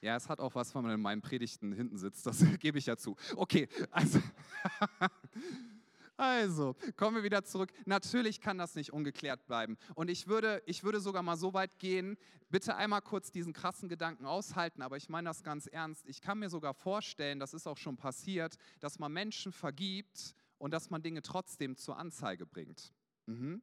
Ja, 0.00 0.14
es 0.14 0.28
hat 0.28 0.38
auch 0.38 0.54
was, 0.54 0.72
wenn 0.72 0.82
man 0.82 0.92
in 0.92 1.00
meinen 1.00 1.22
Predigten 1.22 1.72
hinten 1.72 1.98
sitzt, 1.98 2.24
das 2.24 2.38
gebe 2.60 2.78
ich 2.78 2.86
ja 2.86 2.96
zu. 2.96 3.16
Okay, 3.34 3.68
also, 3.90 4.20
also, 6.16 6.76
kommen 6.96 7.16
wir 7.16 7.24
wieder 7.24 7.42
zurück. 7.42 7.72
Natürlich 7.84 8.40
kann 8.40 8.56
das 8.56 8.76
nicht 8.76 8.92
ungeklärt 8.92 9.44
bleiben. 9.48 9.76
Und 9.96 10.08
ich 10.08 10.28
würde, 10.28 10.62
ich 10.66 10.84
würde 10.84 11.00
sogar 11.00 11.24
mal 11.24 11.36
so 11.36 11.52
weit 11.52 11.80
gehen, 11.80 12.16
bitte 12.48 12.76
einmal 12.76 13.02
kurz 13.02 13.32
diesen 13.32 13.52
krassen 13.52 13.88
Gedanken 13.88 14.24
aushalten, 14.24 14.82
aber 14.82 14.96
ich 14.96 15.08
meine 15.08 15.30
das 15.30 15.42
ganz 15.42 15.66
ernst. 15.66 16.08
Ich 16.08 16.20
kann 16.20 16.38
mir 16.38 16.48
sogar 16.48 16.74
vorstellen, 16.74 17.40
das 17.40 17.54
ist 17.54 17.66
auch 17.66 17.76
schon 17.76 17.96
passiert, 17.96 18.54
dass 18.78 19.00
man 19.00 19.12
Menschen 19.12 19.50
vergibt, 19.50 20.36
und 20.60 20.72
dass 20.72 20.90
man 20.90 21.02
Dinge 21.02 21.22
trotzdem 21.22 21.74
zur 21.74 21.96
Anzeige 21.96 22.46
bringt. 22.46 22.92
Mhm. 23.26 23.62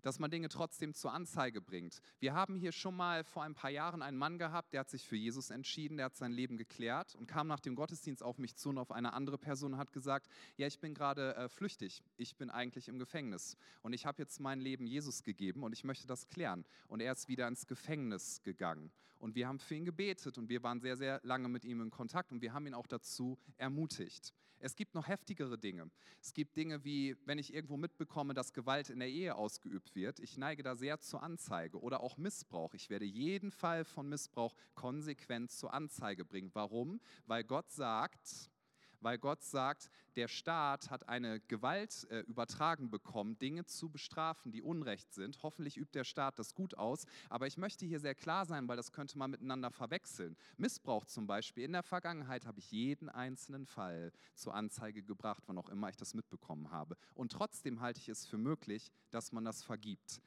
Dass 0.00 0.18
man 0.18 0.30
Dinge 0.30 0.48
trotzdem 0.48 0.94
zur 0.94 1.12
Anzeige 1.12 1.60
bringt. 1.60 2.00
Wir 2.18 2.32
haben 2.32 2.56
hier 2.56 2.72
schon 2.72 2.96
mal 2.96 3.24
vor 3.24 3.42
ein 3.42 3.54
paar 3.54 3.70
Jahren 3.70 4.02
einen 4.02 4.16
Mann 4.16 4.38
gehabt, 4.38 4.72
der 4.72 4.80
hat 4.80 4.88
sich 4.88 5.06
für 5.06 5.16
Jesus 5.16 5.50
entschieden, 5.50 5.98
der 5.98 6.06
hat 6.06 6.16
sein 6.16 6.32
Leben 6.32 6.56
geklärt 6.56 7.14
und 7.14 7.26
kam 7.26 7.46
nach 7.46 7.60
dem 7.60 7.74
Gottesdienst 7.74 8.22
auf 8.22 8.38
mich 8.38 8.56
zu 8.56 8.70
und 8.70 8.78
auf 8.78 8.90
eine 8.90 9.12
andere 9.12 9.36
Person 9.36 9.76
hat 9.76 9.92
gesagt, 9.92 10.28
ja, 10.56 10.66
ich 10.66 10.80
bin 10.80 10.94
gerade 10.94 11.34
äh, 11.36 11.48
flüchtig, 11.48 12.02
ich 12.16 12.36
bin 12.36 12.48
eigentlich 12.48 12.88
im 12.88 12.98
Gefängnis 12.98 13.56
und 13.82 13.92
ich 13.92 14.06
habe 14.06 14.22
jetzt 14.22 14.40
mein 14.40 14.60
Leben 14.60 14.86
Jesus 14.86 15.24
gegeben 15.24 15.62
und 15.62 15.72
ich 15.74 15.84
möchte 15.84 16.06
das 16.06 16.26
klären. 16.28 16.64
Und 16.88 17.00
er 17.00 17.12
ist 17.12 17.28
wieder 17.28 17.46
ins 17.48 17.66
Gefängnis 17.66 18.42
gegangen 18.42 18.92
und 19.18 19.34
wir 19.34 19.48
haben 19.48 19.58
für 19.58 19.74
ihn 19.74 19.84
gebetet 19.84 20.38
und 20.38 20.48
wir 20.48 20.62
waren 20.62 20.80
sehr, 20.80 20.96
sehr 20.96 21.20
lange 21.22 21.48
mit 21.48 21.64
ihm 21.64 21.80
in 21.80 21.90
Kontakt 21.90 22.32
und 22.32 22.42
wir 22.42 22.52
haben 22.52 22.66
ihn 22.66 22.74
auch 22.74 22.86
dazu 22.86 23.38
ermutigt. 23.56 24.34
Es 24.58 24.74
gibt 24.74 24.94
noch 24.94 25.06
heftigere 25.06 25.58
Dinge. 25.58 25.90
Es 26.20 26.32
gibt 26.32 26.56
Dinge 26.56 26.82
wie, 26.82 27.16
wenn 27.26 27.38
ich 27.38 27.52
irgendwo 27.52 27.76
mitbekomme, 27.76 28.32
dass 28.32 28.54
Gewalt 28.54 28.88
in 28.88 29.00
der 29.00 29.08
Ehe 29.08 29.34
ausgeübt 29.34 29.94
wird. 29.94 30.18
Ich 30.18 30.38
neige 30.38 30.62
da 30.62 30.74
sehr 30.76 30.98
zur 31.00 31.22
Anzeige 31.22 31.80
oder 31.80 32.00
auch 32.00 32.16
Missbrauch. 32.16 32.72
Ich 32.74 32.88
werde 32.88 33.04
jeden 33.04 33.50
Fall 33.50 33.84
von 33.84 34.08
Missbrauch 34.08 34.54
konsequent 34.74 35.50
zur 35.50 35.74
Anzeige 35.74 36.24
bringen. 36.24 36.50
Warum? 36.54 37.00
Weil 37.26 37.44
Gott 37.44 37.70
sagt, 37.70 38.50
weil 39.00 39.18
Gott 39.18 39.42
sagt, 39.42 39.90
der 40.16 40.28
Staat 40.28 40.90
hat 40.90 41.08
eine 41.08 41.40
Gewalt 41.40 42.06
äh, 42.10 42.20
übertragen 42.20 42.90
bekommen, 42.90 43.38
Dinge 43.38 43.66
zu 43.66 43.90
bestrafen, 43.90 44.52
die 44.52 44.62
Unrecht 44.62 45.12
sind. 45.12 45.42
Hoffentlich 45.42 45.76
übt 45.76 45.92
der 45.92 46.04
Staat 46.04 46.38
das 46.38 46.54
gut 46.54 46.76
aus. 46.78 47.04
Aber 47.28 47.46
ich 47.46 47.56
möchte 47.56 47.84
hier 47.84 48.00
sehr 48.00 48.14
klar 48.14 48.46
sein, 48.46 48.66
weil 48.68 48.76
das 48.76 48.92
könnte 48.92 49.18
man 49.18 49.30
miteinander 49.30 49.70
verwechseln. 49.70 50.36
Missbrauch 50.56 51.04
zum 51.04 51.26
Beispiel. 51.26 51.64
In 51.64 51.72
der 51.72 51.82
Vergangenheit 51.82 52.46
habe 52.46 52.58
ich 52.58 52.70
jeden 52.70 53.08
einzelnen 53.08 53.66
Fall 53.66 54.12
zur 54.34 54.54
Anzeige 54.54 55.02
gebracht, 55.02 55.42
wann 55.46 55.58
auch 55.58 55.68
immer 55.68 55.88
ich 55.88 55.96
das 55.96 56.14
mitbekommen 56.14 56.70
habe. 56.70 56.96
Und 57.14 57.32
trotzdem 57.32 57.80
halte 57.80 58.00
ich 58.00 58.08
es 58.08 58.26
für 58.26 58.38
möglich, 58.38 58.90
dass 59.10 59.32
man 59.32 59.44
das 59.44 59.62
vergibt. 59.62 60.20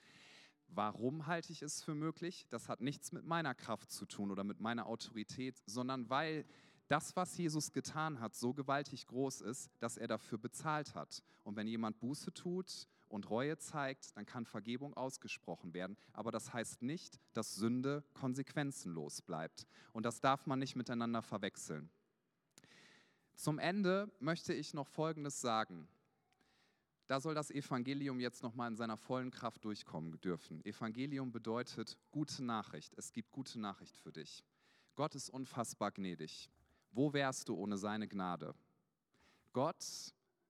Warum 0.71 1.25
halte 1.25 1.51
ich 1.51 1.63
es 1.63 1.83
für 1.83 1.95
möglich? 1.95 2.45
Das 2.49 2.69
hat 2.69 2.81
nichts 2.81 3.11
mit 3.11 3.25
meiner 3.25 3.55
Kraft 3.55 3.91
zu 3.91 4.05
tun 4.05 4.29
oder 4.29 4.43
mit 4.43 4.59
meiner 4.59 4.85
Autorität, 4.85 5.59
sondern 5.65 6.09
weil 6.09 6.45
das, 6.89 7.15
was 7.15 7.37
Jesus 7.37 7.71
getan 7.71 8.19
hat, 8.19 8.35
so 8.35 8.53
gewaltig 8.53 9.07
groß 9.07 9.41
ist, 9.41 9.69
dass 9.79 9.95
er 9.95 10.07
dafür 10.07 10.39
bezahlt 10.39 10.95
hat. 10.95 11.23
Und 11.43 11.55
wenn 11.55 11.67
jemand 11.67 11.99
Buße 11.99 12.33
tut 12.33 12.87
und 13.07 13.29
Reue 13.29 13.57
zeigt, 13.57 14.17
dann 14.17 14.25
kann 14.25 14.45
Vergebung 14.45 14.95
ausgesprochen 14.95 15.73
werden. 15.73 15.97
Aber 16.13 16.31
das 16.31 16.51
heißt 16.51 16.81
nicht, 16.81 17.19
dass 17.33 17.55
Sünde 17.55 18.03
konsequenzenlos 18.13 19.21
bleibt. 19.21 19.67
Und 19.93 20.03
das 20.03 20.19
darf 20.19 20.47
man 20.47 20.59
nicht 20.59 20.75
miteinander 20.75 21.21
verwechseln. 21.21 21.91
Zum 23.35 23.59
Ende 23.59 24.11
möchte 24.19 24.53
ich 24.53 24.73
noch 24.73 24.87
Folgendes 24.87 25.39
sagen. 25.39 25.87
Da 27.05 27.19
soll 27.19 27.35
das 27.35 27.51
Evangelium 27.51 28.19
jetzt 28.19 28.41
nochmal 28.41 28.69
in 28.69 28.77
seiner 28.77 28.97
vollen 28.97 29.31
Kraft 29.31 29.63
durchkommen 29.63 30.19
dürfen. 30.21 30.63
Evangelium 30.65 31.31
bedeutet 31.31 31.97
gute 32.11 32.43
Nachricht. 32.43 32.93
Es 32.97 33.11
gibt 33.13 33.31
gute 33.31 33.59
Nachricht 33.59 33.97
für 33.97 34.11
dich. 34.11 34.43
Gott 34.95 35.15
ist 35.15 35.29
unfassbar 35.29 35.91
gnädig. 35.91 36.49
Wo 36.91 37.13
wärst 37.13 37.49
du 37.49 37.55
ohne 37.55 37.77
seine 37.77 38.07
Gnade? 38.07 38.53
Gott 39.53 39.85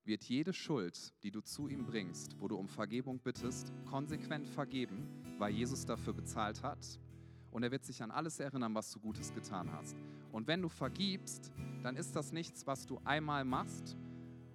wird 0.06 0.24
jede 0.24 0.54
Schuld, 0.54 1.14
die 1.24 1.32
du 1.32 1.42
zu 1.42 1.68
ihm 1.68 1.86
bringst, 1.86 2.40
wo 2.40 2.48
du 2.48 2.56
um 2.56 2.68
Vergebung 2.68 3.20
bittest, 3.20 3.74
konsequent 3.86 4.48
vergeben, 4.48 5.08
weil 5.38 5.54
Jesus 5.54 5.86
dafür 5.86 6.14
bezahlt 6.14 6.64
hat. 6.64 7.00
Und 7.52 7.64
er 7.64 7.72
wird 7.72 7.84
sich 7.84 8.02
an 8.02 8.12
alles 8.12 8.40
erinnern, 8.40 8.74
was 8.74 8.92
du 8.92 9.00
Gutes 9.00 9.34
getan 9.34 9.72
hast. 9.72 9.96
Und 10.32 10.48
wenn 10.48 10.62
du 10.62 10.70
vergibst, 10.70 11.52
dann 11.84 11.96
ist 11.96 12.16
das 12.16 12.32
nichts, 12.32 12.66
was 12.68 12.86
du 12.86 13.00
einmal 13.04 13.44
machst 13.44 13.98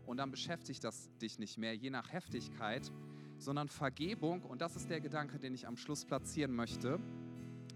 und 0.06 0.16
dann 0.18 0.30
beschäftigt 0.30 0.84
das 0.84 1.10
dich 1.18 1.38
nicht 1.38 1.58
mehr, 1.58 1.74
je 1.74 1.90
nach 1.90 2.12
Heftigkeit, 2.12 2.92
sondern 3.38 3.68
Vergebung, 3.68 4.42
und 4.42 4.60
das 4.60 4.76
ist 4.76 4.88
der 4.90 5.00
Gedanke, 5.00 5.38
den 5.38 5.54
ich 5.54 5.66
am 5.66 5.76
Schluss 5.76 6.04
platzieren 6.04 6.54
möchte, 6.54 7.00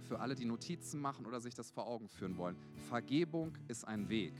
für 0.08 0.20
alle, 0.20 0.34
die 0.34 0.46
Notizen 0.46 1.00
machen 1.00 1.26
oder 1.26 1.40
sich 1.40 1.54
das 1.54 1.70
vor 1.70 1.86
Augen 1.86 2.08
führen 2.08 2.36
wollen. 2.38 2.56
Vergebung 2.88 3.52
ist 3.68 3.86
ein 3.86 4.08
Weg. 4.08 4.32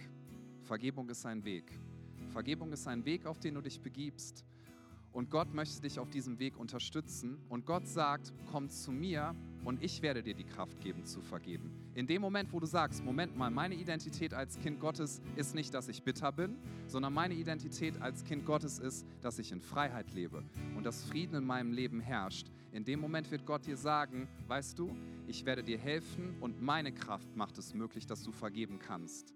Vergebung 0.62 1.09
ist 1.11 1.24
ein 1.26 1.44
Weg. 1.44 1.70
Vergebung 2.31 2.72
ist 2.72 2.88
ein 2.88 3.04
Weg, 3.04 3.26
auf 3.26 3.38
den 3.38 3.54
du 3.54 3.61
dich 3.61 3.81
begibst. 3.81 4.44
Und 5.12 5.31
Gott 5.31 5.52
möchte 5.54 5.81
dich 5.81 5.98
auf 5.98 6.11
diesem 6.11 6.38
Weg 6.38 6.59
unterstützen. 6.59 7.38
Und 7.48 7.66
Gott 7.66 7.87
sagt, 7.87 8.33
komm 8.50 8.68
zu 8.70 8.92
mir 8.92 9.35
und 9.64 9.83
ich 9.83 10.02
werde 10.02 10.22
dir 10.22 10.35
die 10.35 10.44
Kraft 10.44 10.81
geben 10.81 11.04
zu 11.04 11.20
vergeben. 11.20 11.70
In 11.94 12.07
dem 12.07 12.22
Moment, 12.22 12.52
wo 12.52 12.61
du 12.61 12.66
sagst, 12.66 13.04
Moment 13.04 13.37
mal, 13.37 13.50
meine 13.50 13.74
Identität 13.74 14.33
als 14.33 14.59
Kind 14.59 14.81
Gottes 14.81 15.20
ist 15.37 15.54
nicht, 15.54 15.74
dass 15.74 15.88
ich 15.88 16.02
bitter 16.02 16.31
bin, 16.33 16.57
sondern 16.87 17.12
meine 17.12 17.35
Identität 17.35 18.00
als 18.00 18.24
Kind 18.24 18.46
Gottes 18.46 18.78
ist, 18.78 19.07
dass 19.20 19.38
ich 19.38 19.52
in 19.52 19.61
Freiheit 19.61 20.12
lebe 20.12 20.44
und 20.76 20.85
dass 20.85 21.04
Frieden 21.04 21.37
in 21.37 21.44
meinem 21.44 21.72
Leben 21.72 22.00
herrscht. 22.00 22.48
In 22.72 22.85
dem 22.85 23.00
Moment 23.00 23.31
wird 23.31 23.46
Gott 23.46 23.66
dir 23.66 23.76
sagen, 23.76 24.28
weißt 24.46 24.78
du, 24.78 24.94
ich 25.26 25.44
werde 25.46 25.62
dir 25.62 25.78
helfen 25.78 26.37
und 26.40 26.61
meine 26.61 26.92
Kraft 26.92 27.35
macht 27.35 27.57
es 27.59 27.72
möglich, 27.72 28.07
dass 28.07 28.22
du 28.22 28.31
vergeben 28.31 28.78
kannst. 28.78 29.35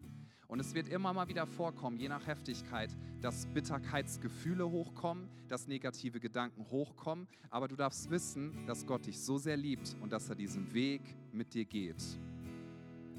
Und 0.48 0.60
es 0.60 0.74
wird 0.74 0.88
immer 0.88 1.14
mal 1.14 1.28
wieder 1.28 1.46
vorkommen, 1.46 1.98
je 1.98 2.10
nach 2.10 2.26
Heftigkeit, 2.26 2.94
dass 3.22 3.46
Bitterkeitsgefühle 3.46 4.68
hochkommen, 4.68 5.30
dass 5.48 5.66
negative 5.66 6.20
Gedanken 6.20 6.68
hochkommen. 6.70 7.26
Aber 7.48 7.68
du 7.68 7.76
darfst 7.76 8.10
wissen, 8.10 8.66
dass 8.66 8.84
Gott 8.84 9.06
dich 9.06 9.18
so 9.18 9.38
sehr 9.38 9.56
liebt 9.56 9.96
und 10.02 10.12
dass 10.12 10.28
er 10.28 10.34
diesen 10.34 10.74
Weg 10.74 11.00
mit 11.32 11.54
dir 11.54 11.64
geht. 11.64 12.02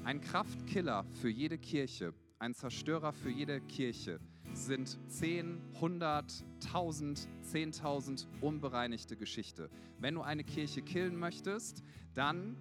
Ein 0.04 0.20
Kraftkiller 0.20 1.04
für 1.20 1.28
jede 1.28 1.58
Kirche, 1.58 2.14
ein 2.38 2.54
Zerstörer 2.54 3.12
für 3.12 3.30
jede 3.30 3.60
Kirche 3.62 4.20
sind 4.56 4.98
10, 5.08 5.60
100, 5.74 6.44
1000, 6.66 7.28
10.000 7.52 8.26
unbereinigte 8.40 9.16
Geschichte. 9.16 9.70
Wenn 9.98 10.14
du 10.14 10.22
eine 10.22 10.44
Kirche 10.44 10.82
killen 10.82 11.18
möchtest, 11.18 11.82
dann 12.14 12.56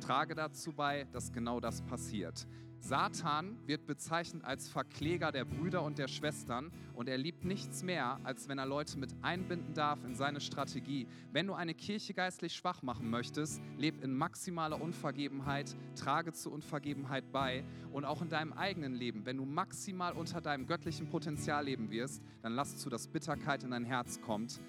trage 0.00 0.34
dazu 0.34 0.72
bei, 0.72 1.06
dass 1.12 1.32
genau 1.32 1.60
das 1.60 1.82
passiert. 1.82 2.46
Satan 2.82 3.56
wird 3.64 3.86
bezeichnet 3.86 4.44
als 4.44 4.68
Verkläger 4.68 5.30
der 5.30 5.44
Brüder 5.44 5.84
und 5.84 5.98
der 5.98 6.08
Schwestern 6.08 6.72
und 6.94 7.08
er 7.08 7.16
liebt 7.16 7.44
nichts 7.44 7.84
mehr, 7.84 8.18
als 8.24 8.48
wenn 8.48 8.58
er 8.58 8.66
Leute 8.66 8.98
mit 8.98 9.14
einbinden 9.22 9.72
darf 9.72 10.04
in 10.04 10.16
seine 10.16 10.40
Strategie. 10.40 11.06
Wenn 11.30 11.46
du 11.46 11.54
eine 11.54 11.74
Kirche 11.74 12.12
geistlich 12.12 12.54
schwach 12.54 12.82
machen 12.82 13.08
möchtest, 13.08 13.62
leb 13.78 14.02
in 14.02 14.12
maximaler 14.12 14.80
Unvergebenheit, 14.80 15.76
trage 15.94 16.32
zur 16.32 16.50
Unvergebenheit 16.50 17.30
bei 17.30 17.62
und 17.92 18.04
auch 18.04 18.20
in 18.20 18.28
deinem 18.28 18.52
eigenen 18.52 18.94
Leben. 18.94 19.24
Wenn 19.26 19.36
du 19.36 19.44
maximal 19.44 20.14
unter 20.14 20.40
deinem 20.40 20.66
göttlichen 20.66 21.08
Potenzial 21.08 21.66
leben 21.66 21.88
wirst, 21.92 22.20
dann 22.42 22.54
lass 22.54 22.78
zu, 22.78 22.90
dass 22.90 23.06
Bitterkeit 23.06 23.62
in 23.62 23.70
dein 23.70 23.84
Herz 23.84 24.20
kommt. 24.20 24.60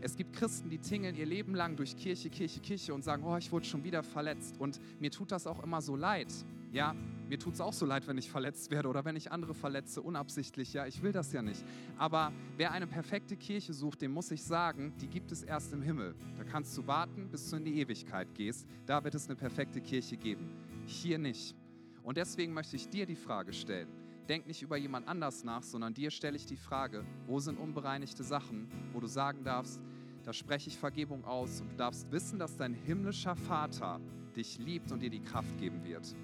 Es 0.00 0.14
gibt 0.14 0.36
Christen, 0.36 0.70
die 0.70 0.78
tingeln 0.78 1.16
ihr 1.16 1.26
Leben 1.26 1.56
lang 1.56 1.74
durch 1.74 1.96
Kirche, 1.96 2.30
Kirche, 2.30 2.60
Kirche 2.60 2.94
und 2.94 3.02
sagen, 3.02 3.24
oh, 3.24 3.36
ich 3.36 3.50
wurde 3.50 3.66
schon 3.66 3.82
wieder 3.82 4.04
verletzt. 4.04 4.56
Und 4.60 4.78
mir 5.00 5.10
tut 5.10 5.32
das 5.32 5.48
auch 5.48 5.60
immer 5.64 5.82
so 5.82 5.96
leid. 5.96 6.32
Ja, 6.72 6.94
mir 7.28 7.38
tut 7.38 7.54
es 7.54 7.60
auch 7.60 7.72
so 7.72 7.84
leid, 7.84 8.06
wenn 8.06 8.16
ich 8.18 8.30
verletzt 8.30 8.70
werde 8.70 8.88
oder 8.88 9.04
wenn 9.04 9.16
ich 9.16 9.32
andere 9.32 9.54
verletze, 9.54 10.00
unabsichtlich. 10.00 10.72
Ja, 10.72 10.86
ich 10.86 11.02
will 11.02 11.12
das 11.12 11.32
ja 11.32 11.42
nicht. 11.42 11.64
Aber 11.98 12.32
wer 12.56 12.72
eine 12.72 12.86
perfekte 12.86 13.36
Kirche 13.36 13.72
sucht, 13.74 14.00
dem 14.02 14.12
muss 14.12 14.30
ich 14.30 14.42
sagen, 14.42 14.94
die 15.00 15.08
gibt 15.08 15.32
es 15.32 15.42
erst 15.42 15.72
im 15.72 15.82
Himmel. 15.82 16.14
Da 16.36 16.44
kannst 16.44 16.76
du 16.76 16.86
warten, 16.86 17.28
bis 17.30 17.48
du 17.50 17.56
in 17.56 17.64
die 17.64 17.80
Ewigkeit 17.80 18.34
gehst. 18.34 18.66
Da 18.86 19.04
wird 19.04 19.14
es 19.14 19.26
eine 19.26 19.36
perfekte 19.36 19.80
Kirche 19.80 20.16
geben. 20.16 20.50
Hier 20.86 21.18
nicht. 21.18 21.54
Und 22.02 22.16
deswegen 22.16 22.54
möchte 22.54 22.76
ich 22.76 22.88
dir 22.88 23.04
die 23.04 23.16
Frage 23.16 23.52
stellen. 23.52 23.88
Denk 24.28 24.46
nicht 24.46 24.62
über 24.62 24.76
jemand 24.76 25.08
anders 25.08 25.44
nach, 25.44 25.62
sondern 25.62 25.94
dir 25.94 26.10
stelle 26.10 26.36
ich 26.36 26.46
die 26.46 26.56
Frage, 26.56 27.04
wo 27.26 27.40
sind 27.40 27.58
unbereinigte 27.58 28.24
Sachen, 28.24 28.68
wo 28.92 29.00
du 29.00 29.06
sagen 29.06 29.42
darfst, 29.42 29.80
da 30.22 30.32
spreche 30.34 30.68
ich 30.68 30.76
Vergebung 30.76 31.24
aus 31.24 31.60
und 31.62 31.72
du 31.72 31.76
darfst 31.76 32.10
wissen, 32.12 32.38
dass 32.38 32.56
dein 32.56 32.74
himmlischer 32.74 33.36
Vater 33.36 34.00
dich 34.36 34.58
liebt 34.58 34.92
und 34.92 35.02
dir 35.02 35.10
die 35.10 35.22
Kraft 35.22 35.56
geben 35.58 35.84
wird. 35.84 36.14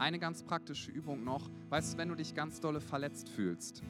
Eine 0.00 0.18
ganz 0.18 0.42
praktische 0.42 0.90
Übung 0.90 1.24
noch. 1.24 1.50
Weißt 1.68 1.92
du, 1.92 1.98
wenn 1.98 2.08
du 2.08 2.14
dich 2.14 2.34
ganz 2.34 2.58
dolle 2.58 2.80
verletzt 2.80 3.28
fühlst, 3.28 3.82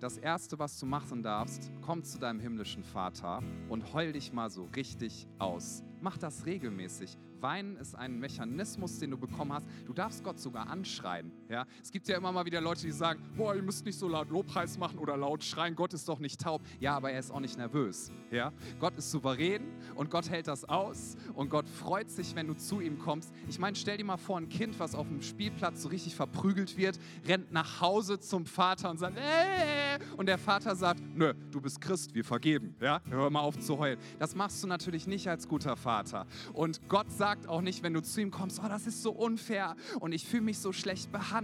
das 0.00 0.16
Erste, 0.16 0.58
was 0.58 0.80
du 0.80 0.86
machen 0.86 1.22
darfst, 1.22 1.70
komm 1.82 2.04
zu 2.04 2.18
deinem 2.18 2.40
himmlischen 2.40 2.82
Vater 2.82 3.42
und 3.68 3.92
heul 3.92 4.14
dich 4.14 4.32
mal 4.32 4.48
so 4.48 4.64
richtig 4.74 5.28
aus. 5.38 5.84
Mach 6.00 6.16
das 6.16 6.46
regelmäßig. 6.46 7.18
Weinen 7.38 7.76
ist 7.76 7.94
ein 7.94 8.18
Mechanismus, 8.18 8.98
den 8.98 9.10
du 9.10 9.18
bekommen 9.18 9.52
hast. 9.52 9.66
Du 9.84 9.92
darfst 9.92 10.24
Gott 10.24 10.40
sogar 10.40 10.70
anschreien. 10.70 11.30
Ja? 11.52 11.66
Es 11.82 11.90
gibt 11.90 12.08
ja 12.08 12.16
immer 12.16 12.32
mal 12.32 12.46
wieder 12.46 12.62
Leute, 12.62 12.80
die 12.80 12.92
sagen, 12.92 13.22
boah, 13.36 13.54
ihr 13.54 13.62
müsst 13.62 13.84
nicht 13.84 13.98
so 13.98 14.08
laut 14.08 14.30
Lobpreis 14.30 14.78
machen 14.78 14.98
oder 14.98 15.18
laut 15.18 15.44
schreien. 15.44 15.76
Gott 15.76 15.92
ist 15.92 16.08
doch 16.08 16.18
nicht 16.18 16.40
taub. 16.40 16.62
Ja, 16.80 16.96
aber 16.96 17.12
er 17.12 17.18
ist 17.18 17.30
auch 17.30 17.40
nicht 17.40 17.58
nervös. 17.58 18.10
Ja? 18.30 18.52
Gott 18.80 18.96
ist 18.96 19.10
souverän 19.10 19.62
und 19.94 20.10
Gott 20.10 20.30
hält 20.30 20.48
das 20.48 20.64
aus 20.64 21.16
und 21.34 21.50
Gott 21.50 21.68
freut 21.68 22.10
sich, 22.10 22.34
wenn 22.34 22.46
du 22.46 22.54
zu 22.54 22.80
ihm 22.80 22.98
kommst. 22.98 23.34
Ich 23.48 23.58
meine, 23.58 23.76
stell 23.76 23.98
dir 23.98 24.04
mal 24.04 24.16
vor, 24.16 24.38
ein 24.38 24.48
Kind, 24.48 24.80
was 24.80 24.94
auf 24.94 25.06
dem 25.06 25.20
Spielplatz 25.20 25.82
so 25.82 25.90
richtig 25.90 26.16
verprügelt 26.16 26.78
wird, 26.78 26.98
rennt 27.28 27.52
nach 27.52 27.82
Hause 27.82 28.18
zum 28.18 28.46
Vater 28.46 28.90
und 28.90 28.98
sagt, 28.98 29.18
äh, 29.18 29.98
und 30.16 30.26
der 30.26 30.38
Vater 30.38 30.74
sagt, 30.74 31.02
nö, 31.14 31.34
du 31.50 31.60
bist 31.60 31.82
Christ, 31.82 32.14
wir 32.14 32.24
vergeben. 32.24 32.74
Ja? 32.80 33.02
Hör 33.10 33.28
mal 33.28 33.40
auf 33.40 33.58
zu 33.58 33.76
heulen. 33.76 33.98
Das 34.18 34.34
machst 34.34 34.62
du 34.62 34.66
natürlich 34.66 35.06
nicht 35.06 35.28
als 35.28 35.46
guter 35.48 35.76
Vater. 35.76 36.26
Und 36.54 36.80
Gott 36.88 37.12
sagt, 37.12 37.46
auch 37.46 37.60
nicht, 37.60 37.82
wenn 37.82 37.92
du 37.92 38.00
zu 38.00 38.22
ihm 38.22 38.30
kommst, 38.30 38.58
oh, 38.64 38.68
das 38.68 38.86
ist 38.86 39.02
so 39.02 39.12
unfair 39.12 39.76
und 40.00 40.12
ich 40.12 40.26
fühle 40.26 40.44
mich 40.44 40.58
so 40.58 40.72
schlecht 40.72 41.12
behandelt 41.12 41.41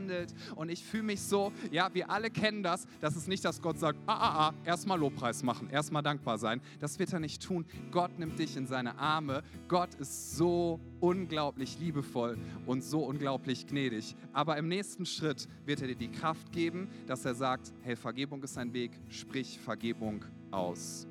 und 0.57 0.69
ich 0.69 0.85
fühle 0.85 1.03
mich 1.05 1.21
so, 1.21 1.53
ja, 1.71 1.93
wir 1.93 2.11
alle 2.11 2.31
kennen 2.31 2.63
das. 2.63 2.87
Das 3.01 3.17
ist 3.17 3.29
nicht, 3.29 3.45
dass 3.45 3.61
Gott 3.61 3.79
sagt, 3.79 3.99
ah, 4.07 4.15
ah, 4.15 4.49
ah, 4.49 4.55
erstmal 4.65 4.99
Lobpreis 4.99 5.43
machen, 5.43 5.71
erstmal 5.71 6.03
dankbar 6.03 6.39
sein. 6.39 6.61
Das 6.81 6.99
wird 6.99 7.13
er 7.13 7.21
nicht 7.21 7.43
tun. 7.43 7.65
Gott 7.91 8.19
nimmt 8.19 8.39
dich 8.39 8.57
in 8.57 8.67
seine 8.67 8.99
Arme. 8.99 9.43
Gott 9.69 9.95
ist 9.95 10.37
so 10.37 10.81
unglaublich 11.01 11.79
liebevoll 11.79 12.39
und 12.67 12.83
so 12.83 13.01
unglaublich 13.01 13.67
gnädig. 13.67 14.15
Aber 14.33 14.57
im 14.57 14.69
nächsten 14.69 15.07
Schritt 15.07 15.49
wird 15.65 15.83
er 15.83 15.89
dir 15.89 15.97
die 15.97 16.11
Kraft 16.11 16.53
geben, 16.53 16.89
dass 17.07 17.25
er 17.25 17.35
sagt, 17.35 17.73
hey, 17.83 17.97
Vergebung 17.97 18.43
ist 18.43 18.59
ein 18.59 18.73
Weg, 18.73 18.93
sprich 19.09 19.59
Vergebung 19.59 20.25
aus. 20.51 21.07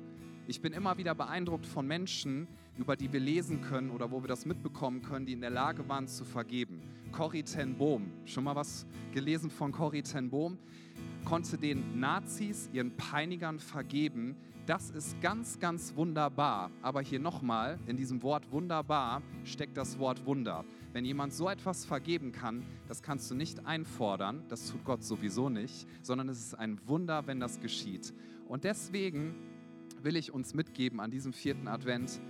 Ich 0.46 0.62
bin 0.62 0.72
immer 0.72 0.96
wieder 0.96 1.14
beeindruckt 1.14 1.66
von 1.66 1.86
Menschen, 1.86 2.48
über 2.78 2.96
die 2.96 3.12
wir 3.12 3.20
lesen 3.20 3.60
können 3.60 3.90
oder 3.90 4.10
wo 4.10 4.22
wir 4.22 4.28
das 4.28 4.46
mitbekommen 4.46 5.02
können, 5.02 5.26
die 5.26 5.32
in 5.32 5.40
der 5.40 5.50
Lage 5.50 5.86
waren 5.88 6.08
zu 6.08 6.24
vergeben. 6.24 6.80
Corrie 7.12 7.42
ten 7.42 7.76
Boom, 7.76 8.10
schon 8.24 8.44
mal 8.44 8.54
was 8.54 8.86
gelesen 9.12 9.50
von 9.50 9.72
Corrie 9.72 10.02
ten 10.02 10.30
Boom? 10.30 10.58
Konnte 11.24 11.58
den 11.58 11.98
Nazis, 12.00 12.70
ihren 12.72 12.96
Peinigern 12.96 13.58
vergeben. 13.58 14.36
Das 14.66 14.90
ist 14.90 15.20
ganz, 15.20 15.58
ganz 15.58 15.94
wunderbar. 15.96 16.70
Aber 16.82 17.00
hier 17.00 17.18
nochmal, 17.18 17.78
in 17.86 17.96
diesem 17.96 18.22
Wort 18.22 18.50
wunderbar 18.52 19.22
steckt 19.44 19.76
das 19.76 19.98
Wort 19.98 20.24
Wunder. 20.26 20.64
Wenn 20.92 21.04
jemand 21.04 21.32
so 21.32 21.48
etwas 21.48 21.84
vergeben 21.84 22.32
kann, 22.32 22.64
das 22.86 23.02
kannst 23.02 23.30
du 23.30 23.34
nicht 23.34 23.66
einfordern, 23.66 24.42
das 24.48 24.70
tut 24.70 24.84
Gott 24.84 25.02
sowieso 25.02 25.48
nicht, 25.48 25.86
sondern 26.02 26.28
es 26.28 26.38
ist 26.38 26.54
ein 26.54 26.80
Wunder, 26.86 27.26
wenn 27.26 27.40
das 27.40 27.60
geschieht. 27.60 28.12
Und 28.46 28.64
deswegen 28.64 29.34
will 30.02 30.16
ich 30.16 30.32
uns 30.32 30.54
mitgeben 30.54 31.00
an 31.00 31.10
diesem 31.10 31.32
vierten 31.32 31.68
Advent, 31.68 32.20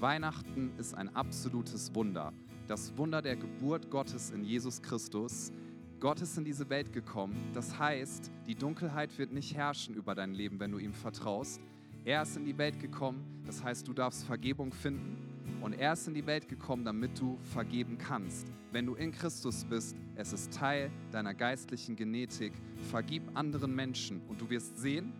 Weihnachten 0.00 0.72
ist 0.76 0.94
ein 0.94 1.14
absolutes 1.14 1.94
Wunder. 1.94 2.32
Das 2.66 2.96
Wunder 2.96 3.22
der 3.22 3.36
Geburt 3.36 3.90
Gottes 3.90 4.30
in 4.30 4.42
Jesus 4.42 4.82
Christus. 4.82 5.52
Gott 6.00 6.20
ist 6.20 6.36
in 6.36 6.44
diese 6.44 6.68
Welt 6.68 6.92
gekommen. 6.92 7.36
Das 7.54 7.78
heißt, 7.78 8.32
die 8.48 8.56
Dunkelheit 8.56 9.16
wird 9.18 9.32
nicht 9.32 9.54
herrschen 9.54 9.94
über 9.94 10.16
dein 10.16 10.34
Leben, 10.34 10.58
wenn 10.58 10.72
du 10.72 10.78
ihm 10.78 10.92
vertraust. 10.92 11.60
Er 12.04 12.22
ist 12.22 12.36
in 12.36 12.44
die 12.44 12.58
Welt 12.58 12.80
gekommen. 12.80 13.24
Das 13.46 13.62
heißt, 13.62 13.86
du 13.86 13.92
darfst 13.92 14.24
Vergebung 14.24 14.72
finden. 14.72 15.16
Und 15.60 15.74
er 15.74 15.92
ist 15.92 16.08
in 16.08 16.14
die 16.14 16.26
Welt 16.26 16.48
gekommen, 16.48 16.84
damit 16.84 17.18
du 17.20 17.38
vergeben 17.52 17.98
kannst. 17.98 18.48
Wenn 18.72 18.84
du 18.84 18.94
in 18.94 19.12
Christus 19.12 19.64
bist, 19.64 19.96
es 20.16 20.32
ist 20.32 20.52
Teil 20.52 20.90
deiner 21.12 21.34
geistlichen 21.34 21.94
Genetik. 21.94 22.52
Vergib 22.90 23.22
anderen 23.34 23.74
Menschen 23.74 24.22
und 24.28 24.40
du 24.40 24.50
wirst 24.50 24.76
sehen, 24.76 25.12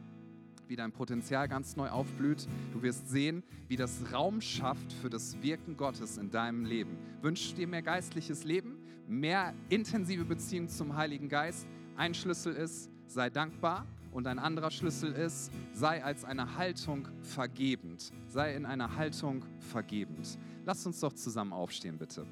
wie 0.69 0.77
dein 0.77 0.93
Potenzial 0.93 1.49
ganz 1.49 1.77
neu 1.77 1.89
aufblüht. 1.89 2.47
Du 2.73 2.83
wirst 2.83 3.09
sehen, 3.09 3.43
wie 3.69 3.77
das 3.77 4.13
Raum 4.13 4.41
schafft 4.41 4.93
für 4.93 5.11
das 5.11 5.41
Wirken 5.43 5.77
Gottes 5.77 6.19
in 6.19 6.31
deinem 6.31 6.65
Leben. 6.65 6.97
Wünschst 7.23 7.57
dir 7.57 7.67
mehr 7.67 7.83
geistliches 7.83 8.45
Leben, 8.45 8.79
mehr 9.07 9.55
intensive 9.69 10.25
Beziehung 10.25 10.69
zum 10.69 10.97
Heiligen 10.97 11.29
Geist? 11.29 11.67
Ein 11.97 12.15
Schlüssel 12.15 12.55
ist, 12.55 12.91
sei 13.07 13.31
dankbar. 13.31 13.87
Und 14.13 14.27
ein 14.27 14.39
anderer 14.39 14.71
Schlüssel 14.71 15.13
ist, 15.13 15.53
sei 15.75 16.03
als 16.03 16.25
eine 16.25 16.57
Haltung 16.57 17.07
vergebend. 17.21 18.13
Sei 18.29 18.55
in 18.55 18.65
einer 18.65 18.97
Haltung 18.97 19.45
vergebend. 19.59 20.39
Lass 20.65 20.87
uns 20.87 21.01
doch 21.01 21.13
zusammen 21.13 21.53
aufstehen, 21.53 21.99
bitte. 21.99 22.27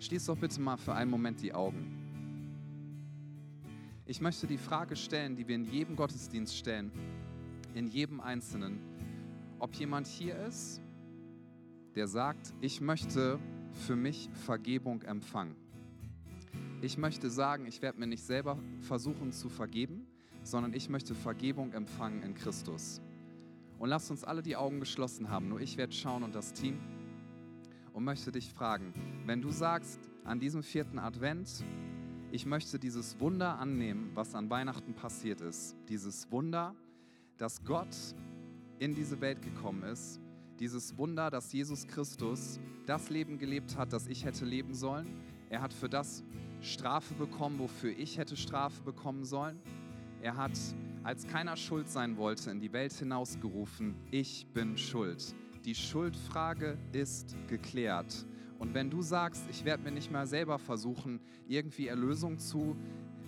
Schließ 0.00 0.26
doch 0.26 0.36
bitte 0.36 0.60
mal 0.60 0.76
für 0.76 0.92
einen 0.92 1.10
Moment 1.10 1.40
die 1.40 1.54
Augen. 1.54 2.03
Ich 4.06 4.20
möchte 4.20 4.46
die 4.46 4.58
Frage 4.58 4.96
stellen, 4.96 5.34
die 5.34 5.48
wir 5.48 5.54
in 5.54 5.64
jedem 5.64 5.96
Gottesdienst 5.96 6.54
stellen, 6.54 6.92
in 7.74 7.88
jedem 7.88 8.20
Einzelnen, 8.20 8.78
ob 9.58 9.74
jemand 9.76 10.06
hier 10.06 10.36
ist, 10.44 10.82
der 11.94 12.06
sagt, 12.06 12.52
ich 12.60 12.82
möchte 12.82 13.38
für 13.72 13.96
mich 13.96 14.28
Vergebung 14.44 15.00
empfangen. 15.02 15.56
Ich 16.82 16.98
möchte 16.98 17.30
sagen, 17.30 17.64
ich 17.64 17.80
werde 17.80 17.98
mir 17.98 18.06
nicht 18.06 18.24
selber 18.24 18.58
versuchen 18.80 19.32
zu 19.32 19.48
vergeben, 19.48 20.06
sondern 20.42 20.74
ich 20.74 20.90
möchte 20.90 21.14
Vergebung 21.14 21.72
empfangen 21.72 22.22
in 22.22 22.34
Christus. 22.34 23.00
Und 23.78 23.88
lasst 23.88 24.10
uns 24.10 24.22
alle 24.22 24.42
die 24.42 24.56
Augen 24.56 24.80
geschlossen 24.80 25.30
haben, 25.30 25.48
nur 25.48 25.60
ich 25.62 25.78
werde 25.78 25.94
schauen 25.94 26.24
und 26.24 26.34
das 26.34 26.52
Team 26.52 26.78
und 27.94 28.04
möchte 28.04 28.32
dich 28.32 28.52
fragen, 28.52 28.92
wenn 29.24 29.40
du 29.40 29.50
sagst, 29.50 29.98
an 30.24 30.40
diesem 30.40 30.62
vierten 30.62 30.98
Advent, 30.98 31.64
ich 32.34 32.46
möchte 32.46 32.80
dieses 32.80 33.20
Wunder 33.20 33.60
annehmen, 33.60 34.10
was 34.14 34.34
an 34.34 34.50
Weihnachten 34.50 34.92
passiert 34.92 35.40
ist. 35.40 35.76
Dieses 35.88 36.32
Wunder, 36.32 36.74
dass 37.38 37.62
Gott 37.62 37.94
in 38.80 38.92
diese 38.92 39.20
Welt 39.20 39.40
gekommen 39.40 39.84
ist. 39.84 40.18
Dieses 40.58 40.98
Wunder, 40.98 41.30
dass 41.30 41.52
Jesus 41.52 41.86
Christus 41.86 42.58
das 42.86 43.08
Leben 43.08 43.38
gelebt 43.38 43.76
hat, 43.76 43.92
das 43.92 44.08
ich 44.08 44.24
hätte 44.24 44.44
leben 44.44 44.74
sollen. 44.74 45.06
Er 45.48 45.62
hat 45.62 45.72
für 45.72 45.88
das 45.88 46.24
Strafe 46.60 47.14
bekommen, 47.14 47.60
wofür 47.60 47.96
ich 47.96 48.18
hätte 48.18 48.36
Strafe 48.36 48.82
bekommen 48.82 49.24
sollen. 49.24 49.60
Er 50.20 50.36
hat, 50.36 50.58
als 51.04 51.28
keiner 51.28 51.54
schuld 51.54 51.88
sein 51.88 52.16
wollte, 52.16 52.50
in 52.50 52.58
die 52.58 52.72
Welt 52.72 52.94
hinausgerufen, 52.94 53.94
ich 54.10 54.48
bin 54.52 54.76
schuld. 54.76 55.36
Die 55.64 55.76
Schuldfrage 55.76 56.78
ist 56.90 57.36
geklärt. 57.46 58.26
Und 58.58 58.74
wenn 58.74 58.90
du 58.90 59.02
sagst, 59.02 59.44
ich 59.50 59.64
werde 59.64 59.82
mir 59.82 59.92
nicht 59.92 60.10
mehr 60.10 60.26
selber 60.26 60.58
versuchen, 60.58 61.20
irgendwie 61.48 61.88
Erlösung 61.88 62.38
zu 62.38 62.76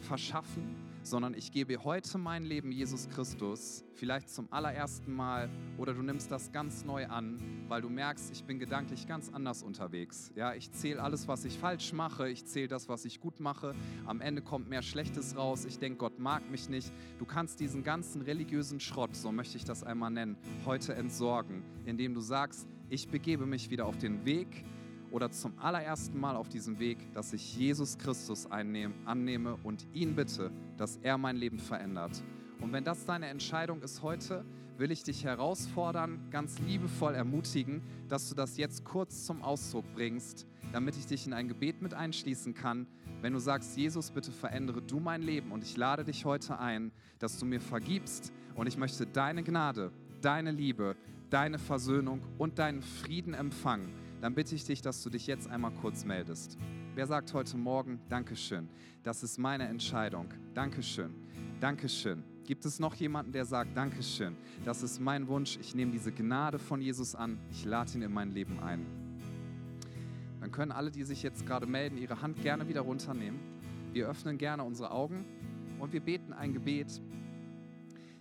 verschaffen, 0.00 0.76
sondern 1.06 1.34
ich 1.34 1.52
gebe 1.52 1.84
heute 1.84 2.18
mein 2.18 2.42
Leben 2.42 2.72
Jesus 2.72 3.08
Christus, 3.08 3.84
vielleicht 3.94 4.28
zum 4.28 4.52
allerersten 4.52 5.14
Mal, 5.14 5.48
oder 5.78 5.94
du 5.94 6.02
nimmst 6.02 6.30
das 6.32 6.50
ganz 6.50 6.84
neu 6.84 7.06
an, 7.06 7.38
weil 7.68 7.80
du 7.80 7.88
merkst, 7.88 8.32
ich 8.32 8.44
bin 8.44 8.58
gedanklich 8.58 9.06
ganz 9.06 9.30
anders 9.32 9.62
unterwegs. 9.62 10.32
Ja, 10.34 10.54
ich 10.54 10.72
zähle 10.72 11.00
alles, 11.00 11.28
was 11.28 11.44
ich 11.44 11.58
falsch 11.58 11.92
mache, 11.92 12.28
ich 12.28 12.44
zähle 12.44 12.68
das, 12.68 12.88
was 12.88 13.04
ich 13.04 13.20
gut 13.20 13.38
mache. 13.38 13.74
Am 14.04 14.20
Ende 14.20 14.42
kommt 14.42 14.68
mehr 14.68 14.82
Schlechtes 14.82 15.36
raus. 15.36 15.64
Ich 15.64 15.78
denke, 15.78 15.98
Gott 15.98 16.18
mag 16.18 16.50
mich 16.50 16.68
nicht. 16.68 16.92
Du 17.18 17.24
kannst 17.24 17.60
diesen 17.60 17.84
ganzen 17.84 18.22
religiösen 18.22 18.80
Schrott, 18.80 19.14
so 19.14 19.30
möchte 19.30 19.56
ich 19.56 19.64
das 19.64 19.84
einmal 19.84 20.10
nennen, 20.10 20.36
heute 20.64 20.94
entsorgen, 20.94 21.62
indem 21.84 22.14
du 22.14 22.20
sagst, 22.20 22.66
ich 22.88 23.08
begebe 23.08 23.46
mich 23.46 23.70
wieder 23.70 23.86
auf 23.86 23.96
den 23.96 24.24
Weg 24.24 24.64
oder 25.10 25.30
zum 25.30 25.52
allerersten 25.58 26.18
Mal 26.18 26.36
auf 26.36 26.48
diesem 26.48 26.78
Weg, 26.78 26.98
dass 27.12 27.32
ich 27.32 27.56
Jesus 27.56 27.98
Christus 27.98 28.50
einnehme, 28.50 28.94
annehme 29.04 29.56
und 29.62 29.86
ihn 29.92 30.14
bitte, 30.14 30.50
dass 30.76 30.98
er 31.02 31.18
mein 31.18 31.36
Leben 31.36 31.58
verändert. 31.58 32.22
Und 32.60 32.72
wenn 32.72 32.84
das 32.84 33.04
deine 33.04 33.28
Entscheidung 33.28 33.82
ist 33.82 34.02
heute, 34.02 34.44
will 34.78 34.90
ich 34.90 35.02
dich 35.02 35.24
herausfordern, 35.24 36.28
ganz 36.30 36.58
liebevoll 36.58 37.14
ermutigen, 37.14 37.82
dass 38.08 38.28
du 38.28 38.34
das 38.34 38.56
jetzt 38.56 38.84
kurz 38.84 39.24
zum 39.24 39.42
Ausdruck 39.42 39.84
bringst, 39.94 40.46
damit 40.72 40.96
ich 40.96 41.06
dich 41.06 41.26
in 41.26 41.32
ein 41.32 41.48
Gebet 41.48 41.80
mit 41.80 41.94
einschließen 41.94 42.54
kann. 42.54 42.86
Wenn 43.22 43.32
du 43.32 43.38
sagst, 43.38 43.76
Jesus, 43.76 44.10
bitte 44.10 44.32
verändere 44.32 44.82
du 44.82 45.00
mein 45.00 45.22
Leben 45.22 45.52
und 45.52 45.62
ich 45.64 45.76
lade 45.76 46.04
dich 46.04 46.24
heute 46.24 46.58
ein, 46.58 46.92
dass 47.18 47.38
du 47.38 47.46
mir 47.46 47.60
vergibst 47.60 48.32
und 48.54 48.66
ich 48.66 48.76
möchte 48.76 49.06
deine 49.06 49.42
Gnade, 49.42 49.92
deine 50.20 50.50
Liebe, 50.50 50.96
deine 51.30 51.58
Versöhnung 51.58 52.20
und 52.38 52.58
deinen 52.58 52.82
Frieden 52.82 53.34
empfangen 53.34 54.05
dann 54.26 54.34
bitte 54.34 54.56
ich 54.56 54.64
dich, 54.64 54.82
dass 54.82 55.04
du 55.04 55.08
dich 55.08 55.28
jetzt 55.28 55.48
einmal 55.48 55.70
kurz 55.70 56.04
meldest. 56.04 56.58
Wer 56.96 57.06
sagt 57.06 57.32
heute 57.32 57.56
Morgen, 57.56 58.00
Dankeschön, 58.08 58.68
das 59.04 59.22
ist 59.22 59.38
meine 59.38 59.68
Entscheidung. 59.68 60.26
Dankeschön, 60.52 61.14
Dankeschön. 61.60 62.24
Gibt 62.44 62.64
es 62.64 62.80
noch 62.80 62.96
jemanden, 62.96 63.30
der 63.30 63.44
sagt, 63.44 63.76
Dankeschön, 63.76 64.34
das 64.64 64.82
ist 64.82 64.98
mein 64.98 65.28
Wunsch, 65.28 65.58
ich 65.60 65.76
nehme 65.76 65.92
diese 65.92 66.10
Gnade 66.10 66.58
von 66.58 66.80
Jesus 66.80 67.14
an, 67.14 67.38
ich 67.52 67.64
lade 67.64 67.92
ihn 67.94 68.02
in 68.02 68.12
mein 68.12 68.32
Leben 68.32 68.58
ein. 68.58 68.84
Dann 70.40 70.50
können 70.50 70.72
alle, 70.72 70.90
die 70.90 71.04
sich 71.04 71.22
jetzt 71.22 71.46
gerade 71.46 71.66
melden, 71.66 71.96
ihre 71.96 72.20
Hand 72.20 72.42
gerne 72.42 72.66
wieder 72.66 72.80
runternehmen. 72.80 73.38
Wir 73.92 74.08
öffnen 74.08 74.38
gerne 74.38 74.64
unsere 74.64 74.90
Augen 74.90 75.24
und 75.78 75.92
wir 75.92 76.00
beten 76.00 76.32
ein 76.32 76.52
Gebet. 76.52 77.00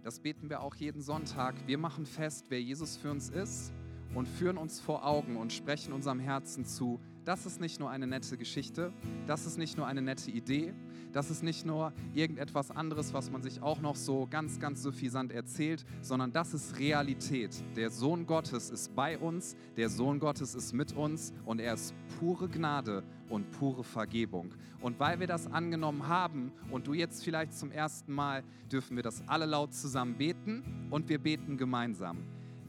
Das 0.04 0.20
beten 0.20 0.52
wir 0.52 0.62
auch 0.62 0.76
jeden 0.76 1.02
Sonntag. 1.02 1.56
Wir 1.66 1.80
machen 1.80 2.06
fest, 2.06 2.46
wer 2.50 2.62
Jesus 2.62 2.96
für 2.96 3.10
uns 3.10 3.32
ist 3.32 3.74
und 4.16 4.28
führen 4.28 4.58
uns 4.58 4.80
vor 4.80 5.06
Augen 5.06 5.38
und 5.38 5.54
sprechen 5.54 5.94
unserem 5.94 6.20
Herzen 6.20 6.66
zu, 6.66 7.00
das 7.26 7.46
ist 7.46 7.60
nicht 7.60 7.80
nur 7.80 7.90
eine 7.90 8.08
nette 8.08 8.38
Geschichte, 8.38 8.94
das 9.28 9.46
ist 9.46 9.58
nicht 9.58 9.78
nur 9.78 9.88
eine 9.88 10.02
nette 10.02 10.32
Idee, 10.32 10.74
das 11.12 11.32
ist 11.32 11.44
nicht 11.44 11.66
nur 11.66 11.92
irgendetwas 12.14 12.72
anderes, 12.72 13.14
was 13.14 13.32
man 13.32 13.42
sich 13.42 13.62
auch 13.62 13.82
noch 13.82 13.96
so 13.96 14.28
ganz, 14.30 14.60
ganz 14.60 14.84
suffisant 14.84 15.32
erzählt, 15.32 15.86
sondern 16.02 16.32
das 16.32 16.54
ist 16.54 16.78
Realität. 16.78 17.64
Der 17.76 17.90
Sohn 17.90 18.26
Gottes 18.26 18.70
ist 18.70 18.96
bei 18.96 19.18
uns, 19.18 19.56
der 19.76 19.90
Sohn 19.90 20.20
Gottes 20.20 20.56
ist 20.56 20.74
mit 20.74 20.94
uns 20.94 21.34
und 21.46 21.60
er 21.60 21.74
ist 21.74 21.94
pure 22.20 22.48
Gnade 22.48 23.04
und 23.30 23.50
pure 23.52 23.84
Vergebung. 23.84 24.54
Und 24.82 25.00
weil 25.00 25.20
wir 25.20 25.28
das 25.28 25.48
angenommen 25.48 26.08
haben 26.08 26.52
und 26.70 26.86
du 26.86 26.94
jetzt 26.94 27.24
vielleicht 27.24 27.54
zum 27.54 27.72
ersten 27.72 28.14
Mal, 28.14 28.44
dürfen 28.72 28.96
wir 28.96 29.04
das 29.04 29.24
alle 29.28 29.46
laut 29.46 29.74
zusammen 29.74 30.16
beten 30.16 30.64
und 30.92 31.10
wir 31.10 31.18
beten 31.18 31.58
gemeinsam. 31.58 32.35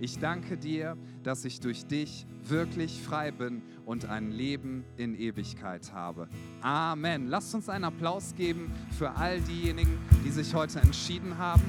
Ich 0.00 0.18
danke 0.18 0.56
dir, 0.56 0.96
dass 1.22 1.44
ich 1.44 1.60
durch 1.60 1.86
dich 1.86 2.26
wirklich 2.42 3.00
frei 3.00 3.30
bin 3.30 3.62
und 3.86 4.06
ein 4.06 4.30
Leben 4.30 4.84
in 4.96 5.14
Ewigkeit 5.14 5.92
habe. 5.92 6.28
Amen. 6.60 7.28
Lasst 7.28 7.54
uns 7.54 7.68
einen 7.68 7.84
Applaus 7.84 8.34
geben 8.34 8.72
für 8.98 9.12
all 9.12 9.40
diejenigen, 9.40 9.98
die 10.24 10.30
sich 10.30 10.54
heute 10.54 10.80
entschieden 10.80 11.38
haben. 11.38 11.62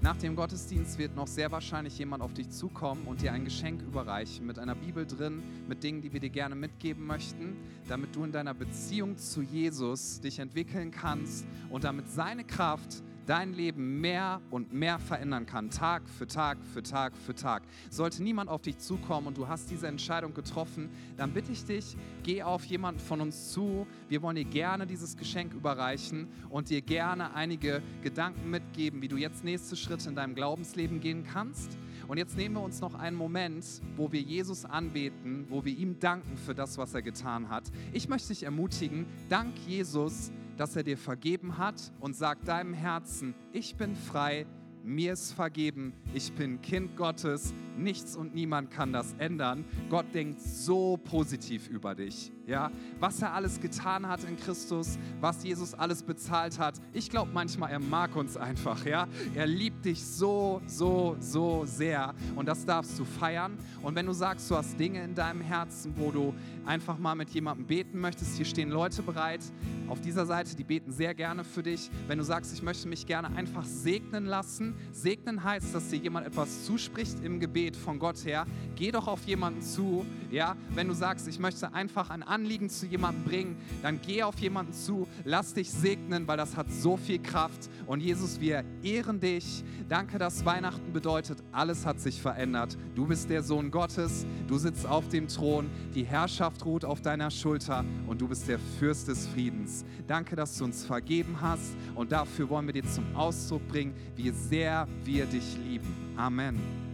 Nach 0.00 0.16
dem 0.16 0.36
Gottesdienst 0.36 0.98
wird 0.98 1.16
noch 1.16 1.26
sehr 1.26 1.50
wahrscheinlich 1.50 1.98
jemand 1.98 2.22
auf 2.22 2.32
dich 2.32 2.48
zukommen 2.50 3.06
und 3.06 3.20
dir 3.20 3.32
ein 3.32 3.44
Geschenk 3.44 3.82
überreichen 3.82 4.46
mit 4.46 4.58
einer 4.58 4.76
Bibel 4.76 5.04
drin, 5.04 5.42
mit 5.68 5.82
Dingen, 5.82 6.00
die 6.00 6.12
wir 6.12 6.20
dir 6.20 6.30
gerne 6.30 6.54
mitgeben 6.54 7.04
möchten, 7.04 7.56
damit 7.88 8.14
du 8.14 8.24
in 8.24 8.32
deiner 8.32 8.54
Beziehung 8.54 9.18
zu 9.18 9.42
Jesus 9.42 10.20
dich 10.20 10.38
entwickeln 10.38 10.92
kannst 10.92 11.46
und 11.68 11.82
damit 11.82 12.08
seine 12.10 12.44
Kraft 12.44 13.02
dein 13.28 13.52
Leben 13.52 14.00
mehr 14.00 14.40
und 14.50 14.72
mehr 14.72 14.98
verändern 14.98 15.44
kann, 15.44 15.68
Tag 15.68 16.08
für 16.08 16.26
Tag 16.26 16.58
für 16.72 16.82
Tag 16.82 17.14
für 17.14 17.34
Tag. 17.34 17.62
Sollte 17.90 18.22
niemand 18.22 18.48
auf 18.48 18.62
dich 18.62 18.78
zukommen 18.78 19.26
und 19.26 19.36
du 19.36 19.48
hast 19.48 19.70
diese 19.70 19.86
Entscheidung 19.86 20.32
getroffen, 20.32 20.88
dann 21.18 21.34
bitte 21.34 21.52
ich 21.52 21.64
dich, 21.64 21.96
geh 22.22 22.42
auf 22.42 22.64
jemanden 22.64 23.00
von 23.00 23.20
uns 23.20 23.52
zu. 23.52 23.86
Wir 24.08 24.22
wollen 24.22 24.36
dir 24.36 24.46
gerne 24.46 24.86
dieses 24.86 25.16
Geschenk 25.16 25.52
überreichen 25.52 26.28
und 26.48 26.70
dir 26.70 26.80
gerne 26.80 27.34
einige 27.34 27.82
Gedanken 28.02 28.48
mitgeben, 28.50 29.02
wie 29.02 29.08
du 29.08 29.18
jetzt 29.18 29.44
nächste 29.44 29.76
Schritte 29.76 30.08
in 30.08 30.14
deinem 30.14 30.34
Glaubensleben 30.34 31.00
gehen 31.00 31.24
kannst. 31.24 31.76
Und 32.06 32.16
jetzt 32.16 32.38
nehmen 32.38 32.54
wir 32.54 32.62
uns 32.62 32.80
noch 32.80 32.94
einen 32.94 33.16
Moment, 33.16 33.82
wo 33.96 34.10
wir 34.10 34.22
Jesus 34.22 34.64
anbeten, 34.64 35.44
wo 35.50 35.66
wir 35.66 35.76
ihm 35.76 35.98
danken 36.00 36.38
für 36.38 36.54
das, 36.54 36.78
was 36.78 36.94
er 36.94 37.02
getan 37.02 37.50
hat. 37.50 37.64
Ich 37.92 38.08
möchte 38.08 38.28
dich 38.28 38.44
ermutigen, 38.44 39.04
dank 39.28 39.54
Jesus 39.66 40.32
dass 40.58 40.76
er 40.76 40.82
dir 40.82 40.98
vergeben 40.98 41.56
hat 41.56 41.92
und 42.00 42.14
sagt 42.14 42.48
deinem 42.48 42.74
Herzen, 42.74 43.34
ich 43.52 43.76
bin 43.76 43.94
frei, 43.94 44.44
mir 44.82 45.12
ist 45.12 45.32
vergeben, 45.32 45.94
ich 46.14 46.32
bin 46.32 46.60
Kind 46.60 46.96
Gottes, 46.96 47.54
nichts 47.78 48.16
und 48.16 48.34
niemand 48.34 48.70
kann 48.70 48.92
das 48.92 49.14
ändern. 49.18 49.64
Gott 49.88 50.06
denkt 50.14 50.40
so 50.40 50.96
positiv 50.96 51.68
über 51.68 51.94
dich. 51.94 52.32
Ja, 52.46 52.70
was 52.98 53.20
er 53.20 53.34
alles 53.34 53.60
getan 53.60 54.08
hat 54.08 54.24
in 54.24 54.38
Christus, 54.38 54.98
was 55.20 55.44
Jesus 55.44 55.74
alles 55.74 56.02
bezahlt 56.02 56.58
hat. 56.58 56.80
Ich 56.94 57.10
glaube 57.10 57.30
manchmal, 57.34 57.70
er 57.70 57.78
mag 57.78 58.16
uns 58.16 58.38
einfach, 58.38 58.86
ja. 58.86 59.06
Er 59.34 59.46
liebt 59.46 59.84
dich 59.84 60.02
so, 60.02 60.62
so, 60.66 61.16
so 61.20 61.66
sehr 61.66 62.14
und 62.36 62.48
das 62.48 62.64
darfst 62.64 62.98
du 62.98 63.04
feiern. 63.04 63.58
Und 63.82 63.94
wenn 63.96 64.06
du 64.06 64.14
sagst, 64.14 64.50
du 64.50 64.56
hast 64.56 64.80
Dinge 64.80 65.04
in 65.04 65.14
deinem 65.14 65.42
Herzen, 65.42 65.92
wo 65.96 66.10
du 66.10 66.34
einfach 66.64 66.96
mal 66.96 67.14
mit 67.14 67.28
jemandem 67.30 67.66
beten 67.66 68.00
möchtest, 68.00 68.36
hier 68.36 68.46
stehen 68.46 68.70
Leute 68.70 69.02
bereit 69.02 69.40
auf 69.88 70.00
dieser 70.00 70.24
Seite, 70.24 70.56
die 70.56 70.64
beten 70.64 70.90
sehr 70.90 71.14
gerne 71.14 71.44
für 71.44 71.62
dich. 71.62 71.90
Wenn 72.06 72.16
du 72.16 72.24
sagst, 72.24 72.54
ich 72.54 72.62
möchte 72.62 72.88
mich 72.88 73.06
gerne 73.06 73.28
einfach 73.36 73.64
segnen 73.64 74.24
lassen, 74.24 74.74
segnen 74.92 75.44
heißt, 75.44 75.74
dass 75.74 75.88
dir 75.88 75.98
jemand 75.98 76.26
etwas 76.26 76.64
zuspricht 76.64 77.22
im 77.22 77.40
Gebet 77.40 77.67
von 77.76 77.98
Gott 77.98 78.24
her. 78.24 78.46
Geh 78.76 78.90
doch 78.90 79.06
auf 79.06 79.24
jemanden 79.24 79.62
zu, 79.62 80.04
ja. 80.30 80.56
Wenn 80.74 80.88
du 80.88 80.94
sagst, 80.94 81.28
ich 81.28 81.38
möchte 81.38 81.72
einfach 81.72 82.10
ein 82.10 82.22
Anliegen 82.22 82.68
zu 82.68 82.86
jemandem 82.86 83.24
bringen, 83.24 83.56
dann 83.82 84.00
geh 84.00 84.22
auf 84.22 84.38
jemanden 84.38 84.72
zu, 84.72 85.08
lass 85.24 85.54
dich 85.54 85.70
segnen, 85.70 86.26
weil 86.28 86.36
das 86.36 86.56
hat 86.56 86.70
so 86.70 86.96
viel 86.96 87.18
Kraft. 87.18 87.68
Und 87.86 88.00
Jesus, 88.00 88.40
wir 88.40 88.64
ehren 88.82 89.20
dich. 89.20 89.64
Danke, 89.88 90.18
dass 90.18 90.44
Weihnachten 90.44 90.92
bedeutet, 90.92 91.38
alles 91.52 91.86
hat 91.86 92.00
sich 92.00 92.20
verändert. 92.20 92.76
Du 92.94 93.06
bist 93.06 93.30
der 93.30 93.42
Sohn 93.42 93.70
Gottes, 93.70 94.26
du 94.46 94.58
sitzt 94.58 94.86
auf 94.86 95.08
dem 95.08 95.28
Thron, 95.28 95.70
die 95.94 96.04
Herrschaft 96.04 96.64
ruht 96.64 96.84
auf 96.84 97.00
deiner 97.00 97.30
Schulter 97.30 97.84
und 98.06 98.20
du 98.20 98.28
bist 98.28 98.48
der 98.48 98.58
Fürst 98.78 99.08
des 99.08 99.26
Friedens. 99.26 99.84
Danke, 100.06 100.36
dass 100.36 100.56
du 100.58 100.64
uns 100.64 100.84
vergeben 100.84 101.36
hast 101.40 101.74
und 101.94 102.12
dafür 102.12 102.48
wollen 102.48 102.66
wir 102.66 102.74
dir 102.74 102.84
zum 102.84 103.04
Ausdruck 103.14 103.66
bringen, 103.68 103.94
wie 104.16 104.30
sehr 104.30 104.86
wir 105.04 105.26
dich 105.26 105.56
lieben. 105.64 106.14
Amen. 106.16 106.87